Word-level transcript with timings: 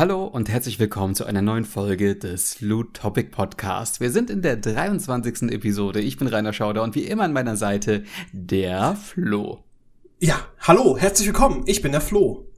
Hallo 0.00 0.24
und 0.24 0.48
herzlich 0.48 0.78
willkommen 0.78 1.14
zu 1.14 1.26
einer 1.26 1.42
neuen 1.42 1.66
Folge 1.66 2.16
des 2.16 2.62
Loot 2.62 2.94
Topic 2.94 3.28
Podcast. 3.28 4.00
Wir 4.00 4.10
sind 4.10 4.30
in 4.30 4.40
der 4.40 4.56
23. 4.56 5.52
Episode. 5.52 6.00
Ich 6.00 6.16
bin 6.16 6.26
Rainer 6.26 6.54
Schauder 6.54 6.82
und 6.82 6.94
wie 6.94 7.04
immer 7.04 7.24
an 7.24 7.34
meiner 7.34 7.54
Seite 7.54 8.04
der 8.32 8.96
Flo. 8.96 9.62
Ja, 10.18 10.40
hallo, 10.60 10.96
herzlich 10.96 11.26
willkommen. 11.26 11.64
Ich 11.66 11.82
bin 11.82 11.92
der 11.92 12.00
Flo. 12.00 12.48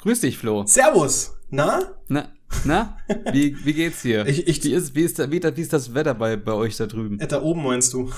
Grüß 0.00 0.20
dich, 0.22 0.38
Flo. 0.38 0.64
Servus. 0.64 1.34
Na? 1.50 1.94
Na, 2.08 2.32
na? 2.64 2.96
Wie, 3.32 3.54
wie 3.66 3.74
geht's 3.74 4.00
hier? 4.00 4.26
Ich, 4.26 4.48
ich, 4.48 4.64
wie, 4.64 4.72
ist, 4.72 4.94
wie, 4.94 5.02
ist, 5.02 5.18
wie, 5.18 5.42
wie 5.42 5.60
ist 5.60 5.74
das 5.74 5.92
Wetter 5.92 6.14
bei, 6.14 6.38
bei 6.38 6.52
euch 6.54 6.78
da 6.78 6.86
drüben? 6.86 7.20
Äh, 7.20 7.26
da 7.26 7.42
oben 7.42 7.64
meinst 7.64 7.92
du? 7.92 8.10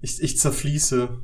Ich, 0.00 0.22
ich 0.22 0.38
zerfließe. 0.38 1.18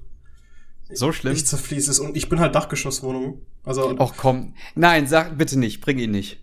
So 0.91 1.13
schlimm? 1.13 1.35
Ich 1.35 1.47
zerfließe 1.47 1.91
es 1.91 1.99
und 1.99 2.17
ich 2.17 2.29
bin 2.29 2.41
halt 2.41 2.55
Dachgeschosswohnung. 2.55 3.41
Also. 3.65 3.99
Och 3.99 4.17
komm. 4.17 4.55
Nein, 4.75 5.07
sag 5.07 5.39
bitte 5.39 5.59
nicht. 5.59 5.81
Bring 5.81 5.99
ihn 5.99 6.11
nicht. 6.11 6.41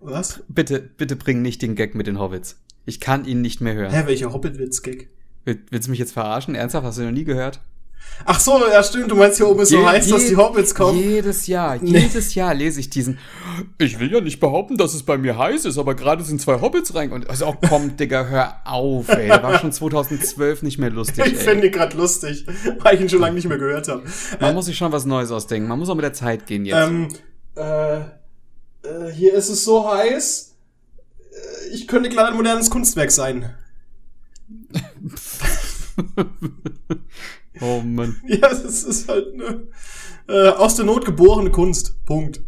Was? 0.00 0.42
Bitte, 0.48 0.80
bitte 0.80 1.16
bring 1.16 1.42
nicht 1.42 1.62
den 1.62 1.74
Gag 1.74 1.94
mit 1.94 2.06
den 2.06 2.18
Hobbits. 2.18 2.58
Ich 2.84 3.00
kann 3.00 3.24
ihn 3.24 3.40
nicht 3.40 3.60
mehr 3.60 3.74
hören. 3.74 3.92
Hä, 3.92 4.06
welcher 4.06 4.32
Hobbit-Witz-Gag? 4.32 5.08
Willst 5.44 5.86
du 5.86 5.90
mich 5.90 5.98
jetzt 5.98 6.12
verarschen? 6.12 6.54
Ernsthaft? 6.54 6.86
Hast 6.86 6.98
du 6.98 7.02
noch 7.02 7.10
nie 7.10 7.24
gehört? 7.24 7.60
Ach 8.24 8.40
so, 8.40 8.58
ja 8.70 8.82
stimmt, 8.82 9.10
du 9.10 9.14
meinst 9.14 9.36
hier 9.36 9.46
oben 9.46 9.60
ist 9.60 9.68
so 9.68 9.86
heiß, 9.86 10.08
dass 10.08 10.26
die 10.26 10.36
Hobbits 10.36 10.74
kommen. 10.74 10.98
Jedes 10.98 11.46
Jahr, 11.46 11.76
nee. 11.80 11.98
jedes 11.98 12.34
Jahr 12.34 12.54
lese 12.54 12.80
ich 12.80 12.90
diesen. 12.90 13.18
Ich 13.78 14.00
will 14.00 14.10
ja 14.12 14.20
nicht 14.20 14.40
behaupten, 14.40 14.76
dass 14.76 14.94
es 14.94 15.02
bei 15.02 15.18
mir 15.18 15.38
heiß 15.38 15.64
ist, 15.64 15.78
aber 15.78 15.94
gerade 15.94 16.24
sind 16.24 16.40
zwei 16.40 16.60
Hobbits 16.60 16.94
rein 16.94 17.12
und 17.12 17.28
also 17.28 17.46
auch 17.46 17.56
komm, 17.68 17.96
Digga, 17.96 18.26
hör 18.26 18.54
auf, 18.64 19.08
ey. 19.08 19.28
Der 19.28 19.42
war 19.42 19.58
schon 19.58 19.70
2012 19.72 20.62
nicht 20.62 20.78
mehr 20.78 20.90
lustig. 20.90 21.24
Ich 21.26 21.36
finde 21.36 21.66
ihn 21.66 21.72
gerade 21.72 21.96
lustig, 21.96 22.46
weil 22.80 22.94
ich 22.96 23.00
ihn 23.00 23.08
schon 23.08 23.20
lange 23.20 23.34
nicht 23.34 23.48
mehr 23.48 23.58
gehört 23.58 23.88
habe. 23.88 24.02
Man 24.40 24.50
äh, 24.50 24.54
muss 24.54 24.66
sich 24.66 24.76
schon 24.76 24.92
was 24.92 25.04
Neues 25.04 25.30
ausdenken. 25.30 25.68
Man 25.68 25.78
muss 25.78 25.88
auch 25.88 25.94
mit 25.94 26.04
der 26.04 26.12
Zeit 26.12 26.46
gehen 26.46 26.64
jetzt. 26.64 26.76
Ähm, 26.76 27.08
äh, 27.54 27.98
äh, 27.98 29.12
hier 29.12 29.34
ist 29.34 29.48
es 29.48 29.64
so 29.64 29.88
heiß. 29.90 30.56
Äh, 31.18 31.74
ich 31.74 31.86
könnte 31.86 32.08
gerade 32.08 32.30
ein 32.30 32.36
modernes 32.36 32.70
Kunstwerk 32.70 33.10
sein. 33.10 33.54
Oh 37.60 37.80
Mann. 37.80 38.16
Ja, 38.26 38.48
es 38.50 38.84
ist 38.84 39.08
halt 39.08 39.34
eine 39.34 39.66
äh, 40.28 40.50
aus 40.50 40.74
der 40.76 40.84
Not 40.84 41.04
geborene 41.04 41.50
Kunst. 41.50 42.04
Punkt. 42.04 42.40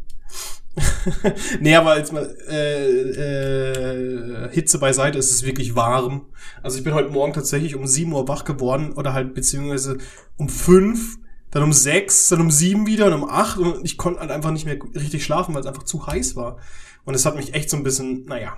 nee, 1.61 1.75
aber 1.75 1.93
als 1.93 2.13
mal 2.13 2.37
äh, 2.49 4.47
äh, 4.47 4.53
Hitze 4.53 4.79
beiseite, 4.79 5.19
ist 5.19 5.31
es 5.31 5.45
wirklich 5.45 5.75
warm. 5.75 6.27
Also 6.63 6.79
ich 6.79 6.85
bin 6.85 6.95
heute 6.95 7.11
Morgen 7.11 7.33
tatsächlich 7.33 7.75
um 7.75 7.87
7 7.87 8.13
Uhr 8.13 8.29
wach 8.29 8.45
geworden 8.45 8.93
oder 8.93 9.13
halt 9.13 9.35
beziehungsweise 9.35 9.99
um 10.37 10.49
5, 10.49 11.19
dann 11.51 11.63
um 11.65 11.73
6, 11.73 12.29
dann 12.29 12.43
um 12.43 12.51
7 12.51 12.87
wieder 12.87 13.07
und 13.07 13.15
um 13.15 13.29
8 13.29 13.59
und 13.59 13.85
ich 13.85 13.97
konnte 13.97 14.21
halt 14.21 14.31
einfach 14.31 14.51
nicht 14.51 14.67
mehr 14.67 14.79
richtig 14.95 15.25
schlafen, 15.25 15.55
weil 15.55 15.63
es 15.63 15.67
einfach 15.67 15.85
zu 15.85 16.07
heiß 16.07 16.37
war. 16.37 16.59
Und 17.05 17.15
es 17.15 17.25
hat 17.25 17.37
mich 17.37 17.55
echt 17.55 17.71
so 17.71 17.77
ein 17.77 17.83
bisschen, 17.83 18.27
naja, 18.27 18.57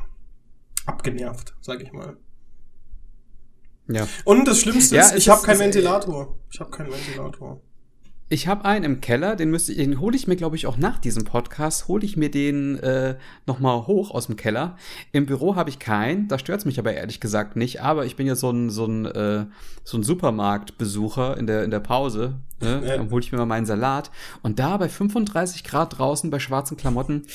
abgenervt, 0.86 1.54
sag 1.60 1.82
ich 1.82 1.92
mal. 1.92 2.16
Ja. 3.92 4.08
Und 4.24 4.46
das 4.46 4.60
Schlimmste 4.60 4.96
ja, 4.96 5.02
ist, 5.02 5.14
ich 5.16 5.28
habe 5.28 5.42
keinen 5.42 5.58
Ventilator. 5.58 6.38
Ich 6.50 6.60
habe 6.60 6.70
keinen 6.70 6.92
Ventilator. 6.92 7.60
Ich 8.32 8.46
habe 8.46 8.64
einen 8.64 8.84
im 8.84 9.00
Keller, 9.00 9.34
den 9.34 9.50
müsste 9.50 9.72
ich, 9.72 9.78
den 9.78 9.98
hole 9.98 10.14
ich 10.14 10.28
mir, 10.28 10.36
glaube 10.36 10.54
ich, 10.54 10.68
auch 10.68 10.76
nach 10.76 11.00
diesem 11.00 11.24
Podcast, 11.24 11.88
hole 11.88 12.04
ich 12.04 12.16
mir 12.16 12.30
den 12.30 12.78
äh, 12.78 13.16
nochmal 13.44 13.88
hoch 13.88 14.12
aus 14.12 14.26
dem 14.26 14.36
Keller. 14.36 14.76
Im 15.10 15.26
Büro 15.26 15.56
habe 15.56 15.68
ich 15.68 15.80
keinen, 15.80 16.28
da 16.28 16.38
stört's 16.38 16.64
mich 16.64 16.78
aber 16.78 16.92
ehrlich 16.94 17.18
gesagt 17.18 17.56
nicht. 17.56 17.82
Aber 17.82 18.06
ich 18.06 18.14
bin 18.14 18.28
ja 18.28 18.36
so 18.36 18.50
ein, 18.50 18.70
so 18.70 18.86
ein, 18.86 19.04
äh, 19.04 19.46
so 19.82 19.98
ein 19.98 20.04
Supermarktbesucher 20.04 21.38
in 21.38 21.48
der, 21.48 21.64
in 21.64 21.72
der 21.72 21.80
Pause. 21.80 22.34
Ne? 22.60 22.80
Dann 22.86 23.10
hole 23.10 23.20
ich 23.20 23.32
mir 23.32 23.38
mal 23.38 23.46
meinen 23.46 23.66
Salat. 23.66 24.12
Und 24.42 24.60
da 24.60 24.76
bei 24.76 24.88
35 24.88 25.64
Grad 25.64 25.98
draußen 25.98 26.30
bei 26.30 26.38
schwarzen 26.38 26.76
Klamotten, 26.76 27.26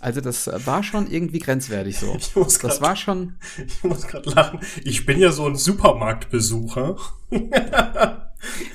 also 0.00 0.22
das 0.22 0.48
war 0.64 0.82
schon 0.82 1.10
irgendwie 1.10 1.40
grenzwertig 1.40 1.98
so. 1.98 2.16
Ich 2.18 2.34
muss 2.34 2.58
grad, 2.58 2.70
das 2.70 2.80
war 2.80 2.96
schon. 2.96 3.34
Ich 3.66 3.84
muss 3.84 4.06
gerade 4.06 4.30
lachen. 4.30 4.60
Ich 4.82 5.04
bin 5.04 5.20
ja 5.20 5.30
so 5.30 5.44
ein 5.44 5.56
Supermarktbesucher. 5.56 6.96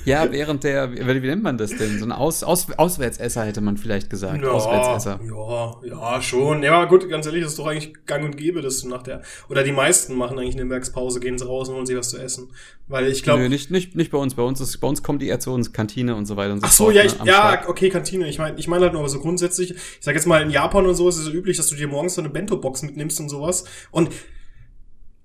Ja, 0.04 0.30
während 0.30 0.62
der, 0.64 0.92
wie 0.92 1.20
nennt 1.20 1.42
man 1.42 1.56
das 1.56 1.70
denn? 1.70 1.98
So 1.98 2.04
ein 2.04 2.12
Aus, 2.12 2.42
Aus, 2.42 2.70
Auswärtsesser 2.76 3.44
hätte 3.44 3.60
man 3.60 3.76
vielleicht 3.76 4.10
gesagt. 4.10 4.42
Ja, 4.42 4.50
Auswärtsesser. 4.50 5.20
Ja, 5.26 5.76
ja, 5.82 6.22
schon. 6.22 6.62
Ja, 6.62 6.84
gut, 6.84 7.08
ganz 7.08 7.26
ehrlich, 7.26 7.42
das 7.42 7.52
ist 7.52 7.58
doch 7.58 7.66
eigentlich 7.66 7.94
gang 8.06 8.24
und 8.24 8.36
gäbe, 8.36 8.60
dass 8.60 8.82
du 8.82 8.88
nach 8.88 9.02
der, 9.02 9.22
oder 9.48 9.62
die 9.62 9.72
meisten 9.72 10.16
machen 10.16 10.38
eigentlich 10.38 10.60
eine 10.60 10.68
Werkspause, 10.68 11.20
gehen 11.20 11.38
sie 11.38 11.46
raus 11.46 11.68
und 11.68 11.76
holen 11.76 11.86
sich 11.86 11.96
was 11.96 12.10
zu 12.10 12.18
essen. 12.18 12.50
Weil 12.86 13.08
ich 13.08 13.22
glaube. 13.22 13.40
Nö, 13.40 13.48
nicht, 13.48 13.70
nicht, 13.70 13.94
nicht 13.94 14.10
bei 14.10 14.18
uns. 14.18 14.34
Bei 14.34 14.42
uns 14.42 14.60
ist, 14.60 14.76
bei 14.78 14.86
uns 14.86 15.02
kommt 15.02 15.22
die 15.22 15.28
eher 15.28 15.40
zu 15.40 15.52
uns 15.52 15.72
Kantine 15.72 16.14
und 16.14 16.26
so 16.26 16.36
weiter 16.36 16.52
und 16.52 16.60
so 16.60 16.66
Ach 16.66 16.72
so, 16.72 16.84
fort, 16.84 16.96
ja, 16.96 17.04
ich, 17.04 17.18
ne, 17.18 17.26
ja, 17.26 17.34
Start. 17.34 17.68
okay, 17.68 17.88
Kantine. 17.88 18.28
Ich 18.28 18.38
meine, 18.38 18.58
ich 18.58 18.68
meine 18.68 18.84
halt 18.84 18.92
nur 18.92 19.00
aber 19.00 19.08
so 19.08 19.20
grundsätzlich, 19.20 19.70
ich 19.70 19.98
sag 20.00 20.14
jetzt 20.14 20.26
mal, 20.26 20.42
in 20.42 20.50
Japan 20.50 20.84
und 20.84 20.94
so 20.94 21.08
ist 21.08 21.16
es 21.16 21.24
so 21.24 21.30
üblich, 21.30 21.56
dass 21.56 21.68
du 21.68 21.76
dir 21.76 21.88
morgens 21.88 22.14
so 22.14 22.20
eine 22.20 22.28
Bento-Box 22.28 22.82
mitnimmst 22.82 23.18
und 23.20 23.30
sowas. 23.30 23.64
Und, 23.90 24.10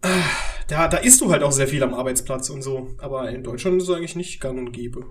äh, 0.01 0.07
da, 0.69 0.87
da 0.87 0.97
isst 0.97 1.19
du 1.21 1.31
halt 1.31 1.43
auch 1.43 1.51
sehr 1.51 1.67
viel 1.67 1.83
am 1.83 1.93
Arbeitsplatz 1.93 2.49
und 2.49 2.61
so. 2.61 2.95
Aber 2.99 3.29
in 3.29 3.43
Deutschland 3.43 3.81
ist 3.81 3.89
es 3.89 3.95
eigentlich 3.95 4.15
nicht 4.15 4.39
gang 4.39 4.57
und 4.57 4.71
gäbe. 4.71 5.05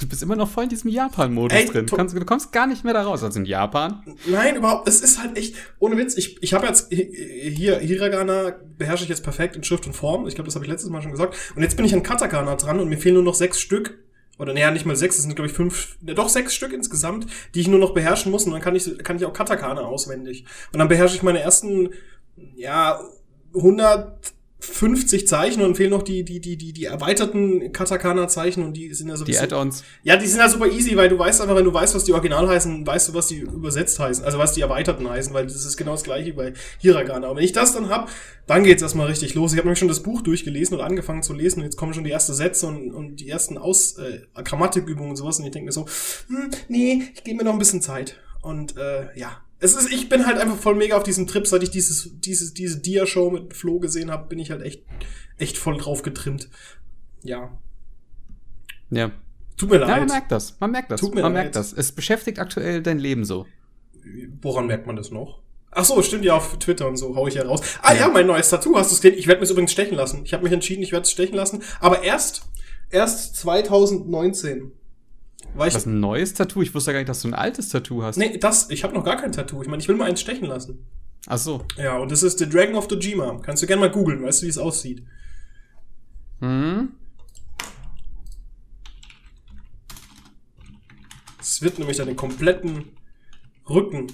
Du 0.00 0.06
bist 0.06 0.22
immer 0.22 0.36
noch 0.36 0.50
voll 0.50 0.64
in 0.64 0.70
diesem 0.70 0.90
Japan-Modus 0.90 1.66
drin. 1.66 1.86
Du, 1.86 1.96
kannst, 1.96 2.14
du 2.14 2.24
kommst 2.24 2.52
gar 2.52 2.66
nicht 2.66 2.84
mehr 2.84 2.92
da 2.92 3.02
raus 3.02 3.22
als 3.22 3.36
in 3.36 3.46
Japan. 3.46 4.02
Nein, 4.26 4.56
überhaupt. 4.56 4.86
Es 4.86 5.00
ist 5.00 5.22
halt 5.22 5.38
echt, 5.38 5.54
ohne 5.78 5.96
Witz, 5.96 6.16
ich, 6.16 6.42
ich 6.42 6.52
habe 6.52 6.66
jetzt 6.66 6.92
hier, 6.92 7.78
Hiragana 7.78 8.54
beherrsche 8.76 9.04
ich 9.04 9.08
jetzt 9.08 9.22
perfekt 9.22 9.56
in 9.56 9.64
Schrift 9.64 9.86
und 9.86 9.94
Form. 9.94 10.26
Ich 10.26 10.34
glaube, 10.34 10.46
das 10.46 10.56
habe 10.56 10.64
ich 10.64 10.70
letztes 10.70 10.90
Mal 10.90 11.00
schon 11.00 11.12
gesagt. 11.12 11.36
Und 11.54 11.62
jetzt 11.62 11.76
bin 11.76 11.86
ich 11.86 11.94
an 11.94 12.02
Katakana 12.02 12.56
dran 12.56 12.80
und 12.80 12.88
mir 12.88 12.98
fehlen 12.98 13.14
nur 13.14 13.24
noch 13.24 13.34
sechs 13.34 13.60
Stück. 13.60 13.98
Oder 14.38 14.52
naja, 14.52 14.70
nicht 14.70 14.84
mal 14.84 14.94
sechs, 14.94 15.16
es 15.16 15.22
sind, 15.22 15.34
glaube 15.34 15.48
ich, 15.48 15.56
fünf, 15.56 15.96
doch 16.00 16.28
sechs 16.28 16.54
Stück 16.54 16.72
insgesamt, 16.72 17.26
die 17.54 17.60
ich 17.60 17.68
nur 17.68 17.80
noch 17.80 17.94
beherrschen 17.94 18.30
muss. 18.30 18.44
Und 18.44 18.52
dann 18.52 18.60
kann 18.60 18.76
ich, 18.76 18.98
kann 18.98 19.16
ich 19.16 19.24
auch 19.24 19.32
Katakana 19.32 19.80
auswendig. 19.80 20.44
Und 20.72 20.80
dann 20.80 20.88
beherrsche 20.88 21.16
ich 21.16 21.22
meine 21.22 21.40
ersten, 21.40 21.90
ja, 22.56 23.00
100 23.54 24.34
50 24.60 25.28
Zeichen 25.28 25.62
und 25.62 25.76
fehlen 25.76 25.90
noch 25.90 26.02
die, 26.02 26.24
die, 26.24 26.40
die, 26.40 26.56
die, 26.56 26.72
die 26.72 26.84
erweiterten 26.84 27.72
Katakana-Zeichen 27.72 28.64
und 28.64 28.72
die 28.76 28.92
sind 28.92 29.08
ja 29.08 29.16
so 29.16 29.24
Die 29.24 29.38
Add-ons. 29.38 29.84
Ja, 30.02 30.16
die 30.16 30.26
sind 30.26 30.40
ja 30.40 30.48
super 30.48 30.66
easy, 30.66 30.96
weil 30.96 31.08
du 31.08 31.16
weißt 31.18 31.40
einfach, 31.40 31.54
wenn 31.54 31.64
du 31.64 31.72
weißt, 31.72 31.94
was 31.94 32.02
die 32.04 32.12
Original 32.12 32.48
heißen, 32.48 32.84
weißt 32.84 33.08
du, 33.08 33.14
was 33.14 33.28
die 33.28 33.38
übersetzt 33.38 34.00
heißen, 34.00 34.24
also 34.24 34.38
was 34.38 34.54
die 34.54 34.60
erweiterten 34.60 35.08
heißen, 35.08 35.32
weil 35.32 35.44
das 35.44 35.64
ist 35.64 35.76
genau 35.76 35.92
das 35.92 36.02
gleiche 36.02 36.26
wie 36.26 36.32
bei 36.32 36.52
Hiragana. 36.80 37.28
Und 37.28 37.36
wenn 37.36 37.44
ich 37.44 37.52
das 37.52 37.72
dann 37.72 37.88
hab, 37.88 38.10
dann 38.48 38.64
geht's 38.64 38.82
erstmal 38.82 39.06
richtig 39.06 39.34
los. 39.34 39.52
Ich 39.52 39.58
habe 39.58 39.68
nämlich 39.68 39.78
schon 39.78 39.88
das 39.88 40.02
Buch 40.02 40.22
durchgelesen 40.22 40.76
und 40.76 40.84
angefangen 40.84 41.22
zu 41.22 41.34
lesen 41.34 41.60
und 41.60 41.64
jetzt 41.64 41.76
kommen 41.76 41.94
schon 41.94 42.04
die 42.04 42.10
ersten 42.10 42.34
Sätze 42.34 42.66
und, 42.66 42.92
und 42.92 43.16
die 43.16 43.28
ersten 43.28 43.58
Aus 43.58 43.96
äh, 43.98 44.22
Grammatikübungen 44.42 45.10
und 45.10 45.16
sowas 45.16 45.38
und 45.38 45.44
ich 45.44 45.52
denke 45.52 45.66
mir 45.66 45.72
so, 45.72 45.86
hm, 46.28 46.50
nee, 46.68 47.04
ich 47.14 47.22
gebe 47.22 47.36
mir 47.36 47.44
noch 47.44 47.52
ein 47.52 47.58
bisschen 47.60 47.80
Zeit. 47.80 48.16
Und 48.42 48.76
äh, 48.76 49.06
ja, 49.16 49.40
es 49.60 49.74
ist, 49.74 49.90
ich 49.92 50.08
bin 50.08 50.26
halt 50.26 50.38
einfach 50.38 50.56
voll 50.56 50.74
mega 50.74 50.96
auf 50.96 51.02
diesem 51.02 51.26
Trip, 51.26 51.46
seit 51.46 51.62
ich 51.62 51.70
dieses, 51.70 52.10
dieses, 52.20 52.54
diese 52.54 52.78
Dia-Show 52.78 53.30
mit 53.30 53.54
Flo 53.54 53.80
gesehen 53.80 54.10
habe, 54.10 54.28
bin 54.28 54.38
ich 54.38 54.50
halt 54.50 54.62
echt, 54.62 54.82
echt 55.36 55.58
voll 55.58 55.76
drauf 55.76 56.02
getrimmt. 56.02 56.48
Ja. 57.22 57.58
Ja. 58.90 59.10
Tut 59.56 59.70
mir 59.70 59.78
leid. 59.78 59.88
Ja, 59.88 59.96
man 59.96 60.06
merkt 60.06 60.32
das. 60.32 60.56
Man 60.60 60.70
merkt 60.70 60.90
das. 60.90 61.00
Tut 61.00 61.14
mir 61.14 61.22
man 61.22 61.32
leid. 61.32 61.44
merkt 61.44 61.56
das. 61.56 61.72
Es 61.72 61.90
beschäftigt 61.90 62.38
aktuell 62.38 62.82
dein 62.82 62.98
Leben 62.98 63.24
so. 63.24 63.46
Woran 64.40 64.66
merkt 64.66 64.86
man 64.86 64.96
das 64.96 65.10
noch? 65.10 65.42
Ach 65.70 65.84
so, 65.84 66.00
stimmt 66.02 66.24
ja 66.24 66.34
auf 66.34 66.58
Twitter 66.58 66.86
und 66.86 66.96
so 66.96 67.14
hau 67.14 67.26
ich 67.26 67.34
ja 67.34 67.44
raus. 67.44 67.60
Ah 67.82 67.92
ja, 67.92 68.00
ja 68.00 68.08
mein 68.08 68.26
neues 68.26 68.48
Tattoo, 68.48 68.76
hast 68.76 68.90
du 68.90 68.94
es 68.94 69.02
gesehen? 69.02 69.18
Ich 69.18 69.26
werde 69.26 69.40
mir 69.42 69.50
übrigens 69.50 69.72
stechen 69.72 69.96
lassen. 69.96 70.22
Ich 70.24 70.32
habe 70.32 70.44
mich 70.44 70.52
entschieden, 70.52 70.82
ich 70.82 70.92
werde 70.92 71.04
es 71.04 71.10
stechen 71.10 71.34
lassen, 71.34 71.62
aber 71.80 72.02
erst 72.04 72.42
erst 72.90 73.36
2019. 73.36 74.72
Ich 75.66 75.74
das 75.74 75.86
ein 75.86 76.00
neues 76.00 76.34
Tattoo? 76.34 76.62
Ich 76.62 76.74
wusste 76.74 76.92
gar 76.92 76.98
nicht, 76.98 77.08
dass 77.08 77.22
du 77.22 77.28
ein 77.28 77.34
altes 77.34 77.68
Tattoo 77.68 78.02
hast. 78.02 78.16
Nee, 78.16 78.38
das, 78.38 78.70
ich 78.70 78.84
habe 78.84 78.94
noch 78.94 79.04
gar 79.04 79.16
kein 79.16 79.32
Tattoo. 79.32 79.62
Ich 79.62 79.68
meine, 79.68 79.82
ich 79.82 79.88
will 79.88 79.96
mal 79.96 80.08
eins 80.08 80.20
stechen 80.20 80.46
lassen. 80.46 80.86
Ach 81.26 81.38
so. 81.38 81.64
Ja, 81.76 81.98
und 81.98 82.10
das 82.10 82.22
ist 82.22 82.38
The 82.38 82.48
Dragon 82.48 82.74
of 82.74 82.88
Dojima. 82.88 83.40
Kannst 83.42 83.62
du 83.62 83.66
gerne 83.66 83.80
mal 83.80 83.90
googeln, 83.90 84.22
weißt 84.22 84.42
du, 84.42 84.46
wie 84.46 84.50
es 84.50 84.58
aussieht. 84.58 85.02
Hm. 86.40 86.92
Es 91.40 91.62
wird 91.62 91.78
nämlich 91.78 91.96
dann 91.96 92.06
den 92.06 92.16
kompletten 92.16 92.84
Rücken. 93.68 94.06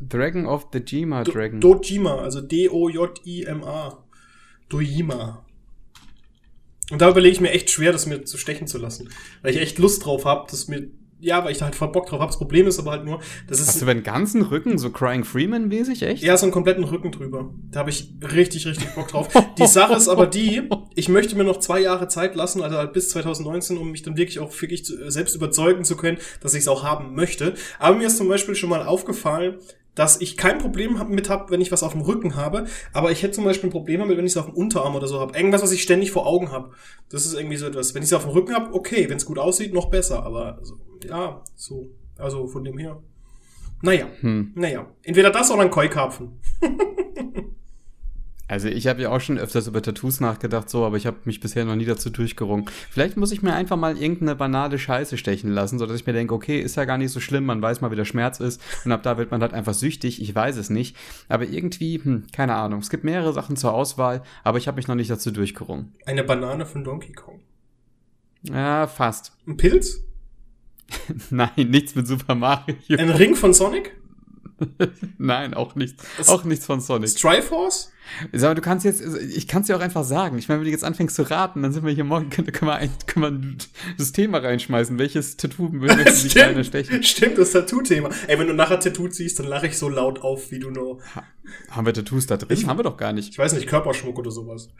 Dragon 0.00 0.46
of 0.46 0.68
the 0.72 0.78
Jima 0.78 1.24
Dragon. 1.24 1.60
Do 1.60 1.74
Dojima, 1.74 2.16
also 2.16 2.40
D-O-J-I-M-A. 2.40 4.04
Dojima. 4.68 5.44
Und 6.90 7.00
da 7.00 7.08
überlege 7.08 7.32
ich 7.32 7.40
mir 7.40 7.50
echt 7.50 7.70
schwer, 7.70 7.92
das 7.92 8.06
mir 8.06 8.24
zu 8.24 8.36
stechen 8.36 8.66
zu 8.66 8.78
lassen. 8.78 9.08
Weil 9.42 9.52
ich 9.52 9.60
echt 9.60 9.78
Lust 9.78 10.04
drauf 10.04 10.24
habe, 10.24 10.50
dass 10.50 10.68
mir, 10.68 10.88
ja, 11.20 11.44
weil 11.44 11.52
ich 11.52 11.58
da 11.58 11.66
halt 11.66 11.74
voll 11.74 11.92
Bock 11.92 12.06
drauf 12.06 12.20
habe. 12.20 12.30
Das 12.30 12.38
Problem 12.38 12.66
ist 12.66 12.78
aber 12.78 12.92
halt 12.92 13.04
nur, 13.04 13.20
das 13.46 13.60
ist. 13.60 13.68
Hast 13.68 13.82
du 13.82 13.86
den 13.86 14.02
ganzen 14.02 14.42
Rücken 14.42 14.78
so 14.78 14.90
Crying 14.90 15.24
Freeman-mäßig, 15.24 16.02
echt? 16.02 16.22
Ja, 16.22 16.36
so 16.36 16.46
einen 16.46 16.52
kompletten 16.52 16.84
Rücken 16.84 17.12
drüber. 17.12 17.52
Da 17.70 17.80
habe 17.80 17.90
ich 17.90 18.12
richtig, 18.22 18.66
richtig 18.66 18.88
Bock 18.94 19.08
drauf. 19.08 19.28
die 19.58 19.66
Sache 19.66 19.94
ist 19.94 20.08
aber 20.08 20.26
die, 20.26 20.62
ich 20.94 21.08
möchte 21.08 21.36
mir 21.36 21.44
noch 21.44 21.58
zwei 21.58 21.80
Jahre 21.80 22.08
Zeit 22.08 22.34
lassen, 22.34 22.62
also 22.62 22.76
halt 22.76 22.92
bis 22.92 23.10
2019, 23.10 23.76
um 23.76 23.90
mich 23.90 24.02
dann 24.02 24.16
wirklich 24.16 24.38
auch 24.40 24.52
wirklich 24.60 24.84
zu, 24.84 25.10
selbst 25.10 25.34
überzeugen 25.36 25.84
zu 25.84 25.96
können, 25.96 26.18
dass 26.40 26.54
ich 26.54 26.60
es 26.60 26.68
auch 26.68 26.82
haben 26.82 27.14
möchte. 27.14 27.54
Aber 27.78 27.96
mir 27.96 28.06
ist 28.06 28.16
zum 28.16 28.28
Beispiel 28.28 28.54
schon 28.54 28.70
mal 28.70 28.82
aufgefallen, 28.82 29.58
dass 29.94 30.20
ich 30.20 30.36
kein 30.36 30.58
Problem 30.58 30.98
mit 31.08 31.28
habe, 31.28 31.50
wenn 31.50 31.60
ich 31.60 31.72
was 31.72 31.82
auf 31.82 31.92
dem 31.92 32.00
Rücken 32.02 32.36
habe, 32.36 32.66
aber 32.92 33.10
ich 33.10 33.22
hätte 33.22 33.32
zum 33.32 33.44
Beispiel 33.44 33.68
ein 33.68 33.72
Problem 33.72 34.00
damit, 34.00 34.16
wenn 34.16 34.24
ich 34.26 34.32
es 34.32 34.36
auf 34.36 34.46
dem 34.46 34.54
Unterarm 34.54 34.94
oder 34.94 35.06
so 35.08 35.18
habe. 35.20 35.36
Irgendwas, 35.36 35.62
was 35.62 35.72
ich 35.72 35.82
ständig 35.82 36.10
vor 36.12 36.26
Augen 36.26 36.52
habe. 36.52 36.70
Das 37.08 37.26
ist 37.26 37.34
irgendwie 37.34 37.56
so 37.56 37.66
etwas. 37.66 37.94
Wenn 37.94 38.02
ich 38.02 38.08
es 38.08 38.12
auf 38.12 38.22
dem 38.24 38.30
Rücken 38.32 38.54
habe, 38.54 38.72
okay, 38.74 39.08
wenn 39.08 39.16
es 39.16 39.26
gut 39.26 39.38
aussieht, 39.38 39.72
noch 39.74 39.90
besser. 39.90 40.22
Aber 40.22 40.58
so, 40.62 40.76
ja, 41.06 41.42
so, 41.56 41.88
Also 42.18 42.46
von 42.46 42.64
dem 42.64 42.78
her. 42.78 43.02
Naja, 43.82 44.06
Hm. 44.20 44.52
naja. 44.54 44.86
Entweder 45.02 45.30
das 45.30 45.50
oder 45.50 45.62
ein 45.62 45.70
Koi-Karpfen. 45.70 46.38
Also 48.50 48.66
ich 48.66 48.88
habe 48.88 49.00
ja 49.00 49.10
auch 49.10 49.20
schon 49.20 49.38
öfters 49.38 49.68
über 49.68 49.80
Tattoos 49.80 50.18
nachgedacht, 50.18 50.68
so, 50.68 50.84
aber 50.84 50.96
ich 50.96 51.06
habe 51.06 51.18
mich 51.22 51.38
bisher 51.38 51.64
noch 51.64 51.76
nie 51.76 51.84
dazu 51.84 52.10
durchgerungen. 52.10 52.66
Vielleicht 52.90 53.16
muss 53.16 53.30
ich 53.30 53.42
mir 53.42 53.54
einfach 53.54 53.76
mal 53.76 53.96
irgendeine 53.96 54.34
banale 54.34 54.76
Scheiße 54.76 55.16
stechen 55.16 55.52
lassen, 55.52 55.78
so 55.78 55.86
dass 55.86 55.94
ich 55.94 56.06
mir 56.06 56.14
denke, 56.14 56.34
okay, 56.34 56.60
ist 56.60 56.76
ja 56.76 56.84
gar 56.84 56.98
nicht 56.98 57.12
so 57.12 57.20
schlimm, 57.20 57.44
man 57.44 57.62
weiß 57.62 57.80
mal, 57.80 57.92
wie 57.92 57.96
der 57.96 58.04
Schmerz 58.04 58.40
ist 58.40 58.60
und 58.84 58.90
ab 58.90 59.04
da 59.04 59.18
wird 59.18 59.30
man 59.30 59.40
halt 59.40 59.54
einfach 59.54 59.72
süchtig, 59.72 60.20
ich 60.20 60.34
weiß 60.34 60.56
es 60.56 60.68
nicht. 60.68 60.96
Aber 61.28 61.46
irgendwie, 61.46 62.02
hm, 62.02 62.24
keine 62.32 62.56
Ahnung, 62.56 62.80
es 62.80 62.90
gibt 62.90 63.04
mehrere 63.04 63.32
Sachen 63.32 63.54
zur 63.54 63.72
Auswahl, 63.72 64.24
aber 64.42 64.58
ich 64.58 64.66
habe 64.66 64.78
mich 64.78 64.88
noch 64.88 64.96
nicht 64.96 65.12
dazu 65.12 65.30
durchgerungen. 65.30 65.94
Eine 66.04 66.24
Banane 66.24 66.66
von 66.66 66.82
Donkey 66.82 67.12
Kong. 67.12 67.38
Ja, 68.42 68.88
fast. 68.88 69.30
Ein 69.46 69.58
Pilz? 69.58 70.02
Nein, 71.30 71.50
nichts 71.56 71.94
mit 71.94 72.08
Super 72.08 72.34
Mario. 72.34 72.74
Ein 72.98 73.10
Ring 73.10 73.36
von 73.36 73.54
Sonic? 73.54 73.99
Nein, 75.18 75.54
auch 75.54 75.74
nichts. 75.74 76.02
Auch 76.28 76.44
nichts 76.44 76.66
von 76.66 76.80
Sonic. 76.80 77.10
Striforce? 77.10 77.90
Sag 78.32 78.50
mal, 78.50 78.54
du 78.54 78.60
kannst 78.60 78.84
jetzt, 78.84 79.02
ich 79.02 79.46
kann 79.46 79.60
es 79.62 79.68
dir 79.68 79.76
auch 79.76 79.80
einfach 79.80 80.02
sagen. 80.04 80.36
Ich 80.38 80.48
meine, 80.48 80.60
wenn 80.60 80.64
du 80.66 80.70
jetzt 80.72 80.82
anfängst 80.84 81.14
zu 81.14 81.22
raten, 81.22 81.62
dann 81.62 81.72
sind 81.72 81.84
wir 81.84 81.92
hier 81.92 82.02
morgen, 82.04 82.28
können, 82.30 82.50
können, 82.50 82.68
wir, 82.70 82.74
ein, 82.74 82.90
können 83.06 83.58
wir 83.88 83.94
das 83.98 84.10
Thema 84.12 84.38
reinschmeißen. 84.38 84.98
Welches 84.98 85.36
Tattoo 85.36 85.68
möchtest 85.68 86.24
du 86.24 86.28
die 86.28 86.34
Kleine 86.34 86.64
stechen? 86.64 87.02
Stimmt, 87.04 87.38
das 87.38 87.52
Tattoo-Thema. 87.52 88.10
Ey, 88.26 88.38
wenn 88.38 88.48
du 88.48 88.54
nachher 88.54 88.80
Tattoo 88.80 89.06
ziehst, 89.08 89.38
dann 89.38 89.46
lache 89.46 89.68
ich 89.68 89.78
so 89.78 89.88
laut 89.88 90.20
auf, 90.22 90.50
wie 90.50 90.58
du 90.58 90.70
nur, 90.70 90.98
Haben 91.70 91.86
wir 91.86 91.94
Tattoos 91.94 92.26
da 92.26 92.36
drin? 92.36 92.48
Ich- 92.50 92.66
haben 92.66 92.78
wir 92.78 92.82
doch 92.84 92.96
gar 92.96 93.12
nicht. 93.12 93.30
ich 93.30 93.38
weiß 93.38 93.52
nicht, 93.52 93.68
Körperschmuck 93.68 94.18
oder 94.18 94.30
sowas. 94.32 94.70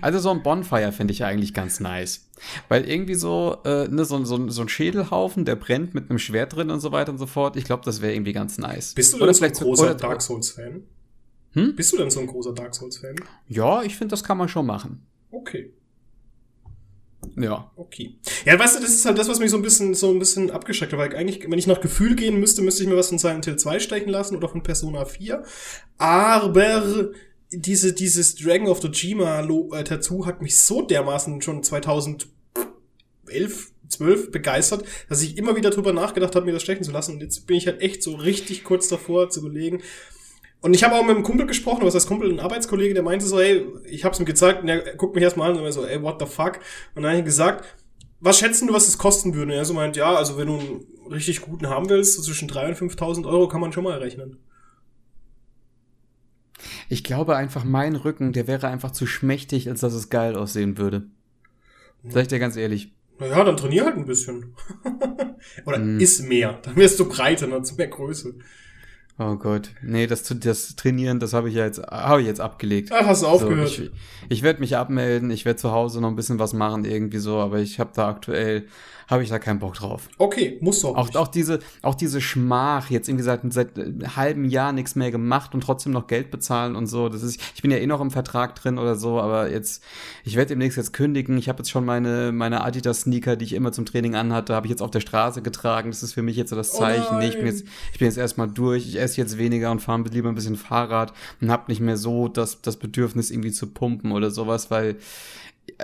Also 0.00 0.18
so 0.18 0.30
ein 0.30 0.42
Bonfire 0.42 0.92
finde 0.92 1.12
ich 1.12 1.20
ja 1.20 1.26
eigentlich 1.26 1.54
ganz 1.54 1.80
nice. 1.80 2.26
Weil 2.68 2.88
irgendwie 2.88 3.14
so, 3.14 3.58
äh, 3.64 3.88
ne, 3.88 4.04
so, 4.04 4.24
so, 4.24 4.48
so 4.48 4.62
ein 4.62 4.68
Schädelhaufen, 4.68 5.44
der 5.44 5.56
brennt 5.56 5.94
mit 5.94 6.10
einem 6.10 6.18
Schwert 6.18 6.56
drin 6.56 6.70
und 6.70 6.80
so 6.80 6.92
weiter 6.92 7.12
und 7.12 7.18
so 7.18 7.26
fort. 7.26 7.56
Ich 7.56 7.64
glaube, 7.64 7.84
das 7.84 8.00
wäre 8.00 8.14
irgendwie 8.14 8.32
ganz 8.32 8.58
nice. 8.58 8.94
Bist 8.94 9.12
du 9.12 9.16
Oder 9.16 9.26
denn 9.26 9.34
so 9.34 9.44
ein 9.44 9.52
großer 9.52 9.94
Dark 9.94 10.22
Souls-Fan? 10.22 10.82
Hm? 11.52 11.76
Bist 11.76 11.92
du 11.92 11.96
denn 11.96 12.10
so 12.10 12.20
ein 12.20 12.26
großer 12.26 12.52
Dark 12.52 12.74
Souls-Fan? 12.74 13.16
Ja, 13.48 13.82
ich 13.82 13.96
finde, 13.96 14.12
das 14.12 14.24
kann 14.24 14.38
man 14.38 14.48
schon 14.48 14.66
machen. 14.66 15.06
Okay. 15.30 15.72
Ja. 17.36 17.70
Okay. 17.76 18.16
Ja, 18.44 18.58
weißt 18.58 18.76
du, 18.76 18.80
das 18.80 18.90
ist 18.90 19.04
halt 19.04 19.18
das, 19.18 19.28
was 19.28 19.38
mich 19.38 19.50
so 19.50 19.56
ein 19.56 19.62
bisschen, 19.62 19.94
so 19.94 20.10
ein 20.10 20.18
bisschen 20.18 20.50
abgeschreckt 20.50 20.92
hat, 20.92 20.98
weil 20.98 21.14
eigentlich, 21.16 21.44
wenn 21.48 21.58
ich 21.58 21.66
nach 21.66 21.80
Gefühl 21.80 22.14
gehen 22.14 22.38
müsste, 22.38 22.62
müsste 22.62 22.82
ich 22.82 22.88
mir 22.88 22.96
was 22.96 23.08
von 23.08 23.18
Silent 23.18 23.44
Hill 23.44 23.56
2 23.56 23.80
stechen 23.80 24.10
lassen 24.10 24.36
oder 24.36 24.48
von 24.48 24.62
Persona 24.62 25.04
4. 25.04 25.42
Aber 25.98 27.10
diese, 27.50 27.92
dieses 27.92 28.34
Dragon 28.34 28.68
of 28.68 28.80
Dojima 28.80 29.40
Lo- 29.40 29.72
äh, 29.74 29.84
Tattoo 29.84 30.26
hat 30.26 30.42
mich 30.42 30.58
so 30.58 30.82
dermaßen 30.82 31.40
schon 31.42 31.62
2011, 31.62 32.28
12 33.88 34.30
begeistert, 34.30 34.84
dass 35.08 35.22
ich 35.22 35.38
immer 35.38 35.56
wieder 35.56 35.70
drüber 35.70 35.92
nachgedacht 35.92 36.34
habe, 36.36 36.46
mir 36.46 36.52
das 36.52 36.62
stechen 36.62 36.84
zu 36.84 36.92
lassen. 36.92 37.14
Und 37.14 37.22
jetzt 37.22 37.46
bin 37.46 37.56
ich 37.56 37.66
halt 37.66 37.80
echt 37.80 38.02
so 38.02 38.14
richtig 38.14 38.64
kurz 38.64 38.88
davor 38.88 39.30
zu 39.30 39.40
überlegen. 39.40 39.82
Und 40.60 40.74
ich 40.74 40.82
habe 40.82 40.96
auch 40.96 41.02
mit 41.02 41.14
einem 41.14 41.22
Kumpel 41.24 41.46
gesprochen, 41.46 41.84
was 41.86 41.94
heißt 41.94 42.08
Kumpel, 42.08 42.30
ein 42.30 42.40
Arbeitskollege, 42.40 42.92
der 42.92 43.02
meinte 43.04 43.26
so, 43.26 43.38
hey, 43.38 43.64
ich 43.86 44.04
hab's 44.04 44.18
ihm 44.18 44.26
gezeigt, 44.26 44.62
und 44.62 44.68
er 44.68 44.96
guckt 44.96 45.14
mich 45.14 45.22
erstmal 45.22 45.50
an 45.50 45.56
und 45.56 45.64
er 45.64 45.72
so, 45.72 45.86
ey, 45.86 46.02
what 46.02 46.16
the 46.20 46.26
fuck? 46.26 46.58
Und 46.94 47.02
dann 47.02 47.12
habe 47.12 47.20
ich 47.20 47.24
gesagt, 47.24 47.64
was 48.20 48.40
schätzen 48.40 48.66
du, 48.66 48.74
was 48.74 48.88
es 48.88 48.98
kosten 48.98 49.34
würde? 49.34 49.52
Und 49.52 49.58
er 49.58 49.64
so 49.64 49.72
meint, 49.72 49.96
ja, 49.96 50.14
also 50.16 50.36
wenn 50.36 50.48
du 50.48 50.58
einen 50.58 51.12
richtig 51.12 51.42
guten 51.42 51.68
haben 51.68 51.88
willst, 51.88 52.14
so 52.14 52.22
zwischen 52.22 52.50
3.000 52.50 52.80
und 52.82 52.92
5.000 52.92 53.26
Euro 53.26 53.46
kann 53.46 53.60
man 53.60 53.72
schon 53.72 53.84
mal 53.84 53.98
rechnen. 53.98 54.38
Ich 56.88 57.04
glaube 57.04 57.36
einfach, 57.36 57.64
mein 57.64 57.96
Rücken, 57.96 58.32
der 58.32 58.46
wäre 58.46 58.68
einfach 58.68 58.90
zu 58.90 59.06
schmächtig, 59.06 59.68
als 59.68 59.80
dass 59.80 59.94
es 59.94 60.10
geil 60.10 60.36
aussehen 60.36 60.78
würde. 60.78 61.04
Sag 62.08 62.22
ich 62.22 62.28
dir 62.28 62.38
ganz 62.38 62.56
ehrlich. 62.56 62.92
Naja, 63.18 63.42
dann 63.44 63.56
trainier 63.56 63.84
halt 63.84 63.96
ein 63.96 64.04
bisschen. 64.04 64.54
Oder 65.66 65.78
Hm. 65.78 65.98
iss 66.00 66.22
mehr. 66.22 66.58
Dann 66.62 66.76
wirst 66.76 67.00
du 67.00 67.08
breiter, 67.08 67.46
dann 67.48 67.62
du 67.64 67.74
mehr 67.74 67.88
Größe. 67.88 68.34
Oh 69.18 69.34
Gott. 69.34 69.70
Nee, 69.82 70.06
das, 70.06 70.22
das 70.22 70.76
Trainieren, 70.76 71.18
das 71.18 71.32
habe 71.32 71.48
ich 71.48 71.56
ja 71.56 71.64
jetzt, 71.64 71.80
habe 71.82 72.20
ich 72.20 72.28
jetzt 72.28 72.40
abgelegt. 72.40 72.90
Ach, 72.92 73.04
hast 73.06 73.22
du 73.22 73.26
aufgehört. 73.26 73.68
So, 73.68 73.82
ich 73.82 73.90
ich 74.28 74.42
werde 74.44 74.60
mich 74.60 74.76
abmelden, 74.76 75.30
ich 75.32 75.44
werde 75.44 75.56
zu 75.58 75.72
Hause 75.72 76.00
noch 76.00 76.08
ein 76.08 76.14
bisschen 76.16 76.38
was 76.38 76.52
machen, 76.52 76.84
irgendwie 76.84 77.18
so, 77.18 77.38
aber 77.38 77.58
ich 77.58 77.80
habe 77.80 77.90
da 77.94 78.08
aktuell, 78.08 78.68
habe 79.08 79.22
ich 79.22 79.30
da 79.30 79.38
keinen 79.38 79.58
Bock 79.58 79.74
drauf. 79.74 80.08
okay, 80.18 80.58
musst 80.60 80.82
du 80.82 80.88
auch. 80.88 81.14
Auch, 81.14 81.28
diese, 81.28 81.58
auch 81.82 81.94
diese 81.94 82.20
Schmach, 82.20 82.90
jetzt 82.90 83.08
irgendwie 83.08 83.24
seit, 83.24 83.40
seit 83.52 83.78
einem 83.78 84.16
halben 84.16 84.44
Jahr 84.44 84.72
nichts 84.72 84.94
mehr 84.94 85.10
gemacht 85.10 85.54
und 85.54 85.62
trotzdem 85.62 85.92
noch 85.92 86.06
Geld 86.06 86.30
bezahlen 86.30 86.76
und 86.76 86.86
so. 86.86 87.08
Das 87.08 87.22
ist, 87.22 87.40
ich 87.54 87.62
bin 87.62 87.70
ja 87.70 87.78
eh 87.78 87.86
noch 87.86 88.00
im 88.00 88.10
Vertrag 88.10 88.54
drin 88.54 88.78
oder 88.78 88.96
so, 88.96 89.20
aber 89.20 89.50
jetzt, 89.50 89.82
ich 90.24 90.36
werde 90.36 90.50
demnächst 90.50 90.76
jetzt 90.76 90.92
kündigen. 90.92 91.38
Ich 91.38 91.48
habe 91.48 91.58
jetzt 91.58 91.70
schon 91.70 91.84
meine, 91.84 92.32
meine 92.32 92.62
Adidas-Sneaker, 92.64 93.36
die 93.36 93.46
ich 93.46 93.54
immer 93.54 93.72
zum 93.72 93.86
Training 93.86 94.14
anhatte, 94.14 94.54
habe 94.54 94.66
ich 94.66 94.70
jetzt 94.70 94.82
auf 94.82 94.90
der 94.90 95.00
Straße 95.00 95.42
getragen. 95.42 95.90
Das 95.90 96.02
ist 96.02 96.12
für 96.12 96.22
mich 96.22 96.36
jetzt 96.36 96.50
so 96.50 96.56
das 96.56 96.74
Oh 96.74 96.78
Zeichen. 96.78 97.18
nee, 97.18 97.28
ich 97.28 97.36
bin 97.36 97.46
jetzt, 97.46 97.64
ich 97.92 97.98
bin 97.98 98.06
jetzt 98.06 98.18
erstmal 98.18 98.48
durch, 98.48 98.86
ich 98.86 99.00
esse 99.00 99.16
jetzt 99.20 99.38
weniger 99.38 99.70
und 99.70 99.80
fahre 99.80 100.02
lieber 100.02 100.28
ein 100.28 100.34
bisschen 100.34 100.56
Fahrrad 100.56 101.12
und 101.40 101.50
habe 101.50 101.64
nicht 101.68 101.80
mehr 101.80 101.96
so 101.96 102.28
das, 102.28 102.60
das 102.60 102.76
Bedürfnis, 102.76 103.30
irgendwie 103.30 103.52
zu 103.52 103.66
pumpen 103.68 104.12
oder 104.12 104.30
sowas, 104.30 104.70
weil 104.70 104.96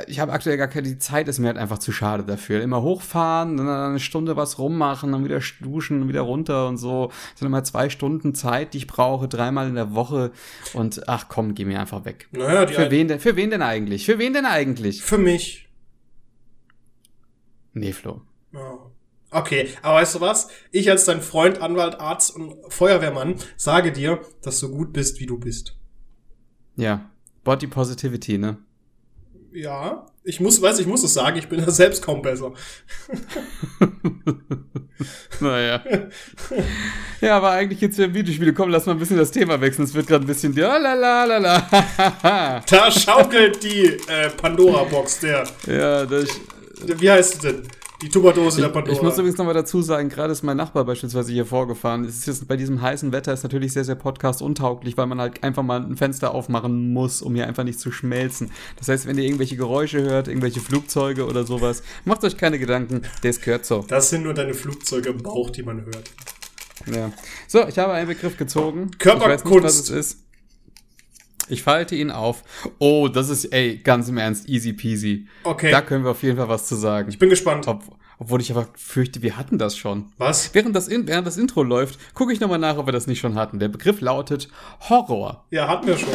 ich 0.08 0.18
habe 0.18 0.32
aktuell 0.32 0.56
gar 0.56 0.66
keine, 0.66 0.88
die 0.88 0.98
Zeit 0.98 1.28
ist 1.28 1.38
mir 1.38 1.46
halt 1.46 1.56
einfach 1.56 1.78
zu 1.78 1.92
schade 1.92 2.24
dafür. 2.24 2.62
Immer 2.62 2.82
hochfahren, 2.82 3.56
dann 3.56 3.68
eine 3.68 4.00
Stunde 4.00 4.36
was 4.36 4.58
rummachen, 4.58 5.12
dann 5.12 5.24
wieder 5.24 5.40
duschen, 5.60 6.02
und 6.02 6.08
wieder 6.08 6.22
runter 6.22 6.66
und 6.68 6.78
so. 6.78 7.08
Das 7.08 7.38
sind 7.38 7.46
immer 7.46 7.62
zwei 7.62 7.88
Stunden 7.88 8.34
Zeit, 8.34 8.74
die 8.74 8.78
ich 8.78 8.86
brauche, 8.88 9.28
dreimal 9.28 9.68
in 9.68 9.76
der 9.76 9.94
Woche. 9.94 10.32
Und 10.72 11.08
ach 11.08 11.28
komm, 11.28 11.54
geh 11.54 11.64
mir 11.64 11.78
einfach 11.78 12.04
weg. 12.04 12.28
naja, 12.32 12.64
die 12.66 12.74
Für 12.74 12.90
wen 12.90 13.06
denn, 13.06 13.20
für 13.20 13.36
wen 13.36 13.50
denn 13.50 13.62
eigentlich? 13.62 14.04
Für 14.04 14.18
wen 14.18 14.32
denn 14.32 14.46
eigentlich? 14.46 15.02
Für 15.02 15.18
mich. 15.18 15.68
Nee, 17.72 17.92
Flo. 17.92 18.22
Okay, 19.30 19.68
aber 19.82 19.96
weißt 19.96 20.16
du 20.16 20.20
was? 20.20 20.48
Ich 20.70 20.90
als 20.90 21.04
dein 21.04 21.20
Freund, 21.20 21.60
Anwalt, 21.60 21.98
Arzt 21.98 22.34
und 22.34 22.54
Feuerwehrmann 22.68 23.36
sage 23.56 23.92
dir, 23.92 24.20
dass 24.42 24.60
du 24.60 24.70
gut 24.70 24.92
bist, 24.92 25.20
wie 25.20 25.26
du 25.26 25.38
bist. 25.38 25.76
Ja. 26.76 27.10
Body 27.42 27.66
Positivity, 27.66 28.38
ne? 28.38 28.58
Ja, 29.54 30.04
ich 30.24 30.40
muss, 30.40 30.60
weiß, 30.60 30.80
ich 30.80 30.86
muss 30.86 31.04
es 31.04 31.14
sagen, 31.14 31.38
ich 31.38 31.48
bin 31.48 31.64
da 31.64 31.70
selbst 31.70 32.02
kaum 32.02 32.22
besser. 32.22 32.52
Naja. 35.40 35.82
ja, 37.20 37.36
aber 37.36 37.50
eigentlich 37.50 37.80
geht's 37.80 37.96
ja 37.96 38.06
um 38.06 38.14
Videospiele. 38.14 38.54
Komm, 38.54 38.70
lass 38.70 38.86
mal 38.86 38.92
ein 38.92 38.98
bisschen 38.98 39.18
das 39.18 39.32
Thema 39.32 39.60
wechseln. 39.60 39.84
Es 39.84 39.92
wird 39.92 40.06
gerade 40.06 40.24
ein 40.24 40.26
bisschen. 40.26 40.54
Ja, 40.54 40.76
la, 40.78 40.94
la, 40.94 41.24
la, 41.24 41.38
la. 41.38 42.62
Da 42.70 42.90
schaukelt 42.90 43.62
die 43.62 43.86
äh, 44.08 44.30
Pandora-Box, 44.30 45.20
der, 45.20 45.44
ja, 45.66 46.06
das. 46.06 46.28
wie 46.86 47.10
heißt 47.10 47.34
es 47.34 47.40
denn? 47.40 47.62
Die 48.04 48.10
Tupperdose 48.10 48.58
der 48.58 48.66
Ich, 48.66 48.74
Pandora. 48.74 48.94
ich 48.94 49.00
muss 49.00 49.16
übrigens 49.16 49.38
nochmal 49.38 49.54
dazu 49.54 49.80
sagen, 49.80 50.10
gerade 50.10 50.30
ist 50.30 50.42
mein 50.42 50.58
Nachbar 50.58 50.84
beispielsweise 50.84 51.32
hier 51.32 51.46
vorgefahren. 51.46 52.04
Es 52.04 52.18
ist 52.18 52.26
jetzt 52.26 52.46
bei 52.46 52.58
diesem 52.58 52.82
heißen 52.82 53.12
Wetter 53.12 53.32
ist 53.32 53.44
natürlich 53.44 53.72
sehr, 53.72 53.84
sehr 53.84 53.94
podcast-untauglich, 53.94 54.98
weil 54.98 55.06
man 55.06 55.22
halt 55.22 55.42
einfach 55.42 55.62
mal 55.62 55.80
ein 55.80 55.96
Fenster 55.96 56.34
aufmachen 56.34 56.92
muss, 56.92 57.22
um 57.22 57.34
hier 57.34 57.46
einfach 57.46 57.64
nicht 57.64 57.80
zu 57.80 57.90
schmelzen. 57.90 58.50
Das 58.76 58.88
heißt, 58.88 59.06
wenn 59.06 59.16
ihr 59.16 59.24
irgendwelche 59.24 59.56
Geräusche 59.56 60.02
hört, 60.02 60.28
irgendwelche 60.28 60.60
Flugzeuge 60.60 61.26
oder 61.26 61.44
sowas, 61.44 61.82
macht 62.04 62.22
euch 62.24 62.36
keine 62.36 62.58
Gedanken, 62.58 63.00
das 63.22 63.40
gehört 63.40 63.64
so. 63.64 63.86
das 63.88 64.10
sind 64.10 64.24
nur 64.24 64.34
deine 64.34 64.52
Flugzeuge 64.52 65.08
im 65.08 65.22
Bauch, 65.22 65.48
die 65.48 65.62
man 65.62 65.86
hört. 65.86 66.10
Ja. 66.94 67.10
So, 67.48 67.66
ich 67.66 67.78
habe 67.78 67.94
einen 67.94 68.08
Begriff 68.08 68.36
gezogen. 68.36 68.90
Körperkunst. 68.98 69.46
Ich 69.46 69.50
weiß 69.50 69.50
nicht, 69.50 69.64
was 69.64 69.78
es 69.78 69.88
ist. 69.88 70.23
Ich 71.48 71.62
falte 71.62 71.94
ihn 71.94 72.10
auf. 72.10 72.42
Oh, 72.78 73.08
das 73.08 73.28
ist, 73.28 73.46
ey, 73.46 73.76
ganz 73.78 74.08
im 74.08 74.16
Ernst, 74.18 74.48
easy 74.48 74.72
peasy. 74.72 75.26
Okay, 75.44 75.70
Da 75.70 75.82
können 75.82 76.04
wir 76.04 76.10
auf 76.12 76.22
jeden 76.22 76.36
Fall 76.38 76.48
was 76.48 76.66
zu 76.66 76.74
sagen. 76.76 77.08
ich 77.08 77.18
bin 77.18 77.28
gespannt. 77.30 77.66
Ob, 77.68 77.82
obwohl 78.18 78.40
ich 78.40 78.50
aber 78.50 78.68
fürchte, 78.74 79.22
wir 79.22 79.36
hatten 79.36 79.58
das 79.58 79.76
schon. 79.76 80.06
Was? 80.18 80.54
Während 80.54 80.74
das, 80.74 80.88
in, 80.88 81.06
während 81.06 81.26
das 81.26 81.36
Intro 81.36 81.62
läuft, 81.62 81.98
gucke 82.14 82.32
ich 82.32 82.40
nochmal 82.40 82.58
nach, 82.58 82.76
ob 82.78 82.86
wir 82.86 82.92
das 82.92 83.06
nicht 83.06 83.20
schon 83.20 83.34
hatten. 83.34 83.58
Der 83.58 83.68
Begriff 83.68 84.00
lautet 84.00 84.48
Horror. 84.88 85.44
Ja, 85.50 85.68
hatten 85.68 85.86
wir 85.86 85.98
schon. 85.98 86.10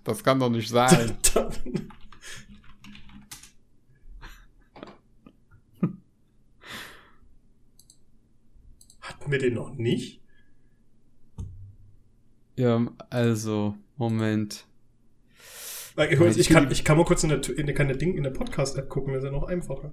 Das 0.09 0.25
kann 0.25 0.41
doch 0.41 0.49
nicht 0.49 0.71
sein. 0.71 1.19
Hatten 9.03 9.31
wir 9.31 9.39
den 9.39 9.53
noch 9.53 9.75
nicht? 9.75 10.23
ja, 12.57 12.87
also, 13.11 13.77
Moment. 13.99 14.65
Weil, 15.95 16.11
Ich, 16.11 16.39
ich, 16.39 16.49
kann, 16.49 16.71
ich 16.71 16.85
kann 16.85 16.97
mal 16.97 17.05
kurz 17.05 17.23
in 17.25 17.29
der, 17.29 17.47
in 17.59 17.67
der, 17.67 17.75
kann 17.75 17.89
der 17.89 17.99
Ding 17.99 18.17
in 18.17 18.23
der 18.23 18.31
Podcast-App 18.31 18.89
gucken, 18.89 19.13
das 19.13 19.23
ist 19.23 19.27
ja 19.27 19.33
noch 19.33 19.47
einfacher. 19.47 19.93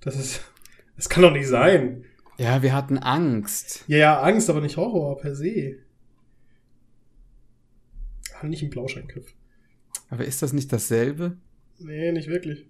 Das 0.00 0.16
ist. 0.16 0.40
Das 0.96 1.10
kann 1.10 1.22
doch 1.22 1.32
nicht 1.32 1.48
sein. 1.48 2.06
Ja, 2.40 2.62
wir 2.62 2.72
hatten 2.72 2.96
Angst. 2.96 3.84
Ja, 3.86 3.98
ja, 3.98 4.20
Angst, 4.22 4.48
aber 4.48 4.62
nicht 4.62 4.78
Horror 4.78 5.18
per 5.18 5.34
se. 5.34 5.76
war 8.32 8.48
nicht 8.48 8.62
ein 8.62 8.70
Blauscheinköpf. 8.70 9.34
Aber 10.08 10.24
ist 10.24 10.40
das 10.40 10.54
nicht 10.54 10.72
dasselbe? 10.72 11.36
Nee, 11.78 12.12
nicht 12.12 12.28
wirklich. 12.28 12.64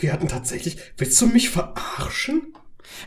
Wir 0.00 0.12
hatten 0.12 0.26
tatsächlich. 0.26 0.78
Willst 0.96 1.20
du 1.20 1.28
mich 1.28 1.48
verarschen? 1.48 2.54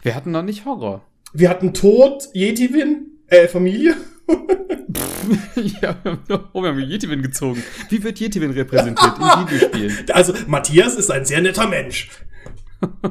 Wir 0.02 0.16
hatten 0.16 0.32
noch 0.32 0.44
nicht 0.44 0.64
Horror. 0.64 1.06
Wir 1.34 1.50
hatten 1.50 1.74
Tod, 1.74 2.30
Yeti-Win, 2.34 3.20
äh, 3.28 3.50
Familie. 3.50 3.98
ja, 5.82 5.98
wir 6.04 6.12
haben, 6.12 6.50
oh, 6.54 6.62
wir 6.64 6.70
haben 6.70 6.80
Yetiwin 6.80 7.22
gezogen. 7.22 7.62
Wie 7.90 8.02
wird 8.02 8.22
Yetiwin 8.22 8.52
repräsentiert 8.52 9.18
in 9.18 9.24
Videospielen? 9.46 10.06
Also, 10.14 10.34
Matthias 10.48 10.96
ist 10.96 11.12
ein 11.12 11.26
sehr 11.26 11.42
netter 11.42 11.68
Mensch. 11.68 12.10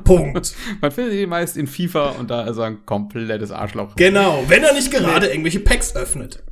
Punkt. 0.05 0.55
Man 0.81 0.91
findet 0.91 1.15
ihn 1.15 1.29
meist 1.29 1.57
in 1.57 1.67
FIFA 1.67 2.11
und 2.11 2.31
da 2.31 2.47
ist 2.47 2.57
er 2.57 2.65
ein 2.65 2.87
komplettes 2.87 3.51
Arschloch. 3.51 3.97
Genau, 3.97 4.45
wenn 4.49 4.63
er 4.63 4.73
nicht 4.73 4.91
gerade 4.91 5.27
nee. 5.27 5.33
irgendwelche 5.33 5.61
Packs 5.61 5.95
öffnet. 5.95 6.43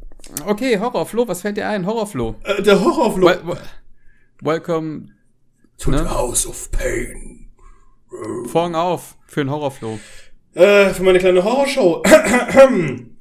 Okay, 0.45 0.79
Horrorflo, 0.79 1.29
was 1.29 1.43
fällt 1.43 1.57
dir 1.57 1.69
ein? 1.69 1.87
Horrorflo. 1.87 2.37
Äh, 2.45 2.63
der 2.63 2.85
Horrorflo. 2.85 3.27
Wel 3.27 3.47
wel 3.47 3.59
welcome 4.43 5.09
to 5.79 5.91
ne? 5.91 5.99
the 5.99 6.09
House 6.09 6.47
of 6.47 6.71
Pain. 6.71 7.49
Vorhang 8.47 8.75
auf 8.75 9.17
für 9.27 9.43
ein 9.43 9.51
Horrorflo. 9.51 9.99
Äh, 10.55 10.91
für 10.91 11.03
meine 11.03 11.19
kleine 11.19 11.45
Horrorshow. 11.45 12.03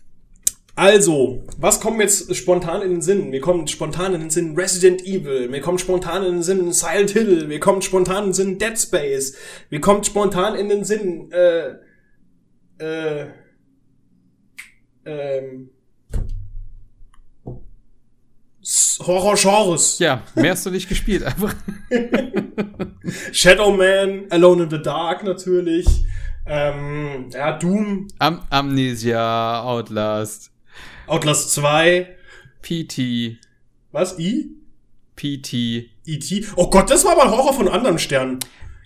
Also, 0.77 1.41
was 1.57 1.79
kommt 1.79 2.01
jetzt 2.01 2.35
spontan 2.35 2.81
in 2.81 2.91
den 2.91 3.01
Sinn? 3.01 3.29
Mir 3.29 3.39
kommt 3.39 3.71
spontan 3.71 4.13
in 4.13 4.21
den 4.21 4.29
Sinn 4.29 4.55
Resident 4.55 5.01
Evil, 5.05 5.47
mir 5.47 5.61
kommt 5.61 5.79
spontan 5.79 6.23
in 6.25 6.33
den 6.33 6.43
Sinn 6.43 6.73
Silent 6.73 7.11
Hill, 7.11 7.47
mir 7.47 7.61
kommt 7.61 7.85
spontan 7.85 8.25
in 8.25 8.29
den 8.29 8.33
Sinn 8.33 8.59
Dead 8.59 8.77
Space, 8.77 9.37
mir 9.69 9.79
kommt 9.79 10.05
spontan 10.05 10.55
in 10.55 10.67
den 10.67 10.83
Sinn, 10.83 11.31
äh, 11.31 11.75
äh, 12.77 13.27
ähm, 15.05 15.69
Horror-Genres. 18.99 19.99
Ja, 19.99 20.23
mehr 20.35 20.51
hast 20.51 20.65
du 20.65 20.71
nicht 20.71 20.89
gespielt, 20.89 21.23
einfach. 21.23 21.55
Shadow 23.31 23.71
Man, 23.71 24.25
Alone 24.29 24.63
in 24.63 24.69
the 24.69 24.81
Dark 24.81 25.23
natürlich. 25.23 25.87
Ähm, 26.45 27.29
ja, 27.31 27.57
Doom. 27.57 28.07
Am 28.19 28.41
Amnesia, 28.49 29.63
Outlast. 29.63 30.54
Outlast 31.07 31.51
2. 31.53 32.07
PT. 32.61 33.37
Was? 33.91 34.17
I? 34.19 34.51
PT. 35.15 35.53
E.T. 36.05 36.45
Oh 36.55 36.69
Gott, 36.69 36.89
das 36.89 37.05
war 37.05 37.21
ein 37.21 37.31
Horror 37.31 37.53
von 37.53 37.67
anderen 37.67 37.97
Sternen. 37.97 38.39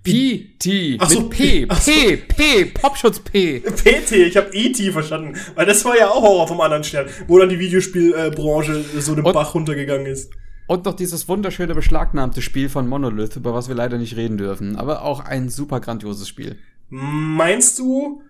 PT. 0.04 0.98
Ach 1.00 1.10
so, 1.10 1.28
P. 1.28 1.68
So. 1.70 1.92
P. 1.92 2.18
P. 2.18 2.66
Popschutz 2.66 3.20
P. 3.20 3.60
PT, 3.60 4.12
ich 4.12 4.38
habe 4.38 4.50
E.T. 4.54 4.92
verstanden. 4.92 5.38
Weil 5.56 5.66
das 5.66 5.84
war 5.84 5.98
ja 5.98 6.10
auch 6.10 6.22
Horror 6.22 6.48
vom 6.48 6.62
anderen 6.62 6.84
Stern, 6.84 7.10
wo 7.28 7.38
dann 7.38 7.50
die 7.50 7.60
Videospielbranche 7.60 8.84
so 9.00 9.16
den 9.16 9.24
Bach 9.24 9.54
runtergegangen 9.54 10.06
ist. 10.06 10.32
Und 10.68 10.86
noch 10.86 10.94
dieses 10.94 11.28
wunderschöne 11.28 11.74
beschlagnahmte 11.74 12.42
Spiel 12.42 12.70
von 12.70 12.88
Monolith, 12.88 13.36
über 13.36 13.54
was 13.54 13.68
wir 13.68 13.76
leider 13.76 13.98
nicht 13.98 14.16
reden 14.16 14.38
dürfen. 14.38 14.76
Aber 14.76 15.04
auch 15.04 15.20
ein 15.20 15.50
super 15.50 15.80
grandioses 15.80 16.28
Spiel. 16.28 16.58
Meinst 16.90 17.80
du, 17.80 18.22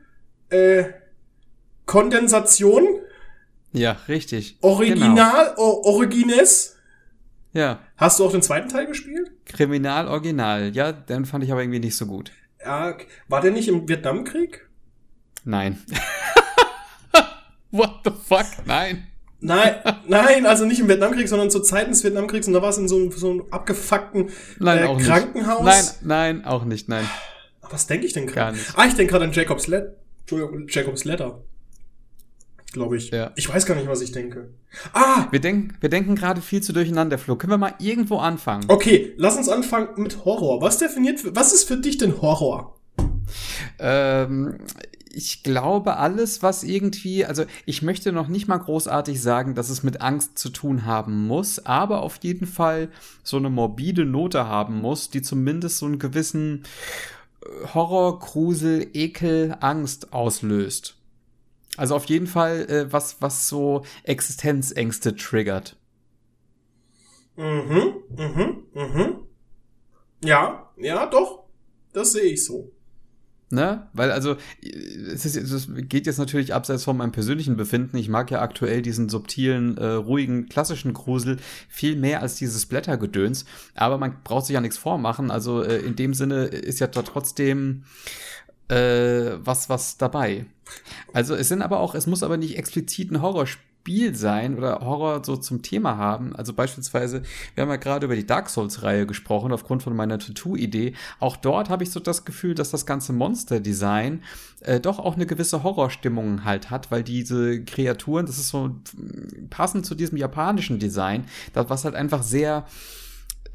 äh, 0.50 0.86
Kondensation? 1.86 2.88
Ja, 3.72 3.98
richtig. 4.08 4.58
Original? 4.62 5.54
O 5.58 5.82
Origines? 5.84 6.76
Genau. 7.54 7.66
Ja. 7.66 7.80
Hast 7.98 8.20
du 8.20 8.26
auch 8.26 8.32
den 8.32 8.42
zweiten 8.42 8.70
Teil 8.70 8.86
gespielt? 8.86 9.32
Kriminal 9.46 10.08
Original. 10.08 10.70
Ja, 10.76 10.92
den 10.92 11.26
fand 11.26 11.44
ich 11.44 11.52
aber 11.52 11.62
irgendwie 11.62 11.80
nicht 11.80 11.98
so 11.98 12.06
gut. 12.06 12.32
Ja, 12.64 12.96
war 13.28 13.42
der 13.42 13.52
nicht 13.52 13.68
im 13.68 13.88
Vietnamkrieg? 13.88 14.68
Nein. 15.46 15.82
What 17.72 18.02
the 18.04 18.12
fuck? 18.12 18.46
Nein. 18.66 19.08
Nein, 19.42 19.76
nein, 20.06 20.46
also 20.46 20.66
nicht 20.66 20.82
im 20.82 20.90
Vietnamkrieg, 20.90 21.30
sondern 21.30 21.50
zur 21.50 21.64
Zeit 21.64 21.90
des 21.90 22.04
Vietnamkriegs 22.04 22.48
und 22.48 22.54
da 22.54 22.62
war 22.62 22.70
es 22.70 22.78
in 22.78 22.90
so 22.90 22.98
einem, 22.98 23.12
so 23.12 23.32
einem 23.32 23.44
abgefuckten 23.52 24.32
Nein, 24.60 24.80
äh, 25.00 25.02
Krankenhaus. 25.02 25.64
nicht. 25.64 26.02
Nein, 26.04 26.38
nein, 26.42 26.46
auch 26.46 26.66
nicht, 26.66 26.90
nein. 26.90 27.10
Was 27.62 27.88
denke 27.88 28.06
ich 28.06 28.12
denn 28.14 28.28
gerade? 28.28 28.58
Ah, 28.76 28.86
ich 28.86 28.96
denke 28.96 29.12
gerade 29.12 29.26
an 29.26 29.32
Jacob's 29.32 29.68
Letter. 29.68 29.96
Entschuldigung, 30.22 30.68
Jacob's 30.68 31.06
Letter. 31.06 31.42
Glaube 32.72 32.98
ich. 32.98 33.10
Ja. 33.10 33.32
Ich 33.36 33.50
weiß 33.50 33.66
gar 33.66 33.76
nicht, 33.76 33.88
was 33.88 34.02
ich 34.02 34.12
denke. 34.12 34.50
Ah, 34.94 35.26
Wir, 35.32 35.40
denk, 35.42 35.74
wir 35.82 35.90
denken 35.90 36.16
gerade 36.16 36.42
viel 36.42 36.62
zu 36.62 36.72
durcheinander, 36.74 37.18
Flo. 37.18 37.36
Können 37.36 37.52
wir 37.52 37.58
mal 37.58 37.74
irgendwo 37.80 38.18
anfangen? 38.18 38.66
okay, 38.68 39.14
lass 39.18 39.38
uns 39.38 39.50
anfangen 39.50 39.90
mit 39.98 40.24
Horror. 40.26 40.62
Was 40.62 40.78
definiert, 40.78 41.20
was 41.36 41.52
ist 41.54 41.64
für 41.64 41.78
dich 41.78 41.98
denn 41.98 42.22
Horror? 42.22 42.76
Ähm, 43.80 44.58
ich 45.12 45.42
glaube, 45.44 45.98
alles, 45.98 46.44
was 46.44 46.64
irgendwie, 46.64 47.26
also 47.26 47.46
ich 47.66 47.82
möchte 47.82 48.12
noch 48.12 48.28
nicht 48.28 48.48
mal 48.48 48.58
großartig 48.58 49.22
sagen, 49.22 49.56
dass 49.56 49.70
es 49.70 49.82
mit 49.84 50.02
Angst 50.02 50.38
zu 50.38 50.50
tun 50.50 50.86
haben 50.86 51.28
muss, 51.28 51.66
aber 51.66 52.04
auf 52.04 52.18
jeden 52.22 52.46
Fall 52.46 52.90
so 53.24 53.38
eine 53.38 53.50
morbide 53.50 54.06
Note 54.06 54.46
haben 54.46 54.80
muss, 54.80 55.10
die 55.10 55.22
zumindest 55.22 55.80
so 55.80 55.88
einen 55.88 56.00
gewissen 56.00 56.64
äh, 57.44 57.68
Horror, 57.74 58.20
Grusel, 58.20 58.88
Ekel, 58.94 59.56
Angst 59.60 60.14
auslöst. 60.14 60.96
Also 61.80 61.96
auf 61.96 62.06
jeden 62.06 62.28
Fall 62.28 62.70
äh, 62.70 62.92
was, 62.92 63.22
was 63.22 63.48
so 63.48 63.86
Existenzängste 64.04 65.16
triggert. 65.16 65.78
Mhm, 67.38 67.94
mhm, 68.18 68.64
mhm. 68.74 69.16
Ja, 70.22 70.70
ja, 70.76 71.06
doch. 71.06 71.46
Das 71.94 72.12
sehe 72.12 72.34
ich 72.34 72.44
so. 72.44 72.70
Ne? 73.50 73.88
Weil 73.94 74.12
also, 74.12 74.36
es, 74.62 75.26
ist, 75.26 75.38
es 75.38 75.70
geht 75.88 76.06
jetzt 76.06 76.20
natürlich 76.20 76.54
abseits 76.54 76.84
von 76.84 76.98
meinem 76.98 77.14
persönlichen 77.14 77.56
Befinden. 77.56 77.96
Ich 77.96 78.10
mag 78.10 78.30
ja 78.30 78.42
aktuell 78.42 78.82
diesen 78.82 79.08
subtilen, 79.08 79.78
äh, 79.78 79.86
ruhigen, 79.86 80.50
klassischen 80.50 80.94
Grusel 80.94 81.38
viel 81.70 81.96
mehr 81.96 82.22
als 82.22 82.36
dieses 82.36 82.66
Blättergedöns. 82.66 83.46
Aber 83.74 83.98
man 83.98 84.22
braucht 84.26 84.48
sich 84.48 84.54
ja 84.54 84.62
nichts 84.62 84.78
vormachen. 84.78 85.32
Also 85.32 85.64
äh, 85.64 85.78
in 85.78 85.96
dem 85.96 86.14
Sinne 86.14 86.44
ist 86.44 86.80
ja 86.80 86.88
da 86.88 87.04
trotzdem 87.04 87.86
äh, 88.70 89.38
was, 89.44 89.70
was 89.70 89.98
dabei. 89.98 90.46
Also 91.14 91.36
es 91.36 91.50
sind 91.50 91.62
aber 91.62 91.80
auch, 91.80 91.96
es 91.96 92.08
muss 92.08 92.24
aber 92.24 92.38
nicht 92.38 92.58
explizit 92.58 93.12
ein 93.12 93.22
Horrorspiel 93.22 94.14
sein 94.16 94.58
oder 94.58 94.82
Horror 94.82 95.24
so 95.26 95.36
zum 95.38 95.64
Thema 95.64 95.98
haben. 95.98 96.36
Also 96.36 96.54
beispielsweise, 96.54 97.24
wir 97.56 97.64
haben 97.64 97.70
ja 97.70 97.78
gerade 97.78 98.06
über 98.06 98.16
die 98.16 98.28
Dark 98.28 98.50
Souls-Reihe 98.50 99.08
gesprochen, 99.08 99.52
aufgrund 99.52 99.82
von 99.82 99.96
meiner 99.96 100.20
Tattoo-Idee. 100.20 100.94
Auch 101.20 101.38
dort 101.38 101.70
habe 101.70 101.84
ich 101.84 101.90
so 101.90 102.00
das 102.00 102.26
Gefühl, 102.26 102.54
dass 102.54 102.70
das 102.70 102.86
ganze 102.86 103.14
Monster-Design 103.14 104.24
äh, 104.62 104.80
doch 104.80 105.00
auch 105.00 105.16
eine 105.16 105.26
gewisse 105.26 105.64
Horrorstimmung 105.64 106.46
halt 106.46 106.70
hat, 106.70 106.92
weil 106.92 107.04
diese 107.04 107.64
Kreaturen, 107.64 108.28
das 108.28 108.38
ist 108.38 108.50
so 108.50 108.76
passend 109.50 109.88
zu 109.88 109.96
diesem 109.96 110.18
japanischen 110.18 110.78
Design, 110.78 111.26
das 111.54 111.70
was 111.70 111.86
halt 111.86 111.96
einfach 111.96 112.22
sehr 112.22 112.66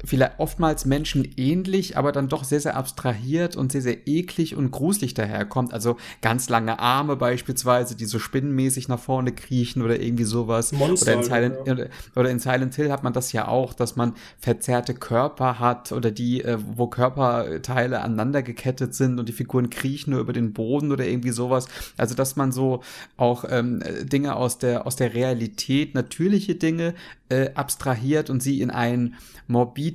vielleicht 0.05 0.39
oftmals 0.39 0.85
menschenähnlich, 0.85 1.97
aber 1.97 2.11
dann 2.11 2.27
doch 2.27 2.43
sehr, 2.43 2.59
sehr 2.59 2.75
abstrahiert 2.75 3.55
und 3.55 3.71
sehr, 3.71 3.81
sehr 3.81 4.07
eklig 4.07 4.55
und 4.55 4.71
gruselig 4.71 5.13
daherkommt. 5.13 5.73
Also 5.73 5.97
ganz 6.21 6.49
lange 6.49 6.79
Arme 6.79 7.15
beispielsweise, 7.15 7.95
die 7.95 8.05
so 8.05 8.19
spinnenmäßig 8.19 8.87
nach 8.87 8.99
vorne 8.99 9.31
kriechen 9.31 9.81
oder 9.81 9.99
irgendwie 9.99 10.23
sowas. 10.23 10.71
Monster, 10.71 11.13
oder, 11.13 11.19
in 11.19 11.23
Silent, 11.23 11.55
ja. 11.65 11.75
oder 12.15 12.29
in 12.29 12.39
Silent 12.39 12.75
Hill 12.75 12.91
hat 12.91 13.03
man 13.03 13.13
das 13.13 13.31
ja 13.31 13.47
auch, 13.47 13.73
dass 13.73 13.95
man 13.95 14.13
verzerrte 14.39 14.93
Körper 14.93 15.59
hat 15.59 15.91
oder 15.91 16.11
die, 16.11 16.43
äh, 16.43 16.57
wo 16.75 16.87
Körperteile 16.87 18.01
aneinander 18.01 18.43
gekettet 18.43 18.93
sind 18.93 19.19
und 19.19 19.29
die 19.29 19.33
Figuren 19.33 19.69
kriechen 19.69 20.11
nur 20.11 20.19
über 20.19 20.33
den 20.33 20.53
Boden 20.53 20.91
oder 20.91 21.05
irgendwie 21.05 21.31
sowas. 21.31 21.67
Also 21.97 22.15
dass 22.15 22.35
man 22.35 22.51
so 22.51 22.81
auch 23.17 23.45
ähm, 23.49 23.83
Dinge 24.03 24.35
aus 24.35 24.57
der, 24.57 24.85
aus 24.85 24.95
der 24.95 25.13
Realität, 25.13 25.95
natürliche 25.95 26.55
Dinge 26.55 26.93
äh, 27.29 27.49
abstrahiert 27.53 28.29
und 28.29 28.41
sie 28.41 28.61
in 28.61 28.69
einen 28.69 29.15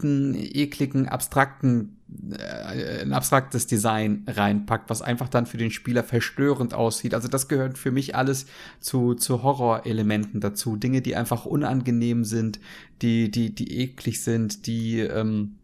morbiden, 0.00 0.34
ekligen, 0.34 1.08
abstrakten, 1.08 1.96
äh, 2.30 3.02
ein 3.02 3.12
abstraktes 3.12 3.66
Design 3.66 4.24
reinpackt, 4.26 4.90
was 4.90 5.02
einfach 5.02 5.28
dann 5.28 5.46
für 5.46 5.58
den 5.58 5.70
Spieler 5.70 6.04
verstörend 6.04 6.74
aussieht. 6.74 7.14
Also 7.14 7.28
das 7.28 7.48
gehört 7.48 7.78
für 7.78 7.90
mich 7.90 8.14
alles 8.14 8.46
zu, 8.80 9.14
zu 9.14 9.42
Horrorelementen 9.42 10.40
dazu. 10.40 10.76
Dinge, 10.76 11.02
die 11.02 11.16
einfach 11.16 11.46
unangenehm 11.46 12.24
sind, 12.24 12.60
die, 13.02 13.30
die, 13.30 13.54
die 13.54 13.80
eklig 13.80 14.22
sind, 14.22 14.66
die, 14.66 15.00
ähm, 15.00 15.56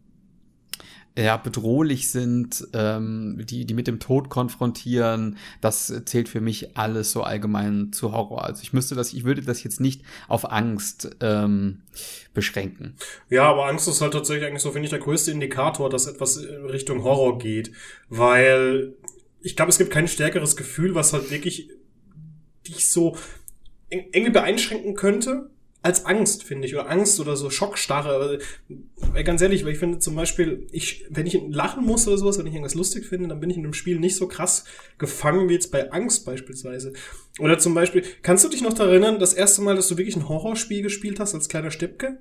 ja, 1.17 1.37
bedrohlich 1.39 2.11
sind, 2.11 2.69
ähm, 2.75 3.43
die, 3.49 3.65
die 3.65 3.75
mit 3.75 3.87
dem 3.87 4.01
Tod 4.01 4.29
konfrontieren, 4.29 5.39
das 5.63 5.93
zählt 6.05 6.29
für 6.29 6.43
mich 6.43 6.77
alles 6.77 7.13
so 7.13 7.23
allgemein 7.23 7.93
zu 7.93 8.13
Horror. 8.13 8.45
Also 8.45 8.63
ich 8.63 8.75
müsste 8.75 8.95
das, 8.95 9.15
ich 9.15 9.25
würde 9.25 9.41
das 9.41 9.65
jetzt 9.65 9.81
nicht 9.81 10.03
auf 10.29 10.51
Angst 10.53 11.17
ähm, 11.21 11.83
beschränken. 12.35 12.97
Ja, 13.31 13.45
aber 13.45 13.67
Angst 13.67 13.89
ist 13.89 14.03
halt 14.03 14.13
tatsächlich 14.13 14.47
eigentlich 14.47 14.63
so, 14.63 14.73
finde 14.73 14.87
ich, 14.87 14.91
der 14.91 14.99
größte 14.99 15.31
Indikator, 15.31 15.89
dass 15.89 16.07
etwas 16.07 16.37
in 16.37 16.67
Richtung 16.67 17.03
Horror 17.03 17.39
geht. 17.39 17.73
Weil 18.11 18.93
ich 19.41 19.57
glaube, 19.57 19.71
es 19.71 19.79
gibt 19.79 19.91
kein 19.91 20.09
stärkeres 20.09 20.55
Gefühl, 20.57 20.95
was 20.95 21.15
halt 21.15 21.31
wirklich 21.31 21.71
dich 22.69 22.89
so 22.91 23.17
irgendwie 23.89 24.33
beeinschränken 24.33 24.95
könnte, 24.95 25.51
als 25.87 26.05
Angst, 26.05 26.43
finde 26.43 26.67
ich, 26.67 26.75
oder 26.75 26.91
Angst 26.91 27.21
oder 27.21 27.37
so 27.37 27.49
Schockstarre. 27.49 28.41
Aber, 29.09 29.23
ganz 29.23 29.41
ehrlich, 29.41 29.65
weil 29.65 29.73
ich 29.73 29.79
finde 29.79 30.01
zum 30.01 30.17
Beispiel, 30.17 30.67
ich, 30.73 31.07
wenn 31.11 31.27
ich 31.27 31.41
lachen 31.51 31.85
muss 31.85 32.09
oder 32.09 32.19
sowas, 32.19 32.39
wenn 32.39 32.47
ich 32.47 32.55
irgendwas 32.55 32.75
lustig 32.75 33.07
finde, 33.07 33.29
dann 33.29 33.39
bin 33.39 33.51
ich 33.51 33.57
in 33.57 33.63
einem 33.63 33.73
Spiel 33.73 34.01
nicht 34.01 34.17
so 34.17 34.27
krass 34.27 34.65
gefangen 34.99 35.49
wie 35.49 35.55
jetzt 35.55 35.71
bei 35.71 35.93
Angst 35.93 36.27
beispielsweise. 36.27 36.93
Oder 37.39 37.59
zum 37.59 37.73
Beispiel, 37.73 38.03
kannst 38.23 38.45
du 38.45 38.49
dich 38.49 38.63
noch 38.63 38.73
daran 38.73 38.91
erinnern, 38.91 39.19
das 39.21 39.33
erste 39.33 39.63
Mal, 39.63 39.77
dass 39.77 39.87
du 39.87 39.97
wirklich 39.97 40.17
ein 40.17 40.29
Horrorspiel 40.29 40.83
gespielt 40.83 41.21
hast 41.21 41.35
als 41.35 41.49
kleiner 41.49 41.71
Steppke? 41.71 42.19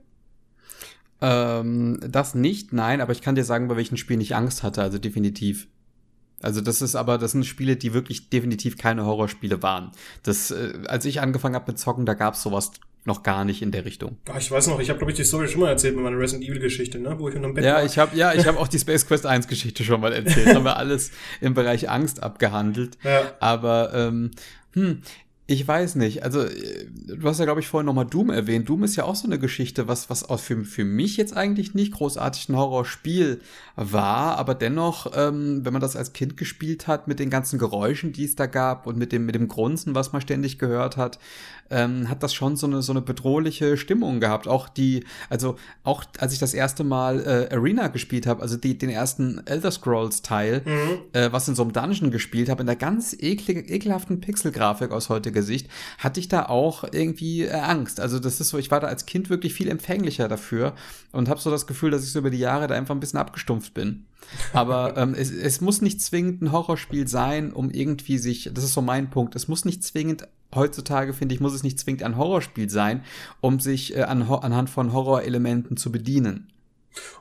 Ähm, 1.22 2.00
das 2.08 2.36
nicht, 2.36 2.72
nein, 2.72 3.02
aber 3.02 3.14
ich 3.14 3.22
kann 3.22 3.34
dir 3.34 3.46
sagen, 3.46 3.68
bei 3.68 3.78
welchen 3.78 3.98
Spielen 3.98 4.22
ich 4.22 4.36
Angst 4.36 4.62
hatte, 4.62 4.84
also 4.84 5.00
definitiv. 5.00 5.68
Also 6.40 6.62
das 6.62 6.84
ist 6.84 6.96
aber, 6.96 7.18
das 7.18 7.32
sind 7.32 7.48
Spiele, 7.48 7.78
die 7.78 7.94
wirklich 7.96 8.30
definitiv 8.30 8.78
keine 8.78 9.06
Horrorspiele 9.06 9.64
waren. 9.64 9.92
Das, 10.22 10.52
äh, 10.52 10.74
als 10.86 11.06
ich 11.06 11.20
angefangen 11.20 11.56
habe 11.56 11.72
mit 11.72 11.80
Zocken, 11.80 12.06
da 12.06 12.14
gab's 12.14 12.44
sowas 12.44 12.72
noch 13.06 13.24
gar 13.24 13.46
nicht 13.46 13.62
in 13.62 13.72
der 13.72 13.86
Richtung. 13.86 14.18
Ich 14.38 14.52
weiß 14.52 14.68
noch, 14.68 14.80
ich 14.80 14.90
habe 14.90 14.98
glaube 14.98 15.12
ich 15.12 15.18
die 15.18 15.24
Story 15.24 15.48
schon 15.48 15.62
mal 15.62 15.70
erzählt 15.70 15.96
mit 15.96 16.04
meiner 16.04 16.18
Resident 16.20 16.48
Evil 16.50 16.60
Geschichte, 16.60 17.00
ne, 17.00 17.16
wo 17.18 17.30
ich 17.30 17.36
unterm 17.36 17.54
Bett 17.54 17.64
Ja, 17.64 17.76
war. 17.76 17.86
ich 17.86 17.98
habe 17.98 18.16
ja, 18.18 18.34
ich 18.34 18.48
habe 18.48 18.60
auch 18.60 18.68
die 18.68 18.80
Space 18.80 19.08
Quest 19.08 19.26
1 19.26 19.48
Geschichte 19.48 19.84
schon 19.84 20.02
mal 20.02 20.12
erzählt. 20.12 20.54
haben 20.56 20.66
wir 20.66 20.78
alles 20.78 21.12
im 21.42 21.54
Bereich 21.54 21.90
Angst 21.90 22.24
abgehandelt. 22.24 22.98
Ja. 23.04 23.32
Aber 23.40 23.94
ähm, 23.94 24.32
hm, 24.74 25.02
ich 25.48 25.68
weiß 25.68 25.96
nicht. 25.96 26.24
Also, 26.24 26.42
äh, 26.42 26.88
du 27.06 27.28
hast 27.28 27.38
ja, 27.38 27.46
glaube 27.46 27.60
ich, 27.60 27.68
vorhin 27.68 27.86
nochmal 27.86 28.08
Doom 28.08 28.32
erwähnt. 28.32 28.68
Doom 28.68 28.84
ist 28.84 28.96
ja 28.96 29.04
auch 29.04 29.16
so 29.16 29.28
eine 29.28 29.38
Geschichte, 29.38 29.88
was, 29.88 30.10
was 30.10 30.28
auch 30.28 30.40
für, 30.40 30.64
für 30.66 30.84
mich 30.86 31.18
jetzt 31.18 31.38
eigentlich 31.38 31.76
nicht 31.76 31.94
großartig 31.94 32.50
ein 32.50 32.56
Horrorspiel 32.56 33.42
war, 33.76 34.38
aber 34.38 34.56
dennoch, 34.56 35.12
ähm, 35.16 35.64
wenn 35.64 35.72
man 35.74 35.84
das 35.84 35.96
als 35.96 36.14
Kind 36.14 36.36
gespielt 36.36 36.88
hat, 36.88 37.08
mit 37.08 37.20
den 37.20 37.30
ganzen 37.30 37.60
Geräuschen, 37.60 38.12
die 38.12 38.26
es 38.26 38.36
da 38.36 38.48
gab 38.48 38.88
und 38.88 38.98
mit 38.98 39.12
dem, 39.12 39.28
mit 39.28 39.36
dem 39.36 39.48
Grunzen, 39.48 39.94
was 39.94 40.14
man 40.14 40.22
ständig 40.22 40.58
gehört 40.58 40.98
hat, 40.98 41.20
ähm, 41.70 42.10
hat 42.10 42.24
das 42.24 42.34
schon 42.34 42.56
so 42.56 42.68
eine, 42.68 42.82
so 42.82 42.92
eine 42.92 43.02
bedrohliche 43.02 43.78
Stimmung 43.78 44.20
gehabt. 44.20 44.48
Auch 44.48 44.70
die, 44.70 45.04
also 45.30 45.56
auch 45.84 46.04
als 46.20 46.34
ich 46.34 46.40
das 46.40 46.54
erste 46.54 46.84
Mal 46.84 47.50
äh, 47.52 47.54
Arena 47.54 47.88
gespielt 47.88 48.28
habe, 48.28 48.42
also 48.42 48.58
die, 48.58 48.78
den 48.78 48.90
ersten 48.90 49.46
Elder 49.46 49.72
Scrolls 49.72 50.22
Teil, 50.22 50.62
mhm. 50.66 51.00
äh, 51.14 51.32
was 51.32 51.48
in 51.48 51.56
so 51.56 51.64
einem 51.64 51.74
Dungeon 51.74 52.12
gespielt 52.12 52.50
habe, 52.50 52.62
in 52.62 52.68
der 52.68 52.76
ganz 52.76 53.16
eklig, 53.20 53.70
ekelhaften 53.70 54.22
Pixelgrafik 54.22 54.92
aus 54.92 55.10
heutiger 55.10 55.44
Sicht, 55.44 55.70
hatte 55.98 56.20
ich 56.20 56.28
da 56.28 56.46
auch 56.46 56.84
irgendwie 56.92 57.44
äh, 57.44 57.52
Angst. 57.52 58.00
Also 58.00 58.20
das 58.20 58.40
ist 58.40 58.50
so, 58.50 58.58
ich 58.58 58.72
war 58.72 58.80
da 58.80 58.88
als 58.88 59.06
Kind 59.06 59.30
wirklich 59.30 59.54
viel 59.54 59.70
empfänglicher 59.70 60.28
dafür 60.28 60.74
und 61.12 61.30
habe 61.30 61.40
so 61.40 61.50
das 61.50 61.68
Gefühl, 61.68 61.92
dass 61.92 62.04
ich 62.04 62.12
so 62.12 62.20
über 62.20 62.30
die 62.30 62.40
Jahre 62.40 62.68
da 62.68 62.76
einfach 62.76 62.96
ein 62.96 63.00
bisschen 63.00 63.20
abgestumpft 63.20 63.74
bin. 63.74 64.06
Aber 64.54 64.98
ähm, 64.98 65.14
es, 65.18 65.32
es 65.32 65.62
muss 65.62 65.82
nicht 65.82 66.02
zwingend 66.02 66.42
ein 66.42 66.52
Horrorspiel 66.52 67.08
sein, 67.08 67.54
um 67.54 67.72
irgendwie 67.72 68.18
sich, 68.18 68.50
das 68.54 68.64
ist 68.64 68.74
so 68.74 68.82
mein 68.82 69.10
Punkt, 69.10 69.36
es 69.36 69.48
muss 69.48 69.66
nicht 69.66 69.84
zwingend 69.84 70.28
heutzutage, 70.54 71.14
finde 71.14 71.36
ich, 71.36 71.42
muss 71.42 71.54
es 71.54 71.64
nicht 71.64 71.80
zwingend 71.80 72.04
ein 72.04 72.18
Horrorspiel 72.18 72.70
sein, 72.70 73.04
um 73.42 73.60
sich 73.60 73.96
äh, 73.96 74.04
an, 74.04 74.24
anhand 74.24 74.70
von 74.70 74.94
Horrorelementen 74.94 75.78
zu 75.78 75.92
bedienen. 75.92 76.52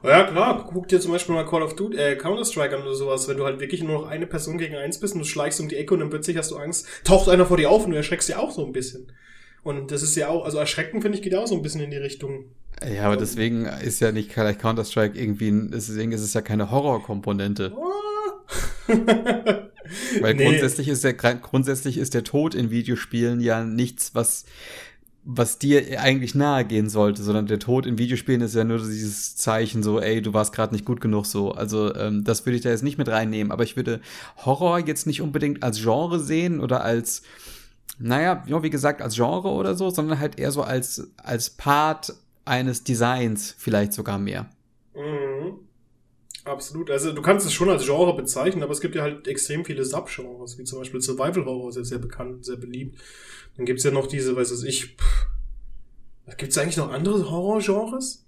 Oh 0.02 0.08
ja, 0.08 0.24
klar, 0.24 0.68
guck 0.72 0.88
dir 0.88 1.00
zum 1.00 1.12
Beispiel 1.12 1.34
mal 1.34 1.46
Call 1.46 1.62
of 1.62 1.74
Duty, 1.74 1.96
äh, 1.96 2.16
Counter-Strike 2.16 2.76
an 2.76 2.82
oder 2.82 2.94
sowas, 2.94 3.26
wenn 3.28 3.36
du 3.36 3.44
halt 3.44 3.60
wirklich 3.60 3.82
nur 3.82 4.02
noch 4.02 4.08
eine 4.08 4.26
Person 4.26 4.58
gegen 4.58 4.76
eins 4.76 5.00
bist 5.00 5.14
und 5.14 5.20
du 5.20 5.26
schleichst 5.26 5.60
um 5.60 5.68
die 5.68 5.76
Ecke 5.76 5.94
und 5.94 6.00
dann 6.00 6.10
plötzlich 6.10 6.36
hast 6.36 6.52
du 6.52 6.56
Angst, 6.56 6.86
taucht 7.02 7.28
einer 7.28 7.46
vor 7.46 7.56
dir 7.56 7.70
auf 7.70 7.84
und 7.84 7.90
du 7.90 7.96
erschreckst 7.96 8.28
ja 8.28 8.38
auch 8.38 8.52
so 8.52 8.64
ein 8.64 8.72
bisschen. 8.72 9.12
Und 9.64 9.90
das 9.90 10.02
ist 10.02 10.14
ja 10.14 10.28
auch, 10.28 10.44
also 10.44 10.58
erschrecken, 10.58 11.02
finde 11.02 11.18
ich, 11.18 11.24
geht 11.24 11.34
auch 11.34 11.46
so 11.46 11.56
ein 11.56 11.62
bisschen 11.62 11.80
in 11.80 11.90
die 11.90 11.96
Richtung. 11.96 12.44
Ja, 12.94 13.06
aber 13.06 13.16
deswegen 13.16 13.64
ist 13.64 14.00
ja 14.00 14.12
nicht 14.12 14.32
vielleicht 14.32 14.60
Counter-Strike 14.60 15.18
irgendwie, 15.18 15.52
deswegen 15.70 16.12
ist 16.12 16.20
es 16.20 16.34
ja 16.34 16.42
keine 16.42 16.70
Horrorkomponente. 16.70 17.72
Oh. 17.74 17.94
Weil 20.20 20.34
nee. 20.34 20.44
grundsätzlich 20.44 20.88
ist 20.88 21.04
der, 21.04 21.14
grundsätzlich 21.14 21.98
ist 21.98 22.14
der 22.14 22.24
Tod 22.24 22.54
in 22.54 22.70
Videospielen 22.70 23.40
ja 23.40 23.64
nichts, 23.64 24.14
was, 24.14 24.44
was 25.24 25.58
dir 25.58 26.00
eigentlich 26.00 26.34
nahe 26.34 26.64
gehen 26.64 26.88
sollte, 26.90 27.22
sondern 27.22 27.46
der 27.46 27.58
Tod 27.58 27.86
in 27.86 27.96
Videospielen 27.96 28.42
ist 28.42 28.54
ja 28.54 28.64
nur 28.64 28.78
dieses 28.78 29.36
Zeichen 29.36 29.82
so, 29.82 30.00
ey, 30.00 30.20
du 30.20 30.34
warst 30.34 30.54
gerade 30.54 30.74
nicht 30.74 30.84
gut 30.84 31.00
genug 31.00 31.24
so. 31.26 31.52
Also 31.52 31.94
ähm, 31.94 32.24
das 32.24 32.44
würde 32.44 32.56
ich 32.56 32.62
da 32.62 32.70
jetzt 32.70 32.82
nicht 32.82 32.98
mit 32.98 33.08
reinnehmen, 33.08 33.50
aber 33.50 33.64
ich 33.64 33.76
würde 33.76 34.00
Horror 34.44 34.78
jetzt 34.80 35.06
nicht 35.06 35.22
unbedingt 35.22 35.62
als 35.62 35.80
Genre 35.80 36.20
sehen 36.20 36.60
oder 36.60 36.84
als, 36.84 37.22
naja, 37.98 38.42
ja, 38.46 38.62
wie 38.62 38.70
gesagt, 38.70 39.02
als 39.02 39.14
Genre 39.14 39.48
oder 39.48 39.74
so, 39.74 39.90
sondern 39.90 40.18
halt 40.18 40.38
eher 40.38 40.50
so 40.50 40.62
als, 40.62 41.10
als 41.16 41.50
Part 41.50 42.14
eines 42.44 42.84
Designs 42.84 43.54
vielleicht 43.56 43.92
sogar 43.92 44.18
mehr. 44.18 44.50
Mhm. 44.94 45.58
Absolut. 46.44 46.90
Also 46.90 47.12
du 47.12 47.22
kannst 47.22 47.46
es 47.46 47.54
schon 47.54 47.70
als 47.70 47.86
Genre 47.86 48.14
bezeichnen, 48.14 48.62
aber 48.62 48.72
es 48.72 48.80
gibt 48.80 48.94
ja 48.94 49.02
halt 49.02 49.26
extrem 49.26 49.64
viele 49.64 49.84
Subgenres, 49.84 50.58
wie 50.58 50.64
zum 50.64 50.78
Beispiel 50.78 51.00
Survival 51.00 51.46
Horror, 51.46 51.72
sehr, 51.72 51.84
sehr 51.84 51.98
bekannt, 51.98 52.44
sehr 52.44 52.56
beliebt. 52.56 53.00
Dann 53.56 53.64
gibt's 53.64 53.84
ja 53.84 53.90
noch 53.90 54.06
diese, 54.06 54.36
weiß 54.36 54.62
ich, 54.64 54.96
gibt's 56.36 56.58
eigentlich 56.58 56.76
noch 56.76 56.90
andere 56.90 57.30
Horrorgenres? 57.30 58.26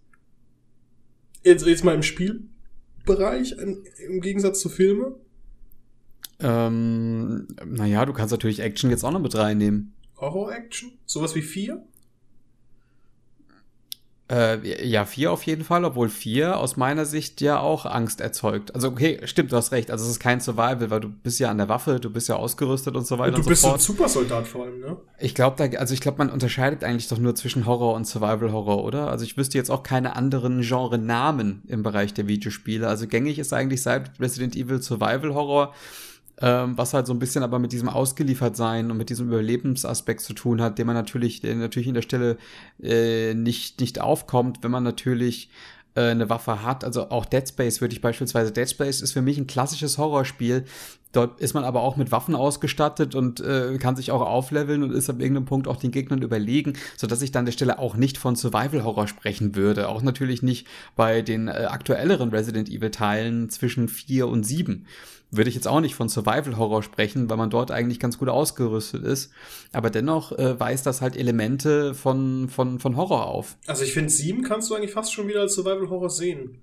Jetzt, 1.43 1.67
jetzt 1.67 1.85
mal 1.85 1.95
im 1.95 2.03
Spielbereich, 2.03 3.53
im 3.53 4.21
Gegensatz 4.21 4.61
zu 4.61 4.71
Filmen? 4.71 5.15
Ähm, 6.41 7.49
naja, 7.65 8.05
du 8.05 8.13
kannst 8.13 8.33
natürlich 8.33 8.61
Action 8.61 8.91
jetzt 8.91 9.05
auch 9.05 9.11
noch 9.11 9.21
mit 9.21 9.35
reinnehmen. 9.35 9.95
Horror-Action? 10.19 10.93
Sowas 11.07 11.35
wie 11.35 11.43
vier? 11.43 11.83
Äh, 14.29 14.85
ja, 14.85 15.05
vier 15.05 15.31
auf 15.31 15.45
jeden 15.45 15.63
Fall, 15.63 15.85
obwohl 15.85 16.09
vier 16.09 16.59
aus 16.59 16.77
meiner 16.77 17.05
Sicht 17.05 17.41
ja 17.41 17.61
auch 17.61 17.87
Angst 17.87 18.21
erzeugt. 18.21 18.75
Also 18.75 18.89
okay, 18.89 19.21
stimmt, 19.23 19.53
du 19.53 19.57
hast 19.57 19.71
recht. 19.71 19.89
Also 19.89 20.05
es 20.05 20.11
ist 20.11 20.19
kein 20.19 20.41
Survival, 20.41 20.91
weil 20.91 20.99
du 20.99 21.09
bist 21.09 21.39
ja 21.39 21.49
an 21.49 21.59
der 21.59 21.69
Waffe, 21.69 22.01
du 22.01 22.11
bist 22.11 22.29
ja 22.29 22.35
ausgerüstet 22.35 22.97
und 22.97 23.07
so 23.07 23.21
weiter 23.21 23.37
und, 23.37 23.47
du 23.47 23.49
und 23.49 23.57
so 23.57 23.69
fort. 23.69 23.77
Bist 23.77 23.89
ein 23.89 23.95
Supersoldat 23.95 24.49
vor 24.49 24.65
allem, 24.65 24.81
ne? 24.81 24.97
Ich 25.21 25.37
glaube, 25.37 25.79
also 25.79 25.95
ich 25.95 26.01
glaube, 26.01 26.19
man 26.19 26.31
unterscheidet 26.31 26.83
eigentlich 26.83 27.07
doch 27.07 27.19
nur 27.19 27.37
zwischen 27.37 27.67
Horror 27.67 27.95
und 27.95 28.05
Survival 28.05 28.51
Horror, 28.51 28.83
oder? 28.83 29.11
Also 29.11 29.25
ich 29.25 29.37
wüsste 29.37 29.59
jetzt 29.59 29.71
auch 29.71 29.85
keine 29.85 30.17
anderen 30.17 30.63
Genre-Namen 30.63 31.63
im 31.69 31.85
Bereich 31.85 32.13
der 32.13 32.27
Videospiele. 32.27 32.89
Also 32.89 33.07
gängig 33.07 33.39
ist 33.39 33.53
eigentlich 33.53 33.83
seit 33.83 34.19
Resident 34.19 34.57
Evil 34.57 34.83
Survival 34.83 35.35
Horror 35.35 35.73
ähm, 36.41 36.77
was 36.77 36.93
halt 36.93 37.07
so 37.07 37.15
ein 37.15 37.19
bisschen 37.19 37.43
aber 37.43 37.59
mit 37.59 37.73
diesem 37.73 37.89
Ausgeliefertsein 37.89 38.91
und 38.91 38.97
mit 38.97 39.11
diesem 39.11 39.29
Überlebensaspekt 39.29 40.21
zu 40.21 40.35
tun 40.35 40.61
hat, 40.61 40.79
den 40.79 40.87
man 40.87 40.97
natürlich, 40.97 41.41
der 41.41 41.55
natürlich 41.55 41.89
in 41.89 41.95
der 41.95 42.03
Stelle 42.03 42.37
äh, 42.83 43.35
nicht, 43.35 43.81
nicht 43.81 44.01
aufkommt, 44.01 44.59
wenn 44.63 44.71
man 44.71 44.83
natürlich 44.83 45.49
äh, 45.95 46.11
eine 46.11 46.29
Waffe 46.29 46.63
hat. 46.63 46.85
Also 46.85 47.11
auch 47.11 47.25
Dead 47.25 47.49
Space 47.49 47.81
würde 47.81 47.95
ich 47.95 48.03
beispielsweise, 48.03 48.53
Dead 48.53 48.69
Space 48.69 49.01
ist 49.01 49.13
für 49.13 49.23
mich 49.23 49.39
ein 49.39 49.47
klassisches 49.47 49.97
Horrorspiel. 49.97 50.65
Dort 51.13 51.41
ist 51.41 51.55
man 51.55 51.65
aber 51.65 51.81
auch 51.81 51.97
mit 51.97 52.13
Waffen 52.13 52.35
ausgestattet 52.35 53.15
und 53.15 53.41
äh, 53.41 53.79
kann 53.79 53.97
sich 53.97 54.11
auch 54.11 54.21
aufleveln 54.21 54.83
und 54.83 54.93
ist 54.93 55.09
ab 55.09 55.19
irgendeinem 55.19 55.47
Punkt 55.47 55.67
auch 55.67 55.77
den 55.77 55.91
Gegnern 55.91 56.21
überlegen, 56.21 56.75
sodass 56.99 57.23
ich 57.23 57.33
dann 57.33 57.41
an 57.41 57.47
der 57.47 57.53
Stelle 57.53 57.79
auch 57.79 57.97
nicht 57.97 58.19
von 58.19 58.37
Survival 58.37 58.85
Horror 58.85 59.09
sprechen 59.09 59.55
würde. 59.57 59.89
Auch 59.89 60.03
natürlich 60.03 60.43
nicht 60.43 60.67
bei 60.95 61.23
den 61.23 61.49
äh, 61.49 61.69
aktuelleren 61.71 62.29
Resident 62.29 62.69
Evil 62.69 62.91
Teilen 62.91 63.49
zwischen 63.49 63.89
vier 63.89 64.29
und 64.29 64.45
sieben 64.45 64.85
würde 65.31 65.49
ich 65.49 65.57
jetzt 65.57 65.69
auch 65.69 65.81
nicht 65.81 65.95
von 65.95 66.09
Survival 66.09 66.57
Horror 66.57 66.83
sprechen, 66.83 67.29
weil 67.29 67.37
man 67.37 67.51
dort 67.51 67.71
eigentlich 67.71 67.99
ganz 67.99 68.19
gut 68.19 68.29
ausgerüstet 68.29 69.05
ist. 69.05 69.33
Aber 69.73 69.91
dennoch 69.91 70.33
äh, 70.33 70.59
weist 70.59 70.87
das 70.87 71.01
halt 71.01 71.17
Elemente 71.17 71.95
von, 71.95 72.49
von, 72.49 72.79
von 72.79 72.97
Horror 72.97 73.27
auf. 73.27 73.57
Also 73.67 73.85
ich 73.85 73.93
finde, 73.93 74.11
sieben 74.11 74.43
kannst 74.43 74.71
du 74.71 74.75
eigentlich 74.75 74.93
fast 74.93 75.13
schon 75.13 75.29
wieder 75.29 75.41
als 75.41 75.55
Survival 75.55 75.91
Horror 75.91 76.11
sehen. 76.11 76.59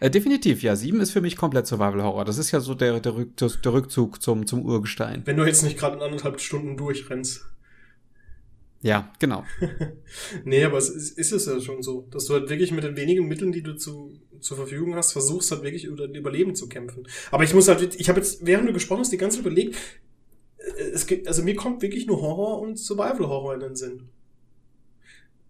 Äh, 0.00 0.10
definitiv, 0.10 0.62
ja. 0.62 0.76
Sieben 0.76 1.00
ist 1.00 1.10
für 1.10 1.20
mich 1.20 1.36
komplett 1.36 1.66
Survival 1.66 2.02
Horror. 2.02 2.24
Das 2.24 2.38
ist 2.38 2.50
ja 2.52 2.60
so 2.60 2.74
der, 2.74 3.00
der, 3.00 3.16
Rück, 3.16 3.36
der 3.36 3.72
Rückzug 3.72 4.22
zum, 4.22 4.46
zum 4.46 4.64
Urgestein. 4.64 5.22
Wenn 5.24 5.36
du 5.36 5.44
jetzt 5.44 5.62
nicht 5.62 5.78
gerade 5.78 5.96
in 5.96 6.02
anderthalb 6.02 6.40
Stunden 6.40 6.76
durchrennst. 6.76 7.46
Ja, 8.82 9.10
genau. 9.18 9.44
nee, 10.44 10.62
aber 10.62 10.76
es 10.76 10.90
ist, 10.90 11.18
ist 11.18 11.32
es 11.32 11.46
ja 11.46 11.58
schon 11.58 11.82
so, 11.82 12.06
dass 12.10 12.26
du 12.26 12.34
halt 12.34 12.50
wirklich 12.50 12.70
mit 12.70 12.84
den 12.84 12.96
wenigen 12.96 13.26
Mitteln, 13.26 13.50
die 13.50 13.62
du 13.62 13.74
zu, 13.76 14.12
zur 14.40 14.56
Verfügung 14.56 14.94
hast, 14.94 15.12
versuchst 15.12 15.50
halt 15.50 15.62
wirklich 15.62 15.84
über 15.84 16.06
dein 16.06 16.14
Überleben 16.14 16.54
zu 16.54 16.68
kämpfen. 16.68 17.06
Aber 17.30 17.44
ich 17.44 17.54
muss 17.54 17.68
halt, 17.68 17.94
ich 17.98 18.08
habe 18.08 18.20
jetzt, 18.20 18.44
während 18.46 18.68
du 18.68 18.72
gesprochen 18.72 19.00
hast, 19.00 19.12
die 19.12 19.18
ganze 19.18 19.38
Zeit 19.38 19.46
überlegt, 19.46 19.76
äh, 20.58 20.82
es 20.92 21.06
gibt, 21.06 21.28
also 21.28 21.42
mir 21.42 21.56
kommt 21.56 21.82
wirklich 21.82 22.06
nur 22.06 22.20
Horror 22.20 22.60
und 22.60 22.78
Survival 22.78 23.28
Horror 23.28 23.54
in 23.54 23.60
den 23.60 23.76
Sinn. 23.76 24.08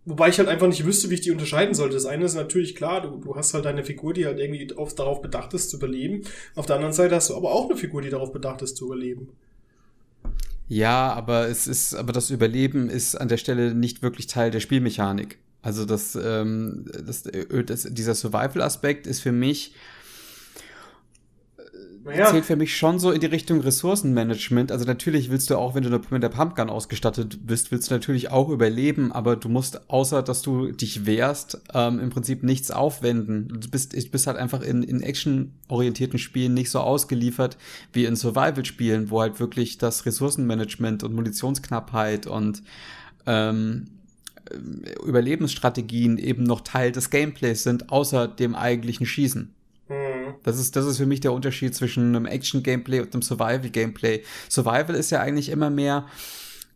Wobei 0.07 0.29
ich 0.29 0.39
halt 0.39 0.49
einfach 0.49 0.67
nicht 0.67 0.85
wüsste, 0.85 1.09
wie 1.09 1.15
ich 1.15 1.23
die 1.23 1.31
unterscheiden 1.31 1.75
sollte. 1.75 1.95
Das 1.95 2.05
eine 2.05 2.27
ist 2.27 2.35
natürlich 2.35 2.75
klar, 2.75 3.01
du, 3.01 3.17
du 3.17 3.37
hast 3.37 3.55
halt 3.55 3.67
eine 3.67 3.85
Figur, 3.85 4.13
die 4.13 4.27
halt 4.27 4.39
irgendwie 4.39 4.75
auf, 4.77 4.95
darauf 4.95 5.23
bedacht 5.23 5.55
ist 5.55 5.71
zu 5.71 5.79
überleben. 5.79 6.23
Auf 6.55 6.67
der 6.67 6.77
anderen 6.77 6.93
Seite 6.93 7.15
hast 7.15 7.31
du 7.31 7.37
aber 7.37 7.53
auch 7.53 7.71
eine 7.71 7.79
Figur, 7.79 8.03
die 8.03 8.11
darauf 8.11 8.31
bedacht 8.31 8.61
ist 8.61 8.77
zu 8.77 8.87
überleben. 8.87 9.31
Ja, 10.69 11.13
aber 11.13 11.49
es 11.49 11.67
ist, 11.67 11.95
aber 11.95 12.13
das 12.13 12.31
Überleben 12.31 12.89
ist 12.89 13.17
an 13.17 13.29
der 13.29 13.37
Stelle 13.37 13.75
nicht 13.75 14.03
wirklich 14.03 14.27
Teil 14.27 14.51
der 14.51 14.61
Spielmechanik. 14.61 15.39
Also 15.65 15.87
das, 15.87 16.15
ähm, 16.15 16.85
das, 17.07 17.25
äh, 17.27 17.65
das 17.65 17.89
dieser 17.91 18.15
Survival-Aspekt 18.15 19.07
ist 19.07 19.21
für 19.21 19.33
mich 19.33 19.75
ja. 22.13 22.27
zählt 22.27 22.45
für 22.45 22.57
mich 22.57 22.77
schon 22.77 22.99
so 22.99 23.11
in 23.13 23.21
die 23.21 23.27
Richtung 23.27 23.61
Ressourcenmanagement. 23.61 24.71
Also 24.71 24.85
natürlich 24.85 25.31
willst 25.31 25.49
du 25.49 25.57
auch, 25.57 25.75
wenn 25.75 25.83
du 25.83 26.01
mit 26.11 26.23
der 26.23 26.29
Pumpgun 26.29 26.69
ausgestattet 26.69 27.47
bist, 27.47 27.73
willst 27.73 27.91
du 27.91 27.95
natürlich 27.95 28.31
auch 28.31 28.51
überleben, 28.51 29.11
aber 29.13 29.37
du 29.37 29.49
musst, 29.49 29.89
außer 29.89 30.23
dass 30.23 30.43
du 30.43 30.71
dich 30.71 31.07
wehrst, 31.07 31.63
ähm, 31.73 31.99
im 31.99 32.11
Prinzip 32.11 32.43
nichts 32.43 32.71
aufwenden. 32.71 33.49
Du 33.49 33.71
bist, 33.71 33.95
ich 33.95 34.11
bist 34.11 34.27
halt 34.27 34.37
einfach 34.37 34.61
in, 34.61 34.83
in 34.83 35.01
actionorientierten 35.01 36.19
Spielen 36.19 36.53
nicht 36.53 36.71
so 36.71 36.81
ausgeliefert 36.81 37.57
wie 37.93 38.05
in 38.05 38.17
Survival-Spielen, 38.17 39.11
wo 39.11 39.23
halt 39.23 39.41
wirklich 39.41 39.79
das 39.79 40.05
Ressourcenmanagement 40.05 41.05
und 41.05 41.15
Munitionsknappheit 41.15 42.27
und 42.27 42.63
ähm, 43.27 43.94
Überlebensstrategien 45.05 46.19
eben 46.19 46.45
noch 46.45 46.61
Teil 46.61 46.93
des 46.93 47.11
Gameplays 47.11 47.63
sind, 47.63 47.91
außer 47.91 48.29
dem 48.29 48.55
eigentlichen 48.55 49.07
Schießen. 49.07 49.55
Mhm. 49.89 50.35
Das 50.43 50.59
ist, 50.59 50.77
das 50.77 50.87
ist 50.87 50.99
für 50.99 51.07
mich 51.07 51.21
der 51.21 51.33
Unterschied 51.33 51.75
zwischen 51.75 52.15
einem 52.15 52.27
Action-Gameplay 52.27 53.01
und 53.01 53.13
einem 53.15 53.23
Survival-Gameplay. 53.23 54.23
Survival 54.49 54.95
ist 54.95 55.11
ja 55.11 55.21
eigentlich 55.21 55.49
immer 55.49 55.71
mehr, 55.71 56.07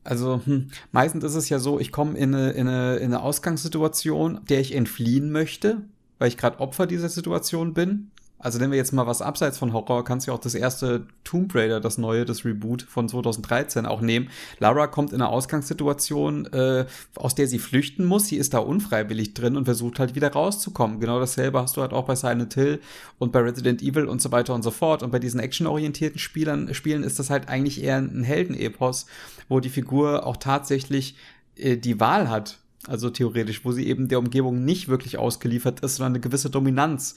also 0.05 0.41
hm, 0.45 0.71
meistens 0.93 1.25
ist 1.25 1.35
es 1.35 1.49
ja 1.49 1.59
so, 1.59 1.79
ich 1.79 1.93
komme 1.93 2.17
in 2.17 2.35
eine, 2.35 2.51
in, 2.53 2.69
eine, 2.69 2.97
in 2.97 3.07
eine 3.07 3.23
Ausgangssituation, 3.23 4.41
der 4.49 4.61
ich 4.61 4.75
entfliehen 4.75 5.31
möchte, 5.31 5.83
weil 6.19 6.29
ich 6.29 6.37
gerade 6.37 6.61
Opfer 6.61 6.87
dieser 6.87 7.09
Situation 7.09 7.75
bin. 7.75 8.11
Also 8.41 8.59
nehmen 8.61 8.71
wir 8.71 8.77
jetzt 8.77 8.93
mal 8.93 9.07
was 9.07 9.21
abseits 9.21 9.59
von 9.59 9.73
Horror, 9.73 10.05
kannst 10.05 10.27
du 10.27 10.31
ja 10.31 10.37
auch 10.37 10.41
das 10.41 10.55
erste 10.55 11.07
Tomb 11.25 11.53
Raider, 11.55 11.81
das 11.81 11.99
neue, 11.99 12.25
das 12.25 12.45
Reboot 12.45 12.83
von 12.83 13.09
2013 13.09 13.85
auch 13.85 14.01
nehmen. 14.01 14.31
Lara 14.61 14.87
kommt 14.87 15.13
in 15.13 15.21
eine 15.21 15.29
Ausgangssituation, 15.29 16.47
äh, 16.53 16.87
aus 17.17 17.35
der 17.35 17.49
sie 17.49 17.59
flüchten 17.59 18.05
muss. 18.05 18.29
Sie 18.29 18.37
ist 18.37 18.55
da 18.55 18.59
unfreiwillig 18.59 19.35
drin 19.35 19.57
und 19.57 19.65
versucht 19.65 19.99
halt 19.99 20.15
wieder 20.15 20.33
rauszukommen. 20.33 21.01
Genau 21.01 21.19
dasselbe 21.19 21.61
hast 21.61 21.77
du 21.77 21.81
halt 21.81 21.93
auch 21.93 22.05
bei 22.05 22.15
Silent 22.15 22.55
Hill 22.55 22.81
und 23.19 23.33
bei 23.33 23.41
Resident 23.41 23.83
Evil 23.83 24.05
und 24.05 24.23
so 24.23 24.31
weiter 24.31 24.55
und 24.55 24.63
so 24.63 24.71
fort. 24.71 25.03
Und 25.03 25.11
bei 25.11 25.19
diesen 25.19 25.41
actionorientierten 25.41 26.21
Spielern, 26.21 26.73
Spielen 26.75 27.03
ist 27.03 27.19
das 27.19 27.31
halt 27.31 27.49
eigentlich 27.49 27.83
eher 27.83 27.97
ein 27.97 28.23
Heldenepos, 28.23 29.07
wo 29.49 29.59
die 29.59 29.69
Figur 29.69 30.25
auch 30.25 30.37
tatsächlich 30.37 31.17
äh, 31.57 31.77
die 31.77 31.99
Wahl 31.99 32.31
hat. 32.31 32.59
Also 32.87 33.11
theoretisch, 33.11 33.65
wo 33.65 33.73
sie 33.73 33.89
eben 33.89 34.07
der 34.07 34.21
Umgebung 34.21 34.65
nicht 34.65 34.87
wirklich 34.87 35.19
ausgeliefert 35.19 35.81
ist, 35.81 35.97
sondern 35.97 36.13
eine 36.13 36.21
gewisse 36.21 36.51
Dominanz 36.51 37.17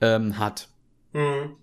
ähm, 0.00 0.38
hat. 0.38 0.68
Mhm. 1.12 1.56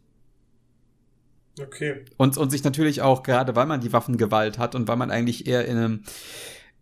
Okay. 1.62 2.04
Und, 2.18 2.38
und 2.38 2.50
sich 2.50 2.64
natürlich 2.64 3.02
auch, 3.02 3.24
gerade 3.24 3.56
weil 3.56 3.66
man 3.66 3.82
die 3.82 3.94
Waffengewalt 3.94 4.58
hat 4.58 4.76
und 4.76 4.88
weil 4.88 4.98
man 4.98 5.12
eigentlich 5.12 5.48
eher 5.48 5.66
in 5.66 5.78
einem 5.78 6.04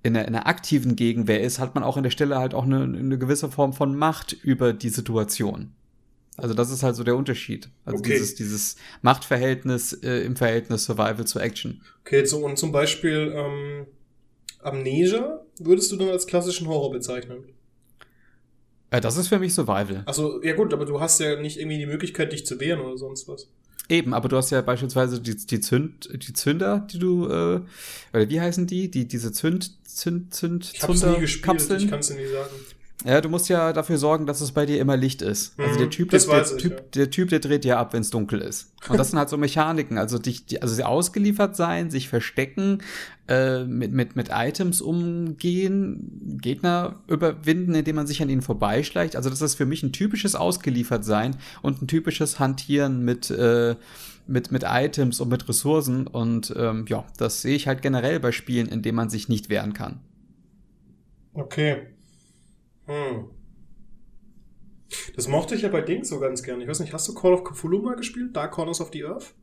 in 0.06 0.18
einer, 0.18 0.28
in 0.28 0.36
einer 0.36 0.48
aktiven 0.48 0.98
Gegenwehr 0.98 1.42
ist, 1.42 1.60
hat 1.60 1.76
man 1.76 1.84
auch 1.84 1.96
an 1.96 2.04
der 2.04 2.10
Stelle 2.10 2.38
halt 2.38 2.54
auch 2.54 2.66
eine, 2.66 2.84
eine 2.84 3.18
gewisse 3.18 3.50
Form 3.50 3.72
von 3.72 3.96
Macht 3.96 4.34
über 4.34 4.74
die 4.74 4.89
Situation. 4.89 5.72
Also 6.36 6.54
das 6.54 6.72
ist 6.72 6.84
halt 6.84 6.96
so 6.98 7.04
der 7.06 7.16
Unterschied. 7.16 7.70
Also 7.86 8.00
Okay. 8.00 8.12
dieses, 8.12 8.36
dieses 8.36 8.76
Machtverhältnis 9.02 9.94
äh, 9.94 10.26
im 10.26 10.36
Verhältnis 10.36 10.84
Survival 10.84 11.26
zu 11.26 11.39
Action. 11.39 11.82
Okay, 12.02 12.26
so, 12.26 12.44
und 12.46 12.58
zum 12.58 12.74
Beispiel 12.74 13.34
ähm, 13.34 13.88
Amnesia 14.62 15.42
würdest 15.60 15.92
du 15.92 15.96
dann 15.96 16.10
als 16.10 16.28
klassischen 16.28 16.68
Horror 16.68 16.92
bezeichnen? 16.92 17.46
Äh, 18.93 19.01
das 19.01 19.17
ist 19.17 19.27
für 19.27 19.39
mich 19.39 19.53
Survival. 19.56 20.03
Also, 20.06 20.41
ja 20.43 20.53
gut, 20.53 20.71
aber 20.71 20.86
du 20.86 20.99
hast 20.99 21.19
ja 21.19 21.41
nicht 21.41 21.58
irgendwie 21.58 21.79
die 21.79 21.88
Möglichkeit, 21.88 22.32
dich 22.32 22.45
zu 22.45 22.60
wehren 22.60 22.79
oder 22.79 22.95
sonst 22.97 23.27
was. 23.27 23.47
Eben, 23.89 24.13
aber 24.13 24.29
du 24.29 24.38
hast 24.38 24.51
ja 24.51 24.62
beispielsweise 24.62 25.19
die, 25.19 25.36
die, 25.36 25.60
Zünd, 25.60 26.10
die 26.13 26.34
Zünder, 26.34 26.88
die 26.91 26.99
du, 26.99 27.25
äh, 27.25 27.62
oder 28.13 28.29
wie 28.29 28.39
heißen 28.39 28.67
die? 28.67 28.91
die 28.91 29.08
diese 29.08 29.32
Zünd, 29.32 29.71
Zünd, 29.84 30.34
Zünd, 30.34 30.71
Ich 30.73 30.84
hab's 30.84 31.03
nie 31.03 31.19
gespielt, 31.19 31.58
Kapseln. 31.58 31.82
ich 31.82 31.89
kann's 31.89 32.08
dir 32.08 32.15
nie 32.15 32.27
sagen. 32.27 32.51
Ja, 33.06 33.20
du 33.20 33.28
musst 33.28 33.50
ja 33.50 33.74
dafür 33.74 33.98
sorgen, 33.98 34.26
dass 34.26 34.39
es 34.39 34.54
bei 34.54 34.66
dir 34.66 34.80
immer 34.80 34.96
Licht 34.96 35.22
ist. 35.22 35.60
Also 35.60 35.74
Mhm, 35.74 35.78
der 35.78 35.89
Typ, 35.89 36.10
das 36.12 36.26
der, 36.26 36.36
der, 36.36 36.44
ich, 36.44 36.62
typ, 36.62 36.72
ja. 36.72 36.80
der 36.96 37.10
Typ, 37.10 37.30
der 37.30 37.39
dreht 37.39 37.66
ja 37.66 37.80
ab, 37.80 37.94
wenn 37.94 38.02
es 38.02 38.10
dunkel 38.10 38.39
ist. 38.39 38.74
Und 38.88 38.98
das 38.98 39.10
sind 39.10 39.20
halt 39.20 39.30
so 39.30 39.38
Mechaniken. 39.38 39.98
Also 39.98 40.18
dich, 40.18 40.46
die, 40.46 40.62
also 40.62 40.74
sie 40.74 40.84
ausgeliefert 40.84 41.56
sein, 41.56 41.92
sich 41.92 42.08
verstecken, 42.08 42.80
äh, 43.28 43.66
mit, 43.66 43.92
mit, 43.92 44.16
mit 44.16 44.30
Items 44.32 44.82
umgehen, 44.82 46.38
Gegner 46.42 47.02
überwinden, 47.08 47.76
indem 47.76 47.96
man 47.98 48.08
sich 48.08 48.22
an 48.22 48.30
ihnen 48.30 48.42
vorbeischleicht. 48.42 49.16
Also 49.16 49.30
das 49.30 49.42
ist 49.42 49.56
für 49.56 49.66
mich 49.66 49.84
ein 49.84 49.92
typisches 49.92 50.36
Ausgeliefertsein 50.36 51.36
und 51.62 51.82
ein 51.82 51.88
typisches 51.88 52.39
Hantieren 52.39 53.04
mit, 53.04 53.30
äh, 53.32 53.76
mit, 54.28 54.52
mit 54.52 54.63
Items 54.66 55.20
und 55.20 55.30
mit 55.30 55.48
Ressourcen. 55.50 56.08
Und 56.08 56.54
ähm, 56.56 56.86
ja, 56.88 57.06
das 57.18 57.42
sehe 57.42 57.56
ich 57.56 57.68
halt 57.68 57.82
generell 57.82 58.20
bei 58.20 58.32
Spielen, 58.32 58.68
in 58.68 58.82
denen 58.82 58.96
man 58.96 59.10
sich 59.10 59.28
nicht 59.28 59.50
wehren 59.50 59.74
kann. 59.74 60.00
Okay. 61.34 61.92
Hm. 62.86 63.30
Das 65.15 65.28
mochte 65.28 65.56
ich 65.56 65.62
ja 65.62 65.69
bei 65.69 65.82
Dings 65.82 66.10
so 66.10 66.19
ganz 66.19 66.43
gerne. 66.43 66.63
Ich 66.63 66.69
weiß 66.69 66.80
nicht, 66.80 66.93
hast 66.93 67.08
du 67.08 67.13
Call 67.13 67.34
of 67.34 67.43
Cthulhu 67.43 67.82
mal 67.82 67.96
gespielt? 67.96 68.36
Dark 68.36 68.52
Corners 68.52 68.82
of 68.82 68.89
the 68.93 69.06
Earth? 69.06 69.34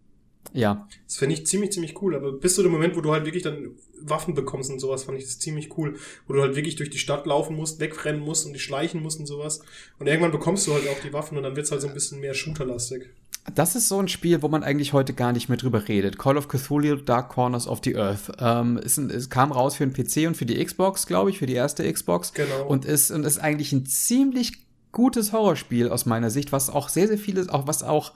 Ja, 0.52 0.88
Das 1.06 1.16
finde 1.16 1.34
ich 1.34 1.46
ziemlich, 1.46 1.70
ziemlich 1.72 2.00
cool. 2.02 2.16
Aber 2.16 2.32
bis 2.32 2.54
zu 2.54 2.62
dem 2.62 2.72
Moment, 2.72 2.96
wo 2.96 3.00
du 3.00 3.12
halt 3.12 3.24
wirklich 3.24 3.42
dann 3.42 3.76
Waffen 4.00 4.34
bekommst 4.34 4.70
und 4.70 4.78
sowas, 4.78 5.04
fand 5.04 5.18
ich 5.18 5.24
das 5.24 5.38
ziemlich 5.38 5.76
cool. 5.76 5.98
Wo 6.26 6.32
du 6.32 6.40
halt 6.40 6.56
wirklich 6.56 6.76
durch 6.76 6.90
die 6.90 6.98
Stadt 6.98 7.26
laufen 7.26 7.56
musst, 7.56 7.78
wegrennen 7.78 8.20
musst 8.20 8.46
und 8.46 8.52
die 8.52 8.58
schleichen 8.58 9.02
musst 9.02 9.20
und 9.20 9.26
sowas. 9.26 9.60
Und 9.98 10.06
irgendwann 10.06 10.32
bekommst 10.32 10.66
du 10.66 10.72
halt 10.72 10.88
auch 10.88 11.00
die 11.00 11.12
Waffen 11.12 11.36
und 11.36 11.44
dann 11.44 11.56
wird's 11.56 11.70
halt 11.70 11.82
so 11.82 11.88
ein 11.88 11.94
bisschen 11.94 12.20
mehr 12.20 12.34
shooterlastig. 12.34 13.10
Das 13.54 13.74
ist 13.74 13.88
so 13.88 13.98
ein 13.98 14.08
Spiel, 14.08 14.42
wo 14.42 14.48
man 14.48 14.62
eigentlich 14.62 14.92
heute 14.92 15.14
gar 15.14 15.32
nicht 15.32 15.48
mehr 15.48 15.58
drüber 15.58 15.88
redet. 15.88 16.18
Call 16.18 16.36
of 16.36 16.48
Cthulhu 16.48 16.96
Dark 16.96 17.30
Corners 17.30 17.66
of 17.66 17.80
the 17.82 17.96
Earth. 17.96 18.32
Ähm, 18.38 18.76
ist 18.78 18.98
ein, 18.98 19.10
es 19.10 19.30
kam 19.30 19.50
raus 19.50 19.76
für 19.76 19.86
den 19.86 19.92
PC 19.92 20.28
und 20.28 20.36
für 20.36 20.46
die 20.46 20.62
Xbox, 20.62 21.06
glaube 21.06 21.30
ich, 21.30 21.38
für 21.38 21.46
die 21.46 21.54
erste 21.54 21.90
Xbox. 21.90 22.34
Genau. 22.34 22.66
Und 22.66 22.84
ist, 22.84 23.10
und 23.10 23.24
ist 23.24 23.38
eigentlich 23.38 23.72
ein 23.72 23.86
ziemlich 23.86 24.52
gutes 24.92 25.32
Horrorspiel 25.32 25.88
aus 25.88 26.06
meiner 26.06 26.30
Sicht, 26.30 26.52
was 26.52 26.68
auch 26.68 26.88
sehr, 26.88 27.08
sehr 27.08 27.18
vieles, 27.18 27.48
auch 27.48 27.66
was 27.66 27.82
auch 27.82 28.12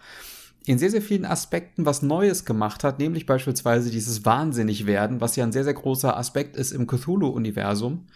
in 0.66 0.78
sehr, 0.78 0.90
sehr 0.90 1.02
vielen 1.02 1.26
Aspekten 1.26 1.84
was 1.84 2.02
Neues 2.02 2.44
gemacht 2.44 2.84
hat, 2.84 2.98
nämlich 2.98 3.26
beispielsweise 3.26 3.90
dieses 3.90 4.24
Wahnsinnigwerden, 4.24 5.20
was 5.20 5.37
ja 5.37 5.44
ein 5.44 5.52
sehr, 5.52 5.64
sehr 5.64 5.74
großer 5.74 6.16
Aspekt 6.16 6.56
ist 6.56 6.72
im 6.72 6.87
Cthulhu-Universum. 6.87 8.06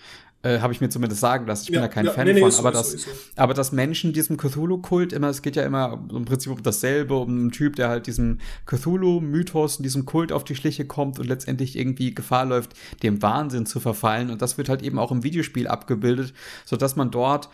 Äh, 0.42 0.60
Habe 0.60 0.72
ich 0.72 0.80
mir 0.80 0.88
zumindest 0.88 1.20
sagen 1.20 1.46
lassen. 1.46 1.64
Ich 1.64 1.72
bin 1.72 1.80
da 1.80 1.88
kein 1.88 2.06
Fan 2.06 2.26
nee, 2.26 2.34
nee, 2.34 2.40
von, 2.40 2.50
so, 2.52 2.60
aber 2.60 2.70
ist 2.70 2.78
das, 2.78 2.92
so, 2.92 3.10
so. 3.10 3.16
aber 3.34 3.54
dass 3.54 3.72
Menschen 3.72 4.12
diesem 4.12 4.36
Cthulhu-Kult 4.36 5.12
immer, 5.12 5.28
es 5.28 5.42
geht 5.42 5.56
ja 5.56 5.64
immer 5.64 6.00
im 6.10 6.24
Prinzip 6.26 6.52
um 6.52 6.62
dasselbe, 6.62 7.16
um 7.16 7.28
einen 7.28 7.50
Typ, 7.50 7.74
der 7.74 7.88
halt 7.88 8.06
diesem 8.06 8.38
Cthulhu-Mythos, 8.66 9.78
diesem 9.78 10.04
Kult 10.04 10.30
auf 10.30 10.44
die 10.44 10.54
Schliche 10.54 10.84
kommt 10.84 11.18
und 11.18 11.26
letztendlich 11.26 11.76
irgendwie 11.76 12.14
Gefahr 12.14 12.44
läuft, 12.44 12.74
dem 13.02 13.20
Wahnsinn 13.20 13.66
zu 13.66 13.80
verfallen. 13.80 14.30
Und 14.30 14.40
das 14.40 14.58
wird 14.58 14.68
halt 14.68 14.82
eben 14.82 15.00
auch 15.00 15.10
im 15.10 15.24
Videospiel 15.24 15.66
abgebildet, 15.66 16.32
sodass 16.64 16.94
man 16.94 17.10
dort 17.10 17.48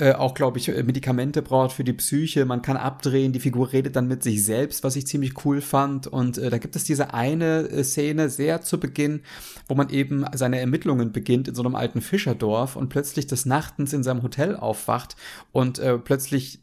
äh, 0.00 0.14
auch, 0.14 0.32
glaube 0.32 0.58
ich, 0.58 0.68
äh, 0.68 0.82
Medikamente 0.82 1.42
braucht 1.42 1.72
für 1.72 1.84
die 1.84 1.92
Psyche. 1.92 2.46
Man 2.46 2.62
kann 2.62 2.78
abdrehen, 2.78 3.32
die 3.32 3.40
Figur 3.40 3.70
redet 3.70 3.96
dann 3.96 4.08
mit 4.08 4.22
sich 4.22 4.42
selbst, 4.42 4.82
was 4.82 4.96
ich 4.96 5.06
ziemlich 5.06 5.44
cool 5.44 5.60
fand. 5.60 6.06
Und 6.06 6.38
äh, 6.38 6.48
da 6.48 6.56
gibt 6.56 6.74
es 6.74 6.84
diese 6.84 7.12
eine 7.12 7.68
äh, 7.68 7.84
Szene 7.84 8.30
sehr 8.30 8.62
zu 8.62 8.80
Beginn, 8.80 9.20
wo 9.68 9.74
man 9.74 9.90
eben 9.90 10.24
seine 10.32 10.58
Ermittlungen 10.58 11.12
beginnt 11.12 11.48
in 11.48 11.54
so 11.54 11.62
einem 11.62 11.74
alten 11.74 12.00
Fischerdorf 12.00 12.76
und 12.76 12.88
plötzlich 12.88 13.26
des 13.26 13.44
Nachtens 13.44 13.92
in 13.92 14.02
seinem 14.02 14.22
Hotel 14.22 14.56
aufwacht 14.56 15.16
und 15.52 15.78
äh, 15.78 15.98
plötzlich 15.98 16.60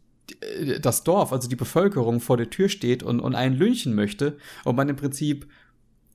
das 0.82 1.04
Dorf, 1.06 1.32
also 1.32 1.48
die 1.48 1.56
Bevölkerung 1.56 2.20
vor 2.20 2.36
der 2.36 2.50
Tür 2.50 2.68
steht 2.68 3.02
und, 3.02 3.22
und 3.22 3.34
einen 3.34 3.56
lynchen 3.56 3.94
möchte 3.96 4.38
und 4.66 4.76
man 4.76 4.90
im 4.90 4.98
Prinzip 4.98 5.48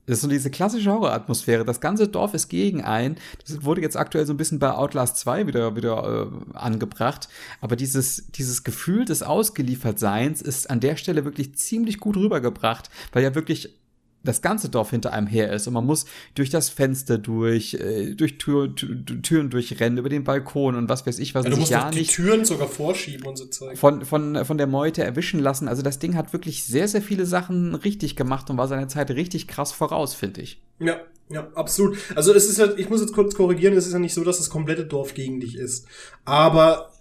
das 0.05 0.17
ist 0.17 0.21
so 0.21 0.27
diese 0.27 0.51
klassische 0.51 0.91
Horroratmosphäre. 0.91 1.63
Das 1.63 1.79
ganze 1.79 2.07
Dorf 2.07 2.33
ist 2.33 2.49
gegen 2.49 2.83
einen. 2.83 3.17
Das 3.47 3.63
wurde 3.63 3.81
jetzt 3.81 3.95
aktuell 3.95 4.25
so 4.25 4.33
ein 4.33 4.37
bisschen 4.37 4.59
bei 4.59 4.71
Outlast 4.71 5.17
2 5.17 5.47
wieder, 5.47 5.75
wieder 5.75 6.27
äh, 6.27 6.57
angebracht. 6.57 7.29
Aber 7.61 7.75
dieses, 7.75 8.27
dieses 8.31 8.63
Gefühl 8.63 9.05
des 9.05 9.23
Ausgeliefertseins 9.23 10.41
ist 10.41 10.69
an 10.69 10.81
der 10.81 10.97
Stelle 10.97 11.23
wirklich 11.23 11.55
ziemlich 11.55 11.99
gut 11.99 12.17
rübergebracht, 12.17 12.89
weil 13.13 13.23
ja 13.23 13.33
wirklich 13.33 13.75
das 14.23 14.41
ganze 14.41 14.69
Dorf 14.69 14.89
hinter 14.91 15.11
einem 15.13 15.27
her 15.27 15.51
ist 15.51 15.67
und 15.67 15.73
man 15.73 15.85
muss 15.85 16.05
durch 16.35 16.49
das 16.49 16.69
Fenster 16.69 17.17
durch, 17.17 17.73
äh, 17.75 18.15
durch 18.15 18.37
Tür, 18.37 18.73
Tür, 18.73 18.95
Türen 19.21 19.49
durchrennen, 19.49 19.97
über 19.99 20.09
den 20.09 20.23
Balkon 20.23 20.75
und 20.75 20.89
was 20.89 21.05
weiß 21.05 21.19
ich, 21.19 21.35
was 21.35 21.43
Ja, 21.45 21.51
du 21.51 21.57
musst 21.57 21.71
ja 21.71 21.89
die 21.91 21.99
nicht 21.99 22.11
Türen 22.11 22.45
sogar 22.45 22.67
vorschieben 22.67 23.25
und 23.27 23.37
so 23.37 23.45
Zeug. 23.45 23.77
von, 23.77 24.05
von, 24.05 24.45
von 24.45 24.57
der 24.57 24.67
Meute 24.67 25.03
erwischen 25.03 25.39
lassen. 25.39 25.67
Also 25.67 25.81
das 25.81 25.99
Ding 25.99 26.15
hat 26.15 26.31
wirklich 26.33 26.63
sehr, 26.65 26.87
sehr 26.87 27.01
viele 27.01 27.25
Sachen 27.25 27.75
richtig 27.75 28.15
gemacht 28.15 28.49
und 28.49 28.57
war 28.57 28.67
seiner 28.67 28.87
Zeit 28.87 29.11
richtig 29.11 29.47
krass 29.47 29.71
voraus, 29.71 30.13
finde 30.13 30.41
ich. 30.41 30.61
Ja, 30.79 31.01
ja, 31.29 31.47
absolut. 31.55 31.97
Also 32.15 32.33
es 32.33 32.47
ist 32.49 32.57
ja, 32.59 32.67
ich 32.77 32.89
muss 32.89 33.01
jetzt 33.01 33.13
kurz 33.13 33.35
korrigieren, 33.35 33.75
es 33.75 33.87
ist 33.87 33.93
ja 33.93 33.99
nicht 33.99 34.13
so, 34.13 34.23
dass 34.23 34.37
das 34.37 34.49
komplette 34.49 34.85
Dorf 34.85 35.13
gegen 35.13 35.39
dich 35.39 35.57
ist. 35.57 35.87
Aber 36.25 36.91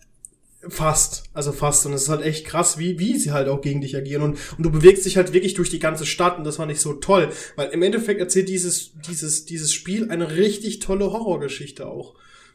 fast, 0.69 1.25
also 1.33 1.53
fast. 1.53 1.87
Und 1.87 1.93
es 1.93 2.03
ist 2.03 2.09
halt 2.09 2.23
echt 2.23 2.47
krass, 2.47 2.79
wie, 2.79 2.99
wie 2.99 3.17
sie 3.19 3.33
halt 3.33 3.49
auch 3.49 3.61
gegen 3.61 3.81
dich 3.81 3.97
agieren. 3.97 4.23
Und, 4.23 4.39
und 4.57 4.63
du 4.63 4.71
bewegst 4.71 5.05
dich 5.05 5.17
halt 5.17 5.33
wirklich 5.33 5.55
durch 5.55 5.71
die 5.71 5.79
ganze 5.79 6.07
Stadt 6.07 6.39
und 6.39 6.45
das 6.45 6.57
fand 6.57 6.73
ich 6.73 6.81
so 6.81 6.95
toll. 6.95 7.31
Weil 7.57 7.71
im 7.71 7.83
Endeffekt 7.83 8.21
erzählt 8.21 8.49
dieses, 8.49 8.93
dieses, 9.09 9.45
dieses 9.45 9.73
Spiel 9.73 10.11
eine 10.11 10.37
richtig 10.37 10.79
tolle 10.79 11.13
Horrorgeschichte 11.13 11.87
auch. 11.87 12.15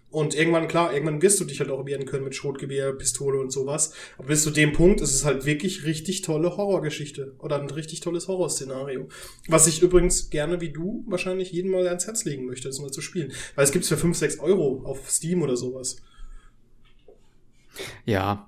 Und 0.10 0.36
irgendwann, 0.36 0.70
klar, 0.70 0.94
irgendwann 0.94 1.22
wirst 1.22 1.38
du 1.42 1.44
dich 1.44 1.60
halt 1.60 1.70
auch 1.70 1.86
wehren 1.86 2.06
können 2.06 2.24
mit 2.24 2.34
Schrotgewehr, 2.34 2.94
Pistole 2.94 3.42
und 3.42 3.52
sowas. 3.52 3.92
Aber 4.18 4.28
bis 4.28 4.42
zu 4.42 4.52
dem 4.52 4.72
Punkt 4.72 5.02
ist 5.02 5.14
es 5.14 5.26
halt 5.26 5.46
wirklich 5.46 5.84
richtig 5.84 6.22
tolle 6.22 6.56
Horrorgeschichte. 6.56 7.36
Oder 7.40 7.60
ein 7.60 7.70
richtig 7.70 8.00
tolles 8.00 8.30
Horrorszenario. 8.30 9.10
Was 9.50 9.68
ich 9.68 9.82
übrigens 9.82 10.30
gerne 10.30 10.62
wie 10.62 10.72
du 10.72 11.04
wahrscheinlich 11.08 11.52
jedem 11.52 11.72
mal 11.72 11.86
ans 11.86 12.08
Herz 12.08 12.24
legen 12.24 12.46
möchte, 12.46 12.70
das 12.70 12.80
mal 12.80 12.90
zu 12.90 13.02
spielen. 13.02 13.34
Weil 13.56 13.66
es 13.66 13.74
gibt's 13.74 13.90
für 13.90 13.98
5, 13.98 14.18
6 14.18 14.40
Euro 14.40 14.82
auf 14.86 15.10
Steam 15.12 15.42
oder 15.42 15.58
sowas. 15.58 15.98
Ja. 18.06 18.48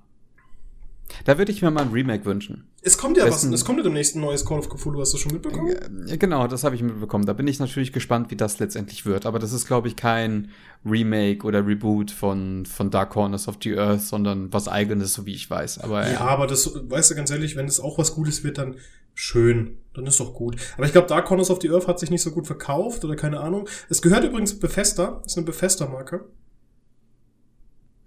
Da 1.24 1.36
würde 1.38 1.50
ich 1.52 1.60
mir 1.60 1.70
mal 1.70 1.82
ein 1.82 1.88
Remake 1.90 2.24
wünschen. 2.24 2.68
Es 2.82 2.96
kommt 2.96 3.16
ja 3.18 3.26
Wessen- 3.26 3.50
was, 3.52 3.60
es 3.60 3.64
kommt 3.66 3.78
ja 3.78 3.82
demnächst 3.82 4.14
ein 4.16 4.20
neues 4.22 4.44
Call 4.46 4.58
of 4.60 4.70
Cthulhu, 4.70 5.00
hast 5.00 5.12
du 5.12 5.18
schon 5.18 5.32
mitbekommen? 5.32 5.68
Äh, 6.08 6.16
Genau, 6.16 6.46
das 6.46 6.64
habe 6.64 6.76
ich 6.76 6.82
mitbekommen. 6.82 7.26
Da 7.26 7.32
bin 7.34 7.46
ich 7.48 7.58
natürlich 7.58 7.92
gespannt, 7.92 8.30
wie 8.30 8.36
das 8.36 8.58
letztendlich 8.58 9.04
wird. 9.04 9.26
Aber 9.26 9.38
das 9.38 9.52
ist, 9.52 9.66
glaube 9.66 9.88
ich, 9.88 9.96
kein 9.96 10.50
Remake 10.86 11.44
oder 11.46 11.66
Reboot 11.66 12.10
von, 12.10 12.64
von 12.64 12.90
Dark 12.90 13.10
Corners 13.10 13.48
of 13.48 13.56
the 13.62 13.76
Earth, 13.76 14.02
sondern 14.02 14.50
was 14.52 14.66
eigenes, 14.68 15.12
so 15.12 15.26
wie 15.26 15.34
ich 15.34 15.50
weiß. 15.50 15.78
Aber 15.80 16.10
Ja, 16.10 16.20
aber 16.20 16.46
das, 16.46 16.70
weißt 16.74 17.10
du, 17.10 17.14
ganz 17.16 17.30
ehrlich, 17.30 17.54
wenn 17.56 17.66
es 17.66 17.80
auch 17.80 17.98
was 17.98 18.14
Gutes 18.14 18.44
wird, 18.44 18.56
dann 18.58 18.76
schön. 19.14 19.76
Dann 19.94 20.06
ist 20.06 20.20
doch 20.20 20.32
gut. 20.32 20.56
Aber 20.76 20.86
ich 20.86 20.92
glaube, 20.92 21.08
Dark 21.08 21.26
Corners 21.26 21.50
of 21.50 21.58
the 21.60 21.68
Earth 21.70 21.86
hat 21.88 21.98
sich 21.98 22.10
nicht 22.10 22.22
so 22.22 22.30
gut 22.30 22.46
verkauft 22.46 23.04
oder 23.04 23.16
keine 23.16 23.40
Ahnung. 23.40 23.68
Es 23.90 24.00
gehört 24.00 24.24
übrigens 24.24 24.58
Bethesda, 24.58 25.20
ist 25.26 25.36
eine 25.36 25.44
Bethesda-Marke. 25.44 26.24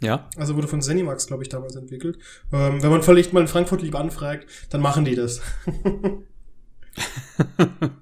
Ja. 0.04 0.28
Also 0.38 0.56
wurde 0.56 0.68
von 0.68 0.82
Zenimax, 0.82 1.28
glaube 1.28 1.44
ich, 1.44 1.50
damals 1.50 1.76
entwickelt. 1.76 2.18
Ähm, 2.52 2.82
wenn 2.84 2.89
man 2.89 3.04
vielleicht 3.04 3.34
mal 3.34 3.42
in 3.42 3.48
Frankfurt 3.48 3.82
lieber 3.82 4.00
anfragt, 4.00 4.48
dann 4.70 4.82
machen 4.82 5.06
die 5.06 5.16
das. 5.16 5.42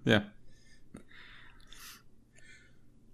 ja. 0.05 0.23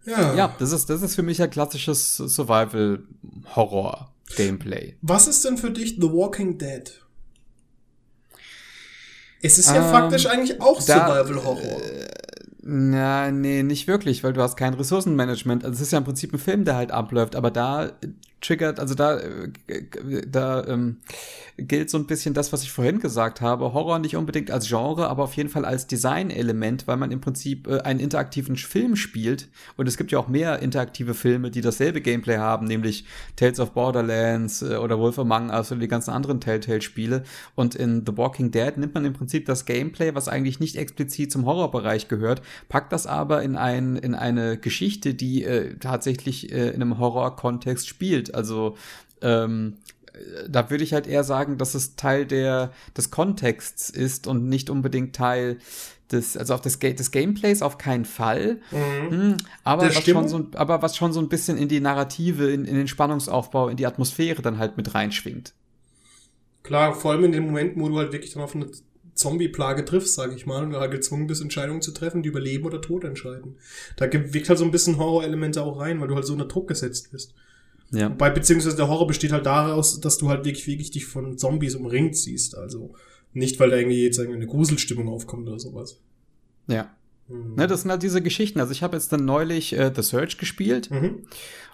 Ja. 0.05 0.33
Ja, 0.35 0.55
das 0.57 0.71
ist, 0.71 0.89
das 0.89 1.01
ist 1.01 1.15
für 1.15 1.23
mich 1.23 1.41
ein 1.41 1.49
klassisches 1.49 2.15
Survival-Horror-Gameplay. 2.15 4.95
Was 5.01 5.27
ist 5.27 5.43
denn 5.43 5.57
für 5.57 5.71
dich 5.71 5.97
The 5.99 6.09
Walking 6.09 6.57
Dead? 6.57 7.03
Es 9.41 9.57
ist 9.57 9.69
ja 9.69 9.85
Ähm, 9.85 9.91
faktisch 9.91 10.27
eigentlich 10.27 10.61
auch 10.61 10.79
Survival-Horror. 10.79 11.81
Na, 12.61 13.31
nee, 13.31 13.63
nicht 13.63 13.87
wirklich, 13.87 14.23
weil 14.23 14.33
du 14.33 14.41
hast 14.41 14.57
kein 14.57 14.73
Ressourcenmanagement. 14.73 15.63
Also 15.63 15.75
es 15.75 15.81
ist 15.81 15.91
ja 15.91 15.99
im 15.99 16.03
Prinzip 16.03 16.33
ein 16.33 16.39
Film, 16.39 16.65
der 16.65 16.75
halt 16.75 16.91
abläuft, 16.91 17.35
aber 17.35 17.51
da 17.51 17.85
äh, 17.85 17.91
triggert, 18.41 18.79
also 18.79 18.93
da, 18.93 19.17
äh, 19.17 19.51
da 20.27 20.65
ähm, 20.67 20.97
gilt 21.57 21.89
so 21.89 21.97
ein 21.97 22.05
bisschen 22.05 22.33
das, 22.33 22.53
was 22.53 22.61
ich 22.61 22.71
vorhin 22.71 22.99
gesagt 22.99 23.41
habe. 23.41 23.73
Horror 23.73 23.97
nicht 23.99 24.15
unbedingt 24.15 24.51
als 24.51 24.67
Genre, 24.67 25.07
aber 25.07 25.23
auf 25.23 25.33
jeden 25.33 25.49
Fall 25.49 25.65
als 25.65 25.87
Designelement, 25.87 26.87
weil 26.87 26.97
man 26.97 27.11
im 27.11 27.19
Prinzip 27.19 27.67
äh, 27.67 27.79
einen 27.79 27.99
interaktiven 27.99 28.55
Film 28.55 28.95
spielt. 28.95 29.47
Und 29.75 29.87
es 29.87 29.97
gibt 29.97 30.11
ja 30.11 30.19
auch 30.19 30.27
mehr 30.27 30.59
interaktive 30.59 31.15
Filme, 31.15 31.49
die 31.49 31.61
dasselbe 31.61 32.01
Gameplay 32.01 32.37
haben, 32.37 32.67
nämlich 32.67 33.05
Tales 33.35 33.59
of 33.59 33.71
Borderlands 33.71 34.61
äh, 34.61 34.75
oder 34.75 34.99
Wolf 34.99 35.17
Among 35.17 35.49
Us 35.49 35.71
oder 35.71 35.81
die 35.81 35.87
ganzen 35.87 36.11
anderen 36.11 36.39
Telltale-Spiele. 36.39 37.23
Und 37.55 37.73
in 37.73 38.03
The 38.05 38.15
Walking 38.17 38.51
Dead 38.51 38.77
nimmt 38.77 38.93
man 38.93 39.05
im 39.05 39.13
Prinzip 39.13 39.45
das 39.47 39.65
Gameplay, 39.65 40.13
was 40.13 40.27
eigentlich 40.27 40.59
nicht 40.59 40.75
explizit 40.75 41.31
zum 41.31 41.45
Horrorbereich 41.45 42.07
gehört, 42.07 42.43
packt 42.69 42.93
das 42.93 43.07
aber 43.07 43.41
in, 43.41 43.55
ein, 43.55 43.95
in 43.95 44.13
eine 44.13 44.57
Geschichte, 44.57 45.15
die 45.15 45.43
äh, 45.43 45.75
tatsächlich 45.79 46.51
äh, 46.51 46.69
in 46.69 46.83
einem 46.83 46.99
Horror-Kontext 46.99 47.87
spielt. 47.87 48.26
Also 48.35 48.77
ähm, 49.21 49.77
äh, 50.13 50.49
da 50.49 50.69
würde 50.69 50.83
ich 50.83 50.93
halt 50.93 51.07
eher 51.07 51.23
sagen, 51.23 51.57
dass 51.57 51.73
es 51.75 51.95
Teil 51.95 52.25
der, 52.25 52.71
des 52.95 53.11
Kontexts 53.11 53.89
ist 53.89 54.27
und 54.27 54.47
nicht 54.49 54.69
unbedingt 54.69 55.15
Teil 55.15 55.57
des, 56.11 56.37
also 56.37 56.53
auf 56.53 56.61
des, 56.61 56.79
Ga- 56.79 56.93
des 56.93 57.11
Gameplays 57.11 57.61
auf 57.61 57.77
keinen 57.77 58.05
Fall. 58.05 58.61
Hm, 59.09 59.37
aber, 59.63 59.83
was 59.93 60.05
schon 60.05 60.27
so, 60.27 60.37
ein- 60.39 60.51
aber 60.55 60.81
was 60.81 60.95
schon 60.95 61.11
so 61.13 61.19
ein 61.19 61.29
bisschen 61.29 61.57
in 61.57 61.67
die 61.67 61.79
Narrative, 61.81 62.49
in, 62.51 62.65
in 62.65 62.75
den 62.75 62.87
Spannungsaufbau, 62.87 63.67
in 63.69 63.77
die 63.77 63.85
Atmosphäre 63.85 64.41
dann 64.41 64.57
halt 64.57 64.77
mit 64.77 64.93
reinschwingt. 64.93 65.53
Klar, 66.63 66.93
vor 66.95 67.11
allem 67.11 67.23
in 67.25 67.31
den 67.31 67.45
Momenten, 67.45 67.81
wo 67.81 67.87
du 67.89 67.97
halt 67.97 68.11
wirklich 68.11 68.33
dann 68.33 68.43
auf 68.43 68.55
eine 68.55 68.69
Zombie-Plage 69.13 69.85
triffst, 69.85 70.13
sage 70.15 70.35
ich 70.35 70.45
mal, 70.45 70.63
und 70.63 70.71
da 70.71 70.79
halt 70.79 70.91
gezwungen 70.91 71.27
bist, 71.27 71.41
Entscheidungen 71.41 71.81
zu 71.81 71.91
treffen, 71.91 72.23
die 72.23 72.29
über 72.29 72.39
Leben 72.39 72.65
oder 72.65 72.81
Tod 72.81 73.03
entscheiden. 73.03 73.57
Da 73.95 74.11
wirkt 74.11 74.49
halt 74.49 74.59
so 74.59 74.65
ein 74.65 74.71
bisschen 74.71 74.97
Horror-Elemente 74.97 75.63
auch 75.63 75.79
rein, 75.79 75.99
weil 76.01 76.07
du 76.07 76.15
halt 76.15 76.25
so 76.25 76.33
unter 76.33 76.45
Druck 76.45 76.67
gesetzt 76.67 77.11
bist. 77.11 77.33
Ja. 77.91 78.09
Wobei, 78.09 78.29
beziehungsweise 78.29 78.75
der 78.75 78.87
Horror 78.87 79.07
besteht 79.07 79.31
halt 79.31 79.45
daraus, 79.45 79.99
dass 80.01 80.17
du 80.17 80.29
halt 80.29 80.43
wirklich, 80.45 80.67
wirklich 80.67 80.91
dich 80.91 81.05
von 81.05 81.37
Zombies 81.37 81.75
umringt 81.75 82.15
siehst. 82.17 82.57
Also 82.57 82.93
nicht, 83.33 83.59
weil 83.59 83.69
da 83.69 83.77
irgendwie 83.77 84.03
jetzt 84.03 84.19
eine 84.19 84.47
Gruselstimmung 84.47 85.07
aufkommt 85.07 85.47
oder 85.47 85.59
sowas. 85.59 85.99
Ja. 86.67 86.89
Hm. 87.29 87.55
Ne, 87.55 87.67
das 87.67 87.81
sind 87.81 87.91
halt 87.91 88.03
diese 88.03 88.21
Geschichten. 88.21 88.59
Also 88.59 88.71
ich 88.71 88.83
habe 88.83 88.95
jetzt 88.97 89.11
dann 89.13 89.25
neulich 89.25 89.73
äh, 89.77 89.91
The 89.95 90.01
Search 90.01 90.37
gespielt 90.37 90.89
Mhm. 90.91 91.23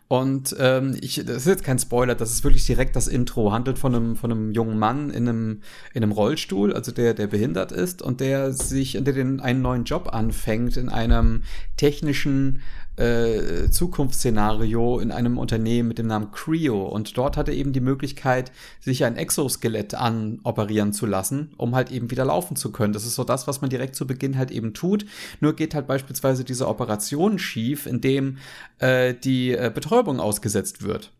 und 0.08 0.56
ähm, 0.60 0.98
ich, 1.02 1.24
das 1.26 1.38
ist 1.38 1.46
jetzt 1.48 1.64
kein 1.64 1.80
Spoiler, 1.80 2.16
das 2.16 2.32
ist 2.32 2.44
wirklich 2.44 2.66
direkt 2.66 2.96
das 2.96 3.08
Intro. 3.08 3.52
Handelt 3.52 3.80
von 3.80 3.96
einem, 3.96 4.16
von 4.16 4.32
einem 4.32 4.52
jungen 4.52 4.78
Mann 4.78 5.10
in 5.10 5.28
einem, 5.28 5.62
in 5.94 6.04
einem 6.04 6.12
Rollstuhl, 6.12 6.74
also 6.74 6.92
der, 6.92 7.14
der 7.14 7.28
behindert 7.28 7.72
ist 7.72 8.02
und 8.02 8.20
der 8.20 8.52
sich, 8.54 8.94
der 9.00 9.14
den 9.14 9.40
einen 9.40 9.62
neuen 9.62 9.84
Job 9.86 10.10
anfängt 10.12 10.76
in 10.78 10.90
einem 10.90 11.44
technischen 11.78 12.62
äh, 12.96 13.70
Zukunftsszenario 13.70 15.00
in 15.00 15.12
einem 15.12 15.38
Unternehmen 15.38 15.88
mit 15.88 15.98
dem 15.98 16.08
Namen 16.08 16.32
Creo 16.32 16.84
und 16.84 17.18
dort 17.18 17.38
hat 17.38 17.48
er 17.48 17.56
eben 17.56 17.74
die 17.74 17.80
Möglichkeit, 17.80 18.52
sich 18.80 19.04
ein 19.06 19.18
Exoskelett 19.18 19.96
anoperieren 19.96 20.94
zu 20.94 21.06
lassen, 21.06 21.54
um 21.58 21.76
halt 21.76 21.92
eben 21.92 22.12
wieder 22.12 22.26
laufen 22.26 22.56
zu 22.56 22.72
können. 22.72 22.94
Das 22.94 23.06
ist 23.06 23.16
so 23.16 23.24
das, 23.24 23.48
was 23.48 23.62
man 23.62 23.70
direkt 23.70 23.96
zu 23.96 24.06
Beginn 24.06 24.38
halt 24.38 24.52
eben 24.52 24.74
tut. 24.74 25.06
Nur 25.40 25.56
geht 25.56 25.74
halt 25.76 25.88
beispielsweise 25.88 26.44
diese 26.44 26.68
Operation 26.68 27.40
schief, 27.40 27.86
indem 27.86 28.38
äh, 28.80 29.14
die 29.14 29.52
äh, 29.52 29.72
Betäubung 29.74 30.20
ausgesetzt 30.20 30.84
wird. 30.84 31.12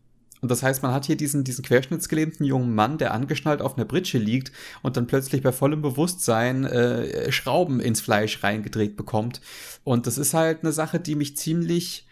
Und 0.44 0.50
das 0.50 0.62
heißt, 0.62 0.82
man 0.82 0.92
hat 0.92 1.06
hier 1.06 1.16
diesen, 1.16 1.42
diesen 1.42 1.64
querschnittsgelähmten 1.64 2.44
jungen 2.44 2.74
Mann, 2.74 2.98
der 2.98 3.14
angeschnallt 3.14 3.62
auf 3.62 3.78
einer 3.78 3.86
Britsche 3.86 4.18
liegt 4.18 4.52
und 4.82 4.94
dann 4.98 5.06
plötzlich 5.06 5.40
bei 5.40 5.52
vollem 5.52 5.80
Bewusstsein 5.80 6.66
äh, 6.66 7.32
Schrauben 7.32 7.80
ins 7.80 8.02
Fleisch 8.02 8.44
reingedreht 8.44 8.94
bekommt. 8.94 9.40
Und 9.84 10.06
das 10.06 10.18
ist 10.18 10.34
halt 10.34 10.58
eine 10.60 10.72
Sache, 10.72 11.00
die 11.00 11.14
mich 11.14 11.38
ziemlich, 11.38 12.06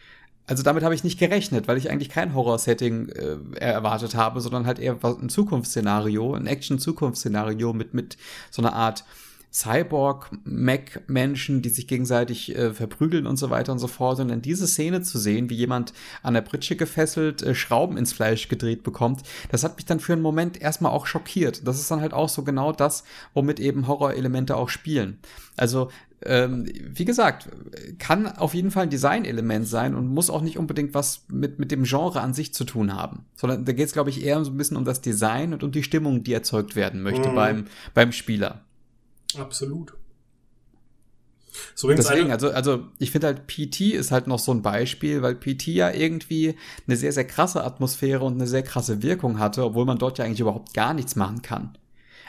also 0.46 0.62
damit 0.62 0.82
habe 0.82 0.94
ich 0.94 1.04
nicht 1.04 1.18
gerechnet, 1.18 1.68
weil 1.68 1.76
ich 1.76 1.90
eigentlich 1.90 2.08
kein 2.08 2.32
Horror-Setting 2.32 3.10
äh, 3.10 3.36
erwartet 3.58 4.14
habe, 4.14 4.40
sondern 4.40 4.64
halt 4.64 4.78
eher 4.78 4.96
ein 5.04 5.28
Zukunftsszenario, 5.28 6.32
ein 6.32 6.46
Action-Zukunftsszenario 6.46 7.74
mit, 7.74 7.92
mit 7.92 8.16
so 8.50 8.62
einer 8.62 8.72
Art 8.72 9.04
Cyborg-Mac-Menschen, 9.52 11.62
die 11.62 11.68
sich 11.68 11.86
gegenseitig 11.86 12.56
äh, 12.56 12.72
verprügeln 12.72 13.26
und 13.26 13.36
so 13.36 13.50
weiter 13.50 13.72
und 13.72 13.78
so 13.78 13.86
fort. 13.86 14.18
Und 14.20 14.28
dann 14.28 14.42
diese 14.42 14.66
Szene 14.66 15.02
zu 15.02 15.18
sehen, 15.18 15.50
wie 15.50 15.54
jemand 15.54 15.92
an 16.22 16.34
der 16.34 16.40
Pritsche 16.40 16.76
gefesselt 16.76 17.42
äh, 17.42 17.54
Schrauben 17.54 17.96
ins 17.96 18.12
Fleisch 18.12 18.48
gedreht 18.48 18.82
bekommt, 18.82 19.22
das 19.50 19.64
hat 19.64 19.76
mich 19.76 19.84
dann 19.84 20.00
für 20.00 20.14
einen 20.14 20.22
Moment 20.22 20.60
erstmal 20.60 20.92
auch 20.92 21.06
schockiert. 21.06 21.66
Das 21.66 21.78
ist 21.78 21.90
dann 21.90 22.00
halt 22.00 22.14
auch 22.14 22.28
so 22.28 22.42
genau 22.44 22.72
das, 22.72 23.04
womit 23.34 23.60
eben 23.60 23.86
Horrorelemente 23.86 24.56
auch 24.56 24.68
spielen. 24.68 25.18
Also 25.56 25.90
ähm, 26.24 26.66
wie 26.80 27.04
gesagt, 27.04 27.48
kann 27.98 28.26
auf 28.26 28.54
jeden 28.54 28.70
Fall 28.70 28.84
ein 28.84 28.90
Designelement 28.90 29.66
sein 29.66 29.94
und 29.94 30.06
muss 30.06 30.30
auch 30.30 30.40
nicht 30.40 30.56
unbedingt 30.56 30.94
was 30.94 31.24
mit, 31.28 31.58
mit 31.58 31.72
dem 31.72 31.82
Genre 31.82 32.20
an 32.20 32.32
sich 32.32 32.54
zu 32.54 32.64
tun 32.64 32.94
haben. 32.94 33.24
Sondern 33.34 33.64
da 33.64 33.72
geht 33.72 33.86
es, 33.86 33.92
glaube 33.92 34.10
ich, 34.10 34.24
eher 34.24 34.42
so 34.44 34.52
ein 34.52 34.56
bisschen 34.56 34.76
um 34.76 34.84
das 34.84 35.00
Design 35.00 35.52
und 35.52 35.64
um 35.64 35.72
die 35.72 35.82
Stimmung, 35.82 36.22
die 36.22 36.32
erzeugt 36.32 36.76
werden 36.76 37.02
möchte 37.02 37.28
Mhm. 37.28 37.34
beim, 37.34 37.64
beim 37.92 38.12
Spieler. 38.12 38.60
Absolut. 39.38 39.94
So 41.74 41.88
Deswegen, 41.88 42.30
also, 42.30 42.50
also 42.50 42.86
ich 42.98 43.10
finde 43.10 43.26
halt, 43.28 43.46
PT 43.46 43.92
ist 43.92 44.10
halt 44.10 44.26
noch 44.26 44.38
so 44.38 44.52
ein 44.52 44.62
Beispiel, 44.62 45.22
weil 45.22 45.34
PT 45.34 45.68
ja 45.68 45.90
irgendwie 45.90 46.54
eine 46.86 46.96
sehr, 46.96 47.12
sehr 47.12 47.26
krasse 47.26 47.62
Atmosphäre 47.62 48.24
und 48.24 48.34
eine 48.34 48.46
sehr 48.46 48.62
krasse 48.62 49.02
Wirkung 49.02 49.38
hatte, 49.38 49.64
obwohl 49.64 49.84
man 49.84 49.98
dort 49.98 50.18
ja 50.18 50.24
eigentlich 50.24 50.40
überhaupt 50.40 50.72
gar 50.74 50.94
nichts 50.94 51.14
machen 51.16 51.42
kann. 51.42 51.76